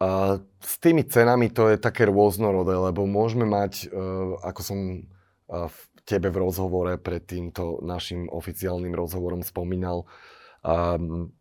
Uh, 0.01 0.41
s 0.61 0.77
tými 0.81 1.05
cenami 1.05 1.49
to 1.49 1.73
je 1.73 1.77
také 1.77 2.09
rôznorodé, 2.09 2.73
lebo 2.73 3.05
môžeme 3.05 3.49
mať, 3.49 3.89
uh, 3.89 4.37
ako 4.45 4.61
som 4.61 4.77
uh, 5.49 5.69
v 5.69 5.77
tebe 6.11 6.27
v 6.27 6.43
rozhovore 6.43 6.99
pred 6.99 7.23
týmto 7.23 7.79
našim 7.79 8.27
oficiálnym 8.27 8.91
rozhovorom 8.91 9.39
spomínal, 9.47 10.03
um, 10.59 11.31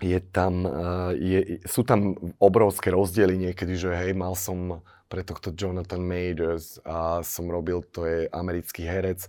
je 0.00 0.20
tam, 0.20 0.68
uh, 0.68 1.12
je, 1.16 1.64
sú 1.64 1.80
tam 1.88 2.16
obrovské 2.36 2.92
rozdiely 2.92 3.40
niekedy, 3.50 3.80
že 3.80 3.96
hej, 3.96 4.12
mal 4.12 4.36
som 4.36 4.84
pre 5.08 5.24
tohto 5.24 5.50
Jonathan 5.56 6.04
Majors 6.04 6.78
a 6.84 7.24
som 7.24 7.48
robil, 7.48 7.80
to 7.88 8.04
je 8.04 8.28
americký 8.30 8.86
herec, 8.86 9.26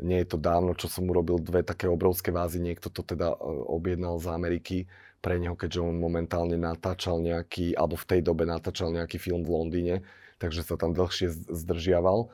nie 0.00 0.24
je 0.24 0.32
to 0.32 0.38
dávno, 0.40 0.72
čo 0.72 0.88
som 0.88 1.04
urobil 1.06 1.36
dve 1.38 1.60
také 1.60 1.84
obrovské 1.84 2.32
vázy, 2.32 2.56
niekto 2.56 2.88
to 2.88 3.04
teda 3.04 3.36
uh, 3.36 3.38
objednal 3.68 4.16
z 4.16 4.26
Ameriky 4.32 4.78
pre 5.20 5.36
neho, 5.36 5.52
keďže 5.52 5.84
on 5.84 6.00
momentálne 6.00 6.56
natáčal 6.56 7.20
nejaký, 7.20 7.76
alebo 7.76 7.94
v 8.00 8.08
tej 8.08 8.20
dobe 8.24 8.48
natáčal 8.48 8.88
nejaký 8.88 9.20
film 9.20 9.44
v 9.44 9.52
Londýne, 9.52 9.96
takže 10.40 10.64
sa 10.64 10.80
tam 10.80 10.96
dlhšie 10.96 11.52
zdržiaval 11.52 12.32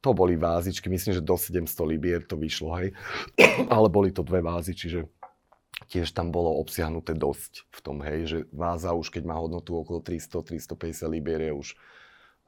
to 0.00 0.16
boli 0.16 0.36
vázičky, 0.36 0.88
myslím, 0.88 1.20
že 1.20 1.22
do 1.24 1.36
700 1.36 1.68
libier 1.84 2.20
to 2.24 2.40
vyšlo, 2.40 2.72
hej. 2.80 2.96
Ale 3.74 3.92
boli 3.92 4.10
to 4.12 4.24
dve 4.24 4.40
vázy, 4.40 4.72
čiže 4.72 5.08
tiež 5.88 6.12
tam 6.12 6.32
bolo 6.32 6.56
obsiahnuté 6.60 7.16
dosť 7.16 7.68
v 7.72 7.80
tom, 7.80 7.96
hej, 8.04 8.18
že 8.26 8.38
váza 8.52 8.92
už 8.92 9.12
keď 9.12 9.22
má 9.28 9.36
hodnotu 9.36 9.76
okolo 9.76 10.00
300-350 10.04 11.08
libier 11.08 11.40
je 11.48 11.52
už, 11.52 11.68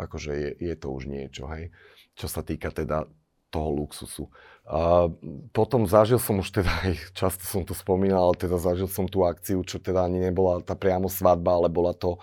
akože 0.01 0.33
je, 0.33 0.51
je 0.59 0.75
to 0.77 0.89
už 0.93 1.09
niečo, 1.09 1.45
hej. 1.53 1.73
Čo 2.17 2.29
sa 2.29 2.45
týka 2.45 2.73
teda 2.73 3.09
toho 3.53 3.69
luxusu. 3.69 4.33
A 4.65 5.13
potom 5.53 5.85
zažil 5.85 6.17
som 6.17 6.41
už 6.41 6.49
teda, 6.49 6.73
aj 6.89 7.13
často 7.13 7.45
som 7.45 7.69
to 7.69 7.77
spomínal, 7.77 8.33
ale 8.33 8.37
teda 8.41 8.57
zažil 8.57 8.89
som 8.89 9.05
tú 9.05 9.29
akciu, 9.29 9.61
čo 9.61 9.77
teda 9.77 10.09
ani 10.09 10.25
nebola 10.25 10.65
tá 10.65 10.73
priamo 10.73 11.13
svadba, 11.13 11.61
ale 11.61 11.69
bola 11.69 11.93
to 11.93 12.17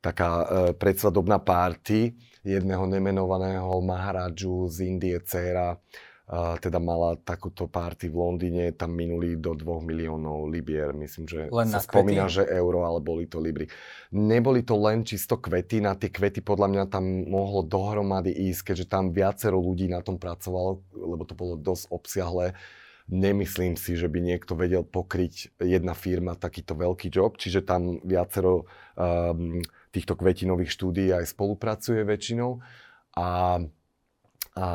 taká 0.00 0.28
e, 0.40 0.46
predsvadobná 0.72 1.36
párty 1.36 2.16
jedného 2.44 2.84
nemenovaného 2.88 3.68
Maharadžu 3.84 4.68
z 4.72 4.76
Indie, 4.88 5.20
dcera, 5.20 5.76
uh, 5.76 6.56
teda 6.62 6.78
mala 6.78 7.18
takúto 7.18 7.66
párty 7.66 8.06
v 8.06 8.16
Londýne, 8.16 8.70
tam 8.72 8.94
minuli 8.94 9.34
do 9.34 9.52
2 9.52 9.82
miliónov 9.82 10.46
libier, 10.46 10.94
myslím, 10.94 11.26
že 11.26 11.40
len 11.50 11.66
sa 11.66 11.82
spomína, 11.82 12.30
že 12.30 12.46
euro, 12.46 12.86
ale 12.86 13.02
boli 13.02 13.26
to 13.26 13.42
libry. 13.42 13.66
Neboli 14.14 14.62
to 14.62 14.78
len 14.78 15.02
čisto 15.02 15.42
kvety, 15.42 15.82
na 15.82 15.98
tie 15.98 16.08
kvety 16.08 16.40
podľa 16.40 16.68
mňa 16.70 16.84
tam 16.86 17.04
mohlo 17.26 17.66
dohromady 17.66 18.30
ísť, 18.30 18.72
keďže 18.72 18.86
tam 18.86 19.10
viacero 19.10 19.58
ľudí 19.58 19.90
na 19.90 20.00
tom 20.00 20.22
pracovalo, 20.22 20.86
lebo 20.94 21.26
to 21.26 21.34
bolo 21.34 21.58
dosť 21.58 21.90
obsiahle. 21.90 22.54
Nemyslím 23.10 23.74
si, 23.74 23.98
že 23.98 24.06
by 24.06 24.22
niekto 24.22 24.54
vedel 24.54 24.86
pokryť 24.86 25.58
jedna 25.58 25.98
firma 25.98 26.38
takýto 26.38 26.78
veľký 26.78 27.10
job, 27.10 27.34
čiže 27.34 27.66
tam 27.66 27.98
viacero 28.06 28.70
um, 28.94 29.58
týchto 29.90 30.14
kvetinových 30.14 30.70
štúdií 30.70 31.10
aj 31.10 31.34
spolupracuje 31.34 32.06
väčšinou. 32.06 32.62
A, 33.18 33.58
a 34.54 34.68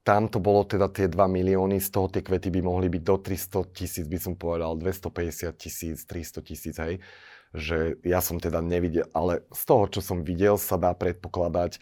tam 0.00 0.32
to 0.32 0.40
bolo 0.40 0.64
teda 0.64 0.88
tie 0.88 1.06
2 1.06 1.16
milióny, 1.28 1.76
z 1.78 1.88
toho 1.92 2.08
tie 2.08 2.24
kvety 2.24 2.48
by 2.48 2.60
mohli 2.64 2.88
byť 2.88 3.02
do 3.04 3.16
300 3.20 3.76
tisíc, 3.76 4.06
by 4.08 4.18
som 4.18 4.34
povedal, 4.34 4.74
250 4.74 5.52
tisíc, 5.60 6.02
300 6.08 6.40
tisíc, 6.40 6.76
hej. 6.80 7.04
Že 7.50 7.98
ja 8.06 8.22
som 8.22 8.38
teda 8.38 8.62
nevidel, 8.62 9.10
ale 9.10 9.42
z 9.50 9.62
toho, 9.66 9.90
čo 9.90 10.00
som 10.00 10.22
videl, 10.22 10.54
sa 10.54 10.78
dá 10.78 10.94
predpokladať, 10.94 11.76
e, 11.76 11.80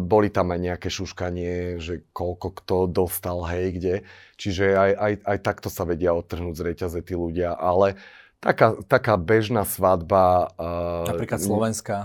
boli 0.00 0.28
tam 0.28 0.52
aj 0.52 0.60
nejaké 0.60 0.88
šuškanie, 0.92 1.80
že 1.80 2.04
koľko 2.12 2.48
kto 2.60 2.76
dostal, 2.92 3.40
hej, 3.48 3.80
kde. 3.80 3.94
Čiže 4.36 4.64
aj, 4.76 4.92
aj, 4.94 5.12
aj 5.24 5.38
takto 5.40 5.68
sa 5.72 5.88
vedia 5.88 6.12
odtrhnúť 6.12 6.54
z 6.54 6.62
reťaze 6.62 7.00
tí 7.02 7.16
ľudia, 7.16 7.56
ale 7.56 7.96
Taká, 8.38 8.78
taká 8.86 9.14
bežná 9.18 9.66
svadba. 9.66 10.54
Uh, 10.54 11.10
Napríklad 11.10 11.42
slovenská. 11.42 11.96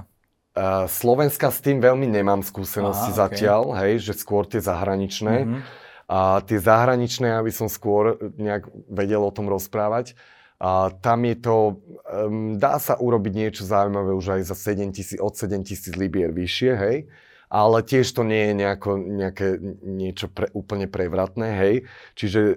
Uh, 0.53 0.85
Slovenska 0.89 1.49
s 1.49 1.61
tým 1.61 1.81
veľmi 1.81 2.09
nemám 2.09 2.41
skúsenosti 2.45 3.13
Aha, 3.13 3.19
zatiaľ, 3.25 3.73
okay. 3.73 3.97
hej, 3.97 4.11
že 4.11 4.13
skôr 4.17 4.45
tie 4.45 4.61
zahraničné. 4.61 5.45
Mm-hmm. 5.45 5.61
A 6.09 6.41
tie 6.45 6.59
zahraničné, 6.61 7.37
aby 7.37 7.49
som 7.49 7.69
skôr 7.69 8.17
nejak 8.37 8.69
vedel 8.89 9.21
o 9.21 9.33
tom 9.33 9.49
rozprávať. 9.49 10.13
A 10.61 10.93
tam 11.01 11.25
je 11.25 11.35
to, 11.37 11.57
um, 12.05 12.55
dá 12.55 12.77
sa 12.77 12.95
urobiť 12.97 13.33
niečo 13.33 13.63
zaujímavé 13.65 14.13
už 14.13 14.39
aj 14.39 14.41
za 14.53 14.55
7 14.55 14.93
tisíc, 14.93 15.17
od 15.17 15.33
7 15.33 15.65
tisíc 15.65 15.93
libier 15.97 16.29
vyššie, 16.29 16.71
hej 16.77 16.97
ale 17.53 17.85
tiež 17.85 18.09
to 18.17 18.25
nie 18.25 18.49
je 18.49 18.53
nejako, 18.65 18.97
nejaké 18.97 19.61
niečo 19.85 20.25
pre, 20.25 20.49
úplne 20.57 20.89
prevratné, 20.89 21.53
hej. 21.53 21.75
Čiže 22.17 22.39
e, 22.41 22.55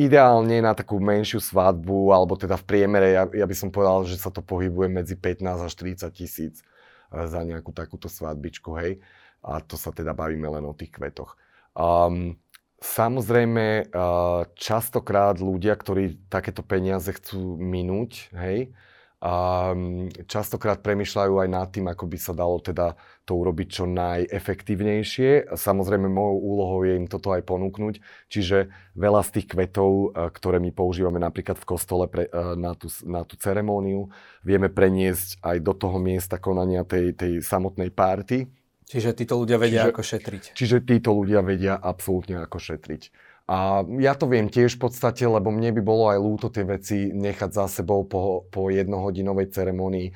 ideálne 0.00 0.64
na 0.64 0.72
takú 0.72 0.96
menšiu 0.96 1.36
svadbu, 1.36 2.16
alebo 2.16 2.32
teda 2.32 2.56
v 2.56 2.64
priemere, 2.64 3.12
ja, 3.12 3.28
ja 3.28 3.44
by 3.44 3.52
som 3.52 3.68
povedal, 3.68 4.08
že 4.08 4.16
sa 4.16 4.32
to 4.32 4.40
pohybuje 4.40 4.88
medzi 4.88 5.20
15 5.20 5.68
až 5.68 5.72
40 5.76 6.16
tisíc 6.16 6.54
e, 6.56 6.64
za 7.12 7.44
nejakú 7.44 7.76
takúto 7.76 8.08
svadbičku, 8.08 8.72
hej. 8.80 9.04
A 9.44 9.60
to 9.60 9.76
sa 9.76 9.92
teda 9.92 10.16
bavíme 10.16 10.48
len 10.48 10.64
o 10.64 10.72
tých 10.72 10.96
kvetoch. 10.96 11.36
Um, 11.76 12.40
samozrejme, 12.80 13.92
uh, 13.92 14.48
častokrát 14.58 15.38
ľudia, 15.38 15.78
ktorí 15.78 16.26
takéto 16.26 16.64
peniaze 16.66 17.12
chcú 17.14 17.54
minúť, 17.60 18.34
hej, 18.34 18.74
a 19.18 19.34
mm, 19.74 20.30
častokrát 20.30 20.78
premyšľajú 20.78 21.34
aj 21.42 21.48
nad 21.50 21.66
tým, 21.74 21.90
ako 21.90 22.06
by 22.06 22.18
sa 22.22 22.30
dalo 22.30 22.62
teda 22.62 22.94
to 23.26 23.34
urobiť 23.34 23.68
čo 23.68 23.84
najefektívnejšie. 23.90 25.50
Samozrejme, 25.58 26.06
mojou 26.06 26.38
úlohou 26.38 26.80
je 26.86 26.94
im 26.94 27.10
toto 27.10 27.34
aj 27.34 27.42
ponúknuť, 27.42 27.98
čiže 28.30 28.70
veľa 28.94 29.26
z 29.26 29.30
tých 29.34 29.46
kvetov, 29.50 29.90
e, 30.14 30.30
ktoré 30.30 30.62
my 30.62 30.70
používame 30.70 31.18
napríklad 31.18 31.58
v 31.58 31.66
kostole 31.66 32.06
pre, 32.06 32.30
e, 32.30 32.54
na, 32.54 32.78
tú, 32.78 32.86
na 33.02 33.26
tú 33.26 33.34
ceremóniu, 33.34 34.06
vieme 34.46 34.70
preniesť 34.70 35.42
aj 35.42 35.56
do 35.66 35.74
toho 35.74 35.98
miesta 35.98 36.38
konania 36.38 36.86
tej, 36.86 37.18
tej 37.18 37.32
samotnej 37.42 37.90
párty. 37.90 38.46
Čiže 38.88 39.18
títo 39.18 39.36
ľudia 39.36 39.58
vedia, 39.60 39.84
čiže, 39.84 39.92
ako 39.92 40.02
šetriť. 40.06 40.42
Čiže 40.54 40.76
títo 40.86 41.10
ľudia 41.12 41.44
vedia 41.44 41.74
absolútne, 41.76 42.40
ako 42.40 42.56
šetriť. 42.56 43.02
A 43.48 43.80
ja 43.96 44.12
to 44.12 44.28
viem 44.28 44.52
tiež 44.52 44.76
v 44.76 44.84
podstate, 44.84 45.24
lebo 45.24 45.48
mne 45.48 45.72
by 45.72 45.80
bolo 45.80 46.12
aj 46.12 46.20
ľúto 46.20 46.52
tie 46.52 46.68
veci 46.68 47.08
nechať 47.16 47.50
za 47.56 47.64
sebou 47.80 48.04
po, 48.04 48.44
po 48.52 48.68
jednohodinovej 48.68 49.48
ceremonii 49.56 50.12
e, 50.12 50.14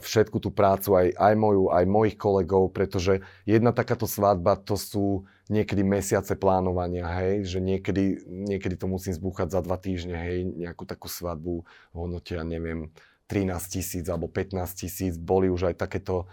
všetku 0.00 0.40
tú 0.40 0.48
prácu, 0.48 0.96
aj, 0.96 1.06
aj 1.12 1.34
moju, 1.36 1.68
aj 1.68 1.84
mojich 1.84 2.16
kolegov, 2.16 2.72
pretože 2.72 3.20
jedna 3.44 3.76
takáto 3.76 4.08
svadba 4.08 4.56
to 4.56 4.80
sú 4.80 5.28
niekedy 5.52 5.84
mesiace 5.84 6.32
plánovania, 6.40 7.04
hej, 7.20 7.44
že 7.44 7.58
niekedy, 7.60 8.24
niekedy 8.24 8.80
to 8.80 8.88
musím 8.88 9.12
zbúchať 9.12 9.52
za 9.52 9.60
dva 9.60 9.76
týždne, 9.76 10.16
hej, 10.16 10.48
nejakú 10.48 10.88
takú 10.88 11.04
svadbu 11.04 11.68
hodnotia, 11.92 12.40
neviem, 12.48 12.88
13 13.28 13.76
tisíc 13.76 14.04
alebo 14.08 14.24
15 14.24 14.56
tisíc, 14.72 15.20
boli 15.20 15.52
už 15.52 15.68
aj 15.68 15.84
takéto 15.84 16.24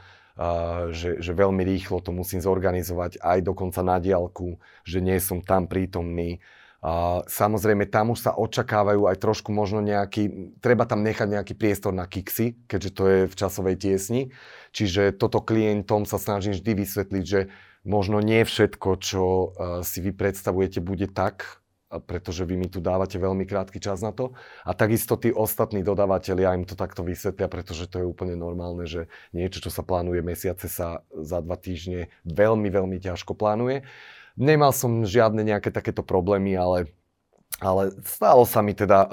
že, 0.91 1.19
že 1.19 1.32
veľmi 1.32 1.61
rýchlo 1.61 1.99
to 2.01 2.15
musím 2.15 2.41
zorganizovať 2.41 3.19
aj 3.21 3.39
dokonca 3.45 3.84
na 3.86 4.01
diálku, 4.01 4.57
že 4.88 5.03
nie 5.03 5.19
som 5.21 5.43
tam 5.43 5.69
prítomný. 5.69 6.41
Samozrejme, 7.29 7.86
tam 7.93 8.17
už 8.17 8.25
sa 8.25 8.32
očakávajú 8.34 9.05
aj 9.05 9.21
trošku 9.21 9.53
možno 9.53 9.86
nejaký, 9.86 10.57
treba 10.65 10.89
tam 10.89 11.05
nechať 11.05 11.29
nejaký 11.29 11.53
priestor 11.53 11.93
na 11.93 12.09
kiksy, 12.09 12.57
keďže 12.65 12.89
to 12.97 13.03
je 13.05 13.19
v 13.29 13.38
časovej 13.38 13.75
tiesni. 13.77 14.34
Čiže 14.73 15.13
toto 15.13 15.45
klientom 15.45 16.09
sa 16.09 16.17
snažím 16.17 16.57
vždy 16.57 16.71
vysvetliť, 16.82 17.23
že 17.23 17.53
možno 17.86 18.17
nie 18.17 18.41
všetko, 18.41 18.89
čo 18.97 19.53
si 19.86 20.01
vy 20.01 20.09
predstavujete, 20.09 20.82
bude 20.82 21.05
tak, 21.05 21.61
pretože 22.07 22.47
vy 22.47 22.55
mi 22.55 22.71
tu 22.71 22.79
dávate 22.79 23.19
veľmi 23.19 23.43
krátky 23.43 23.83
čas 23.83 23.99
na 23.99 24.15
to. 24.15 24.31
A 24.63 24.71
takisto 24.71 25.19
tí 25.19 25.35
ostatní 25.35 25.83
dodávateľia 25.83 26.55
im 26.55 26.63
to 26.63 26.79
takto 26.79 27.03
vysvetlia, 27.03 27.51
pretože 27.51 27.91
to 27.91 27.99
je 27.99 28.07
úplne 28.07 28.39
normálne, 28.39 28.87
že 28.87 29.11
niečo, 29.35 29.59
čo 29.59 29.71
sa 29.73 29.83
plánuje 29.83 30.23
mesiace, 30.23 30.71
sa 30.71 31.03
za 31.11 31.43
dva 31.43 31.59
týždne 31.59 32.07
veľmi, 32.23 32.71
veľmi 32.71 32.97
ťažko 33.03 33.35
plánuje. 33.35 33.83
Nemal 34.39 34.71
som 34.71 35.03
žiadne 35.03 35.43
nejaké 35.43 35.75
takéto 35.75 36.07
problémy, 36.07 36.55
ale, 36.55 36.87
ale 37.59 37.91
stalo 38.07 38.47
sa 38.47 38.63
mi 38.63 38.71
teda... 38.71 39.05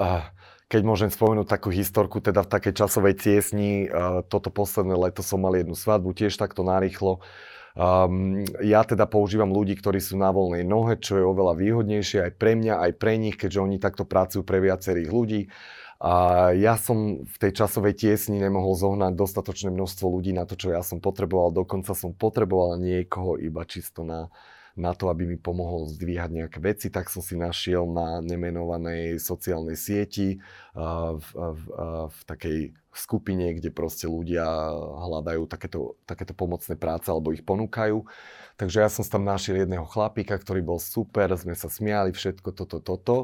Keď 0.69 0.85
môžem 0.85 1.09
spomenúť 1.09 1.49
takú 1.49 1.73
historku, 1.73 2.21
teda 2.21 2.45
v 2.45 2.51
takej 2.53 2.77
časovej 2.77 3.17
tiesni, 3.17 3.89
toto 4.29 4.53
posledné 4.53 4.93
leto 4.93 5.25
som 5.25 5.41
mal 5.41 5.57
jednu 5.57 5.73
svadbu, 5.73 6.13
tiež 6.13 6.37
takto 6.37 6.61
narýchlo. 6.61 7.25
Um, 7.79 8.43
ja 8.59 8.83
teda 8.83 9.07
používam 9.07 9.55
ľudí, 9.55 9.79
ktorí 9.79 10.03
sú 10.03 10.19
na 10.19 10.35
voľnej 10.35 10.67
nohe, 10.67 10.99
čo 10.99 11.15
je 11.15 11.23
oveľa 11.23 11.55
výhodnejšie 11.55 12.27
aj 12.27 12.31
pre 12.35 12.59
mňa, 12.59 12.75
aj 12.75 12.91
pre 12.99 13.15
nich, 13.15 13.39
keďže 13.39 13.63
oni 13.63 13.79
takto 13.79 14.03
pracujú 14.03 14.43
pre 14.43 14.59
viacerých 14.59 15.07
ľudí. 15.07 15.47
A 16.03 16.51
ja 16.55 16.75
som 16.75 17.23
v 17.23 17.37
tej 17.39 17.63
časovej 17.63 17.95
tiesni 17.95 18.35
nemohol 18.35 18.75
zohnať 18.75 19.15
dostatočné 19.15 19.71
množstvo 19.71 20.11
ľudí 20.11 20.35
na 20.35 20.43
to, 20.43 20.59
čo 20.59 20.75
ja 20.75 20.83
som 20.83 20.99
potreboval. 20.99 21.55
Dokonca 21.55 21.95
som 21.95 22.11
potreboval 22.11 22.75
niekoho 22.83 23.39
iba 23.39 23.63
čisto 23.63 24.03
na, 24.03 24.27
na 24.75 24.91
to, 24.91 25.07
aby 25.07 25.27
mi 25.27 25.37
pomohol 25.39 25.87
zdvíhať 25.87 26.31
nejaké 26.35 26.59
veci, 26.59 26.87
tak 26.91 27.07
som 27.07 27.23
si 27.23 27.39
našiel 27.39 27.87
na 27.87 28.19
nemenovanej 28.19 29.19
sociálnej 29.19 29.79
sieti 29.79 30.39
v, 30.75 31.27
v, 31.35 31.61
v 32.11 32.19
takej 32.27 32.59
skupine, 32.93 33.53
kde 33.53 33.69
proste 33.69 34.09
ľudia 34.09 34.45
hľadajú 35.05 35.45
takéto, 35.45 35.97
takéto 36.09 36.33
pomocné 36.33 36.73
práce 36.73 37.07
alebo 37.09 37.33
ich 37.33 37.45
ponúkajú. 37.45 38.05
Takže 38.59 38.77
ja 38.83 38.89
som 38.91 39.05
tam 39.07 39.23
našiel 39.23 39.63
jedného 39.63 39.87
chlapíka, 39.87 40.35
ktorý 40.35 40.59
bol 40.65 40.79
super, 40.81 41.31
sme 41.39 41.55
sa 41.55 41.71
smiali, 41.71 42.11
všetko 42.11 42.49
toto, 42.51 42.83
toto. 42.83 43.17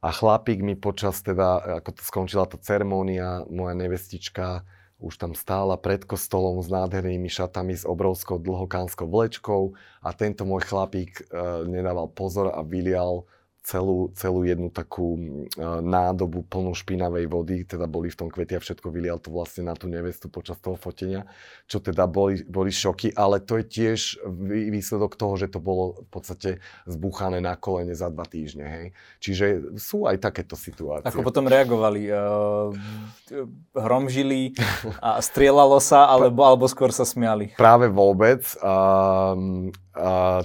A 0.00 0.14
chlapík 0.14 0.62
mi 0.62 0.78
počas 0.78 1.20
teda, 1.20 1.82
ako 1.82 1.90
to 1.98 2.02
skončila 2.06 2.46
tá 2.46 2.56
ceremónia, 2.56 3.44
moja 3.50 3.74
nevestička 3.74 4.64
už 4.98 5.14
tam 5.14 5.32
stála 5.38 5.78
pred 5.78 6.02
kostolom 6.02 6.58
s 6.58 6.66
nádhernými 6.66 7.30
šatami 7.30 7.74
s 7.78 7.86
obrovskou 7.86 8.42
dlhokánskou 8.42 9.06
vlečkou 9.06 9.78
a 10.02 10.10
tento 10.10 10.42
môj 10.42 10.66
chlapík 10.66 11.22
e, 11.22 11.22
nedával 11.70 12.10
pozor 12.10 12.50
a 12.50 12.66
vylial 12.66 13.22
celú, 13.68 14.08
celú 14.16 14.48
jednu 14.48 14.72
takú 14.72 15.12
uh, 15.12 15.84
nádobu 15.84 16.40
plnú 16.48 16.72
špinavej 16.72 17.28
vody, 17.28 17.68
teda 17.68 17.84
boli 17.84 18.08
v 18.08 18.16
tom 18.16 18.28
kvety 18.32 18.56
a 18.56 18.64
všetko 18.64 18.88
vylial 18.88 19.20
to 19.20 19.28
vlastne 19.28 19.68
na 19.68 19.76
tú 19.76 19.92
nevestu 19.92 20.32
počas 20.32 20.56
toho 20.56 20.80
fotenia, 20.80 21.28
čo 21.68 21.76
teda 21.76 22.08
boli, 22.08 22.40
boli 22.48 22.72
šoky, 22.72 23.12
ale 23.12 23.44
to 23.44 23.60
je 23.60 23.64
tiež 23.68 24.00
výsledok 24.72 25.20
toho, 25.20 25.36
že 25.36 25.52
to 25.52 25.60
bolo 25.60 26.00
v 26.00 26.08
podstate 26.08 26.50
zbúchané 26.88 27.44
na 27.44 27.60
kolene 27.60 27.92
za 27.92 28.08
dva 28.08 28.24
týždne, 28.24 28.64
hej. 28.64 28.86
Čiže 29.20 29.76
sú 29.76 30.08
aj 30.08 30.16
takéto 30.24 30.56
situácie. 30.56 31.12
Ako 31.12 31.20
potom 31.20 31.44
reagovali? 31.44 32.08
Uh, 32.08 32.72
hromžili 33.76 34.56
a 35.04 35.20
strieľalo 35.20 35.76
sa, 35.84 36.08
alebo, 36.08 36.40
alebo 36.40 36.64
skôr 36.64 36.88
sa 36.88 37.04
smiali? 37.04 37.52
Práve 37.60 37.92
vôbec. 37.92 38.40
Uh, 38.64 39.68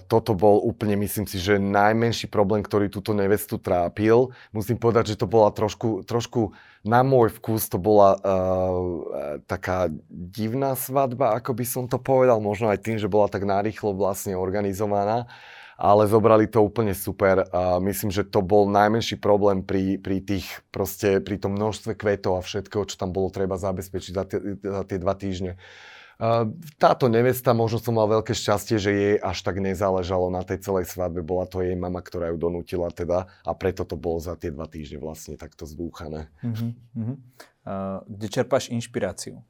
toto 0.09 0.33
bol 0.33 0.57
úplne, 0.65 0.97
myslím 0.97 1.29
si, 1.29 1.37
že 1.37 1.61
najmenší 1.61 2.25
problém, 2.25 2.65
ktorý 2.65 2.89
túto 2.89 3.13
nevestu 3.13 3.61
trápil. 3.61 4.33
Musím 4.49 4.81
povedať, 4.81 5.13
že 5.13 5.19
to 5.21 5.29
bola 5.29 5.53
trošku, 5.53 6.01
trošku 6.03 6.57
na 6.83 7.05
môj 7.05 7.31
vkus, 7.37 7.69
to 7.71 7.79
bola 7.79 8.17
uh, 8.17 9.39
taká 9.47 9.87
divná 10.09 10.75
svadba, 10.75 11.37
ako 11.37 11.55
by 11.55 11.65
som 11.69 11.83
to 11.87 11.95
povedal, 12.01 12.43
možno 12.43 12.73
aj 12.73 12.81
tým, 12.83 12.97
že 12.99 13.07
bola 13.07 13.31
tak 13.31 13.47
narýchlo 13.47 13.95
vlastne 13.95 14.35
organizovaná, 14.35 15.29
ale 15.79 16.09
zobrali 16.09 16.49
to 16.49 16.59
úplne 16.59 16.91
super. 16.91 17.47
A 17.53 17.79
myslím, 17.79 18.11
že 18.11 18.27
to 18.27 18.43
bol 18.43 18.67
najmenší 18.67 19.21
problém 19.21 19.63
pri, 19.63 20.01
pri 20.01 20.19
tých, 20.19 20.49
proste 20.75 21.23
pri 21.23 21.39
tom 21.39 21.55
množstve 21.55 21.95
kvetov 21.95 22.41
a 22.41 22.45
všetkého, 22.45 22.83
čo 22.89 22.99
tam 22.99 23.15
bolo 23.15 23.31
treba 23.31 23.55
zabezpečiť 23.55 24.13
za 24.13 24.23
tie, 24.27 24.39
za 24.59 24.83
tie 24.83 24.97
dva 24.99 25.13
týždne. 25.15 25.55
Táto 26.79 27.11
nevesta, 27.11 27.51
možno 27.51 27.83
som 27.83 27.99
mal 27.99 28.07
veľké 28.07 28.31
šťastie, 28.31 28.79
že 28.79 28.91
jej 28.95 29.15
až 29.19 29.43
tak 29.43 29.59
nezáležalo 29.59 30.31
na 30.31 30.39
tej 30.39 30.63
celej 30.63 30.87
svadbe. 30.87 31.19
Bola 31.19 31.43
to 31.43 31.59
jej 31.59 31.75
mama, 31.75 31.99
ktorá 31.99 32.31
ju 32.31 32.39
donútila 32.39 32.87
teda 32.95 33.27
a 33.43 33.51
preto 33.51 33.83
to 33.83 33.99
bolo 33.99 34.23
za 34.23 34.39
tie 34.39 34.47
dva 34.47 34.63
týždne 34.63 35.03
vlastne 35.03 35.35
takto 35.35 35.67
zbúchané. 35.67 36.31
Uh-huh, 36.39 36.71
uh-huh. 36.95 37.15
Uh, 37.67 37.99
kde 38.07 38.27
čerpáš 38.31 38.71
inšpiráciu? 38.71 39.43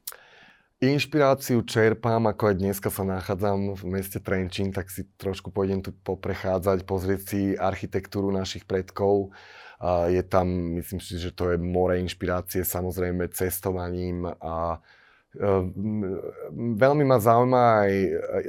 Inšpiráciu 0.82 1.62
čerpám, 1.62 2.26
ako 2.26 2.50
aj 2.50 2.56
dneska 2.58 2.90
sa 2.90 3.06
nachádzam 3.06 3.78
v 3.78 3.82
meste 3.94 4.18
Trenčín, 4.18 4.74
tak 4.74 4.90
si 4.90 5.06
trošku 5.14 5.54
pôjdem 5.54 5.78
tu 5.78 5.94
poprechádzať, 5.94 6.82
pozrieť 6.90 7.20
si 7.22 7.40
architektúru 7.54 8.34
našich 8.34 8.66
predkov. 8.66 9.30
Uh, 9.78 10.10
je 10.10 10.26
tam, 10.26 10.74
myslím 10.74 10.98
si, 10.98 11.22
že 11.22 11.30
to 11.30 11.54
je 11.54 11.56
more 11.62 11.94
inšpirácie 12.02 12.66
samozrejme 12.66 13.30
cestovaním 13.30 14.26
a 14.42 14.82
veľmi 16.54 17.04
ma 17.04 17.18
zaujíma 17.18 17.62
aj 17.84 17.92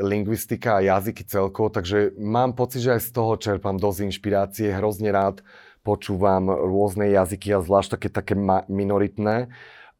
lingvistika 0.06 0.78
a 0.78 0.86
jazyky 0.86 1.26
celkovo, 1.26 1.74
takže 1.74 2.14
mám 2.18 2.54
pocit, 2.54 2.86
že 2.86 2.94
aj 2.96 3.02
z 3.02 3.10
toho 3.10 3.34
čerpám 3.42 3.82
dosť 3.82 4.06
inšpirácie. 4.10 4.70
Hrozne 4.70 5.10
rád 5.10 5.42
počúvam 5.82 6.50
rôzne 6.50 7.10
jazyky 7.14 7.54
a 7.54 7.62
zvlášť 7.62 7.98
také, 7.98 8.10
také 8.10 8.34
minoritné. 8.70 9.50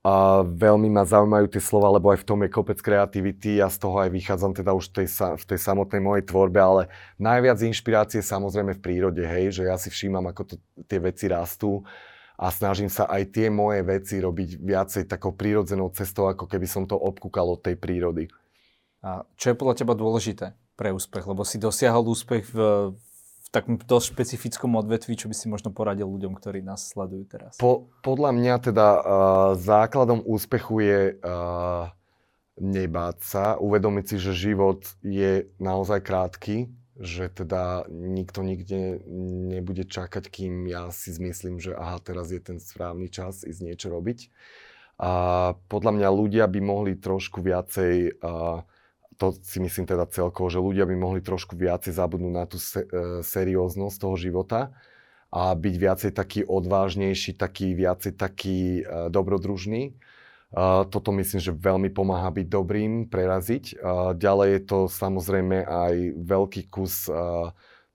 A 0.06 0.46
veľmi 0.46 0.86
ma 0.94 1.02
zaujímajú 1.02 1.50
tie 1.50 1.58
slova, 1.58 1.90
lebo 1.90 2.14
aj 2.14 2.22
v 2.22 2.28
tom 2.30 2.40
je 2.46 2.54
kopec 2.54 2.78
kreativity. 2.78 3.58
Ja 3.58 3.74
z 3.74 3.82
toho 3.82 4.06
aj 4.06 4.14
vychádzam 4.14 4.54
teda 4.54 4.78
už 4.78 4.94
v 4.94 5.02
tej, 5.02 5.08
v 5.42 5.46
tej 5.50 5.58
samotnej 5.58 5.98
mojej 5.98 6.30
tvorbe, 6.30 6.62
ale 6.62 6.94
najviac 7.18 7.58
inšpirácie 7.66 8.22
samozrejme 8.22 8.78
v 8.78 8.84
prírode, 8.86 9.26
hej, 9.26 9.58
že 9.58 9.66
ja 9.66 9.74
si 9.82 9.90
všímam, 9.90 10.30
ako 10.30 10.42
to, 10.46 10.56
tie 10.86 11.02
veci 11.02 11.26
rastú 11.26 11.82
a 12.36 12.52
snažím 12.52 12.92
sa 12.92 13.08
aj 13.08 13.32
tie 13.32 13.48
moje 13.48 13.80
veci 13.88 14.20
robiť 14.20 14.60
viacej 14.60 15.04
takou 15.08 15.32
prírodzenou 15.32 15.88
cestou, 15.96 16.28
ako 16.28 16.52
keby 16.52 16.68
som 16.68 16.84
to 16.84 17.00
obkúkal 17.00 17.56
od 17.56 17.64
tej 17.64 17.80
prírody. 17.80 18.28
A 19.00 19.24
čo 19.40 19.54
je 19.54 19.60
podľa 19.60 19.76
teba 19.80 19.94
dôležité 19.96 20.58
pre 20.76 20.92
úspech? 20.92 21.24
Lebo 21.24 21.48
si 21.48 21.56
dosiahol 21.56 22.04
úspech 22.12 22.52
v, 22.52 22.58
v 22.92 23.48
takom 23.54 23.80
dosť 23.80 24.06
špecifickom 24.12 24.76
odvetví, 24.76 25.16
čo 25.16 25.32
by 25.32 25.36
si 25.38 25.48
možno 25.48 25.72
poradil 25.72 26.12
ľuďom, 26.12 26.36
ktorí 26.36 26.60
nás 26.60 26.92
sledujú 26.92 27.24
teraz? 27.30 27.56
Po, 27.56 27.88
podľa 28.04 28.36
mňa 28.36 28.56
teda 28.60 28.88
uh, 28.92 29.02
základom 29.56 30.20
úspechu 30.28 30.84
je 30.84 31.00
uh, 31.22 31.88
nebáť 32.60 33.18
sa, 33.24 33.46
uvedomiť 33.62 34.06
si, 34.12 34.16
že 34.20 34.52
život 34.52 34.84
je 35.04 35.48
naozaj 35.60 36.04
krátky 36.04 36.68
že 36.96 37.28
teda 37.28 37.84
nikto 37.92 38.40
nikde 38.40 39.04
nebude 39.52 39.84
čakať, 39.84 40.32
kým 40.32 40.64
ja 40.72 40.88
si 40.96 41.12
zmyslím, 41.12 41.60
že 41.60 41.76
aha, 41.76 42.00
teraz 42.00 42.32
je 42.32 42.40
ten 42.40 42.58
správny 42.64 43.12
čas 43.12 43.44
ísť 43.44 43.62
niečo 43.62 43.88
robiť. 43.92 44.32
A 44.96 45.12
podľa 45.68 45.92
mňa 45.92 46.10
ľudia 46.10 46.46
by 46.48 46.60
mohli 46.64 46.96
trošku 46.96 47.44
viacej, 47.44 48.24
a 48.24 48.64
to 49.20 49.36
si 49.44 49.60
myslím 49.60 49.84
teda 49.84 50.08
celkovo, 50.08 50.48
že 50.48 50.64
ľudia 50.64 50.88
by 50.88 50.96
mohli 50.96 51.20
trošku 51.20 51.60
viacej 51.60 51.92
zabudnúť 51.92 52.34
na 52.36 52.46
tú 52.48 52.56
se, 52.56 52.88
e, 52.88 53.20
serióznosť 53.20 53.98
toho 54.00 54.16
života 54.16 54.72
a 55.36 55.52
byť 55.52 55.76
viacej 55.76 56.12
taký 56.16 56.48
odvážnejší, 56.48 57.36
taký 57.36 57.76
viacej 57.76 58.16
taký 58.16 58.88
e, 58.88 59.12
dobrodružný 59.12 60.00
toto 60.88 61.12
myslím, 61.12 61.42
že 61.44 61.52
veľmi 61.52 61.92
pomáha 61.92 62.32
byť 62.32 62.48
dobrým, 62.48 63.12
preraziť. 63.12 63.76
ďalej 64.16 64.50
je 64.56 64.62
to 64.64 64.80
samozrejme 64.88 65.68
aj 65.68 65.94
veľký 66.16 66.72
kus 66.72 67.12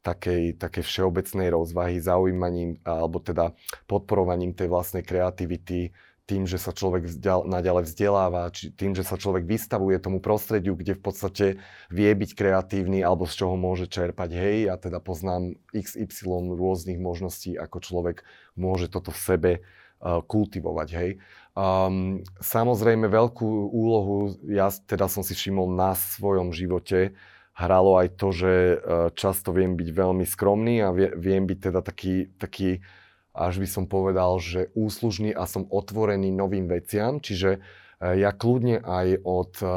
takej, 0.00 0.56
takej 0.56 0.84
všeobecnej 0.84 1.48
rozvahy, 1.52 2.00
zaujímaním, 2.00 2.80
alebo 2.84 3.20
teda 3.20 3.52
podporovaním 3.84 4.56
tej 4.56 4.68
vlastnej 4.72 5.04
kreativity, 5.04 5.92
tým, 6.30 6.46
že 6.46 6.62
sa 6.62 6.70
človek 6.70 7.10
vzdial, 7.10 7.42
naďalej 7.42 7.90
vzdeláva, 7.90 8.54
či 8.54 8.70
tým, 8.70 8.94
že 8.94 9.02
sa 9.02 9.18
človek 9.18 9.50
vystavuje 9.50 9.98
tomu 9.98 10.22
prostrediu, 10.22 10.78
kde 10.78 10.94
v 10.94 11.02
podstate 11.02 11.46
vie 11.90 12.10
byť 12.14 12.30
kreatívny 12.38 13.02
alebo 13.02 13.26
z 13.26 13.42
čoho 13.42 13.58
môže 13.58 13.90
čerpať. 13.90 14.30
Hej, 14.38 14.56
ja 14.70 14.78
teda 14.78 15.02
poznám 15.02 15.58
XY 15.74 16.54
rôznych 16.54 17.02
možností, 17.02 17.58
ako 17.58 17.82
človek 17.82 18.22
môže 18.54 18.86
toto 18.86 19.10
v 19.10 19.18
sebe 19.18 19.52
uh, 19.58 20.22
kultivovať. 20.22 20.88
Hej. 20.94 21.10
Um, 21.50 22.22
samozrejme 22.38 23.10
veľkú 23.10 23.74
úlohu, 23.74 24.38
ja 24.46 24.70
teda 24.70 25.10
som 25.10 25.26
si 25.26 25.34
všimol 25.34 25.74
na 25.74 25.98
svojom 25.98 26.54
živote, 26.54 27.18
hralo 27.58 27.98
aj 27.98 28.08
to, 28.14 28.28
že 28.30 28.52
uh, 28.78 29.10
často 29.18 29.50
viem 29.50 29.74
byť 29.74 29.88
veľmi 29.90 30.22
skromný 30.22 30.78
a 30.86 30.94
vie, 30.94 31.10
viem 31.18 31.44
byť 31.50 31.58
teda 31.58 31.80
taký, 31.82 32.30
taký, 32.38 32.86
až 33.34 33.58
by 33.58 33.66
som 33.66 33.84
povedal, 33.90 34.38
že 34.38 34.70
úslužný 34.78 35.34
a 35.34 35.42
som 35.50 35.66
otvorený 35.66 36.30
novým 36.30 36.70
veciam, 36.70 37.18
čiže 37.18 37.58
uh, 37.58 38.14
ja 38.14 38.30
kľudne 38.30 38.86
aj 38.86 39.08
od 39.26 39.52
uh, 39.60 39.70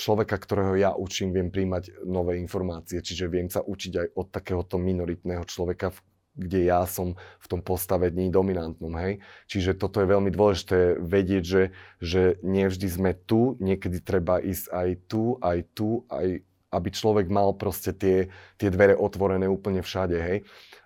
človeka, 0.00 0.40
ktorého 0.40 0.72
ja 0.72 0.96
učím, 0.96 1.36
viem 1.36 1.52
príjmať 1.52 2.00
nové 2.08 2.40
informácie, 2.40 3.04
čiže 3.04 3.28
viem 3.28 3.52
sa 3.52 3.60
učiť 3.60 3.92
aj 3.92 4.06
od 4.16 4.26
takéhoto 4.32 4.80
minoritného 4.80 5.44
človeka, 5.44 5.92
kde 6.34 6.66
ja 6.66 6.82
som 6.84 7.14
v 7.14 7.46
tom 7.46 7.62
postavení 7.62 8.26
dominantnom, 8.28 8.90
hej. 8.98 9.22
Čiže 9.46 9.78
toto 9.78 10.02
je 10.02 10.10
veľmi 10.10 10.34
dôležité 10.34 10.98
vedieť, 10.98 11.44
že, 11.46 11.62
že 12.02 12.22
nevždy 12.42 12.88
sme 12.90 13.14
tu, 13.14 13.54
niekedy 13.62 14.02
treba 14.02 14.42
ísť 14.42 14.66
aj 14.74 14.88
tu, 15.06 15.38
aj 15.38 15.58
tu, 15.78 16.02
aj, 16.10 16.42
aby 16.74 16.88
človek 16.90 17.30
mal 17.30 17.54
proste 17.54 17.94
tie, 17.94 18.34
tie 18.58 18.68
dvere 18.68 18.98
otvorené 18.98 19.46
úplne 19.46 19.78
všade, 19.78 20.18
hej. 20.18 20.38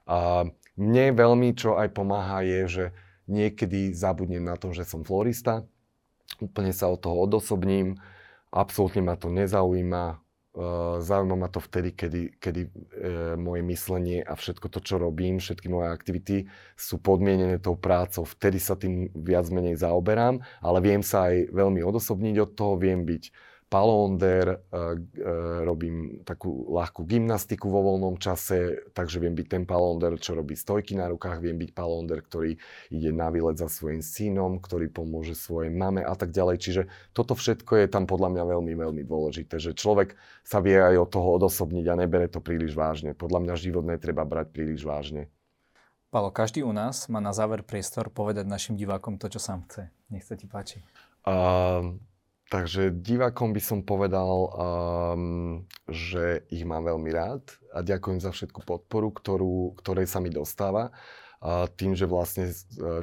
A 0.05 0.45
mne 0.77 1.17
veľmi, 1.17 1.57
čo 1.57 1.81
aj 1.81 1.97
pomáha, 1.97 2.45
je, 2.45 2.61
že 2.69 2.85
niekedy 3.25 3.97
zabudnem 3.97 4.45
na 4.45 4.61
to, 4.61 4.73
že 4.77 4.85
som 4.85 5.01
florista, 5.01 5.65
úplne 6.45 6.77
sa 6.77 6.93
od 6.93 7.01
toho 7.01 7.25
odosobním, 7.25 7.97
absolútne 8.53 9.01
ma 9.01 9.17
to 9.17 9.33
nezaujíma, 9.33 10.21
zaujíma 10.99 11.37
ma 11.39 11.49
to 11.49 11.63
vtedy, 11.63 11.95
kedy, 11.95 12.23
kedy 12.43 12.63
uh, 12.67 12.71
moje 13.39 13.63
myslenie 13.63 14.27
a 14.27 14.35
všetko 14.35 14.67
to, 14.67 14.83
čo 14.83 14.99
robím, 14.99 15.39
všetky 15.39 15.71
moje 15.71 15.89
aktivity 15.89 16.37
sú 16.75 16.99
podmienené 16.99 17.63
tou 17.63 17.79
prácou. 17.79 18.27
Vtedy 18.27 18.59
sa 18.59 18.75
tým 18.75 19.07
viac 19.15 19.47
menej 19.55 19.79
zaoberám, 19.79 20.43
ale 20.59 20.79
viem 20.83 21.03
sa 21.07 21.31
aj 21.31 21.55
veľmi 21.55 21.81
odosobniť 21.87 22.35
od 22.43 22.51
toho, 22.59 22.75
viem 22.75 23.07
byť 23.07 23.31
palonder, 23.69 24.47
eh, 24.49 24.57
eh, 24.73 25.61
robím 25.63 26.25
takú 26.25 26.73
ľahkú 26.73 27.05
gymnastiku 27.05 27.69
vo 27.69 27.85
voľnom 27.85 28.17
čase, 28.17 28.89
takže 28.97 29.21
viem 29.21 29.37
byť 29.37 29.47
ten 29.47 29.65
palonder, 29.69 30.17
čo 30.17 30.33
robí 30.33 30.57
stojky 30.57 30.97
na 30.97 31.13
rukách, 31.13 31.45
viem 31.45 31.61
byť 31.61 31.71
palonder, 31.77 32.25
ktorý 32.25 32.57
ide 32.89 33.11
na 33.13 33.29
výlet 33.29 33.61
za 33.61 33.69
svojim 33.69 34.01
synom, 34.01 34.57
ktorý 34.59 34.89
pomôže 34.89 35.37
svojej 35.37 35.69
mame 35.69 36.01
a 36.01 36.17
tak 36.17 36.33
ďalej. 36.33 36.57
Čiže 36.65 36.83
toto 37.13 37.37
všetko 37.37 37.85
je 37.85 37.87
tam 37.93 38.09
podľa 38.09 38.41
mňa 38.41 38.45
veľmi, 38.57 38.73
veľmi 38.73 39.03
dôležité, 39.05 39.61
že 39.61 39.77
človek 39.77 40.17
sa 40.49 40.65
vie 40.65 40.81
aj 40.81 40.97
od 41.05 41.09
toho 41.13 41.29
odosobniť 41.37 41.85
a 41.93 41.99
nebere 42.01 42.27
to 42.33 42.41
príliš 42.41 42.73
vážne. 42.73 43.13
Podľa 43.13 43.45
mňa 43.45 43.55
život 43.61 43.85
netreba 43.85 44.25
brať 44.25 44.49
príliš 44.49 44.89
vážne. 44.89 45.29
Palo, 46.09 46.33
každý 46.33 46.65
u 46.65 46.73
nás 46.73 47.05
má 47.13 47.21
na 47.21 47.37
záver 47.37 47.61
priestor 47.61 48.09
povedať 48.09 48.49
našim 48.49 48.81
divákom 48.81 49.21
to, 49.21 49.29
čo 49.29 49.37
sám 49.37 49.69
chce. 49.69 49.93
Nech 50.09 50.25
sa 50.25 50.41
ti 50.41 50.49
páči. 50.49 50.81
Uh, 51.29 52.01
Takže 52.49 52.97
divákom 53.05 53.53
by 53.53 53.61
som 53.61 53.85
povedal, 53.85 54.49
um, 54.49 55.69
že 55.85 56.49
ich 56.49 56.65
mám 56.65 56.89
veľmi 56.89 57.13
rád 57.13 57.45
a 57.77 57.85
ďakujem 57.85 58.25
za 58.25 58.33
všetku 58.33 58.65
podporu, 58.65 59.13
ktorú, 59.13 59.77
ktorej 59.77 60.09
sa 60.09 60.25
mi 60.25 60.33
dostáva. 60.33 60.89
A 61.39 61.69
tým, 61.69 61.95
že 61.95 62.09
vlastne 62.09 62.51
e, 62.51 62.55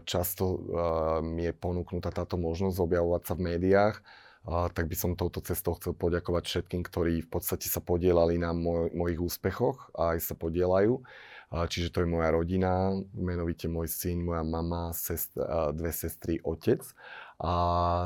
často 0.04 0.44
uh, 0.44 1.24
mi 1.24 1.48
je 1.48 1.56
ponúknutá 1.56 2.12
táto 2.12 2.36
možnosť 2.36 2.84
objavovať 2.84 3.22
sa 3.24 3.34
v 3.40 3.46
médiách, 3.48 3.96
uh, 4.44 4.68
tak 4.76 4.92
by 4.92 4.96
som 5.00 5.16
touto 5.16 5.40
cestou 5.40 5.80
chcel 5.80 5.96
poďakovať 5.96 6.44
všetkým, 6.44 6.84
ktorí 6.84 7.24
v 7.24 7.30
podstate 7.32 7.72
sa 7.72 7.80
podielali 7.80 8.36
na 8.36 8.52
moj, 8.52 8.92
mojich 8.92 9.24
úspechoch 9.24 9.88
a 9.96 10.20
aj 10.20 10.26
sa 10.26 10.36
podielajú. 10.36 11.00
Uh, 11.00 11.35
čiže 11.64 11.96
to 11.96 12.04
je 12.04 12.12
moja 12.12 12.36
rodina, 12.36 12.92
menovite 13.16 13.72
môj 13.72 13.88
syn, 13.88 14.28
moja 14.28 14.44
mama, 14.44 14.92
sest, 14.92 15.32
dve 15.72 15.96
sestry, 15.96 16.44
otec 16.44 16.84
a 17.40 17.54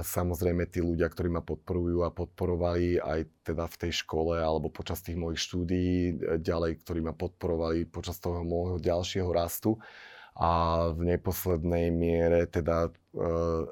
samozrejme 0.01 0.65
tí 0.69 0.81
ľudia, 0.81 1.09
ktorí 1.09 1.29
ma 1.29 1.41
podporujú 1.41 2.05
a 2.05 2.13
podporovali 2.13 3.01
aj 3.01 3.29
teda 3.45 3.65
v 3.69 3.75
tej 3.81 3.91
škole 4.05 4.37
alebo 4.37 4.73
počas 4.73 5.05
tých 5.05 5.17
mojich 5.17 5.41
štúdií 5.41 6.17
ďalej, 6.41 6.81
ktorí 6.81 7.05
ma 7.05 7.13
podporovali 7.13 7.85
počas 7.89 8.17
toho 8.17 8.41
môjho 8.41 8.81
ďalšieho 8.81 9.29
rastu 9.29 9.77
a 10.39 10.49
v 10.95 11.13
neposlednej 11.15 11.91
miere 11.91 12.47
teda 12.47 12.87
e, 12.87 12.91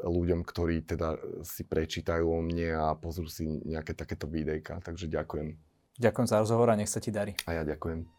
ľuďom, 0.03 0.43
ktorí 0.43 0.83
teda 0.83 1.15
si 1.39 1.63
prečítajú 1.63 2.27
o 2.27 2.43
mne 2.43 2.75
a 2.75 2.87
pozrú 2.99 3.31
si 3.31 3.47
nejaké 3.47 3.95
takéto 3.95 4.27
videjka. 4.27 4.83
Takže 4.83 5.07
ďakujem. 5.07 5.55
Ďakujem 5.97 6.27
za 6.27 6.37
rozhovor 6.43 6.67
a 6.69 6.77
nech 6.77 6.91
sa 6.91 6.99
ti 6.99 7.09
darí. 7.09 7.33
A 7.47 7.55
ja 7.55 7.63
ďakujem. 7.63 8.16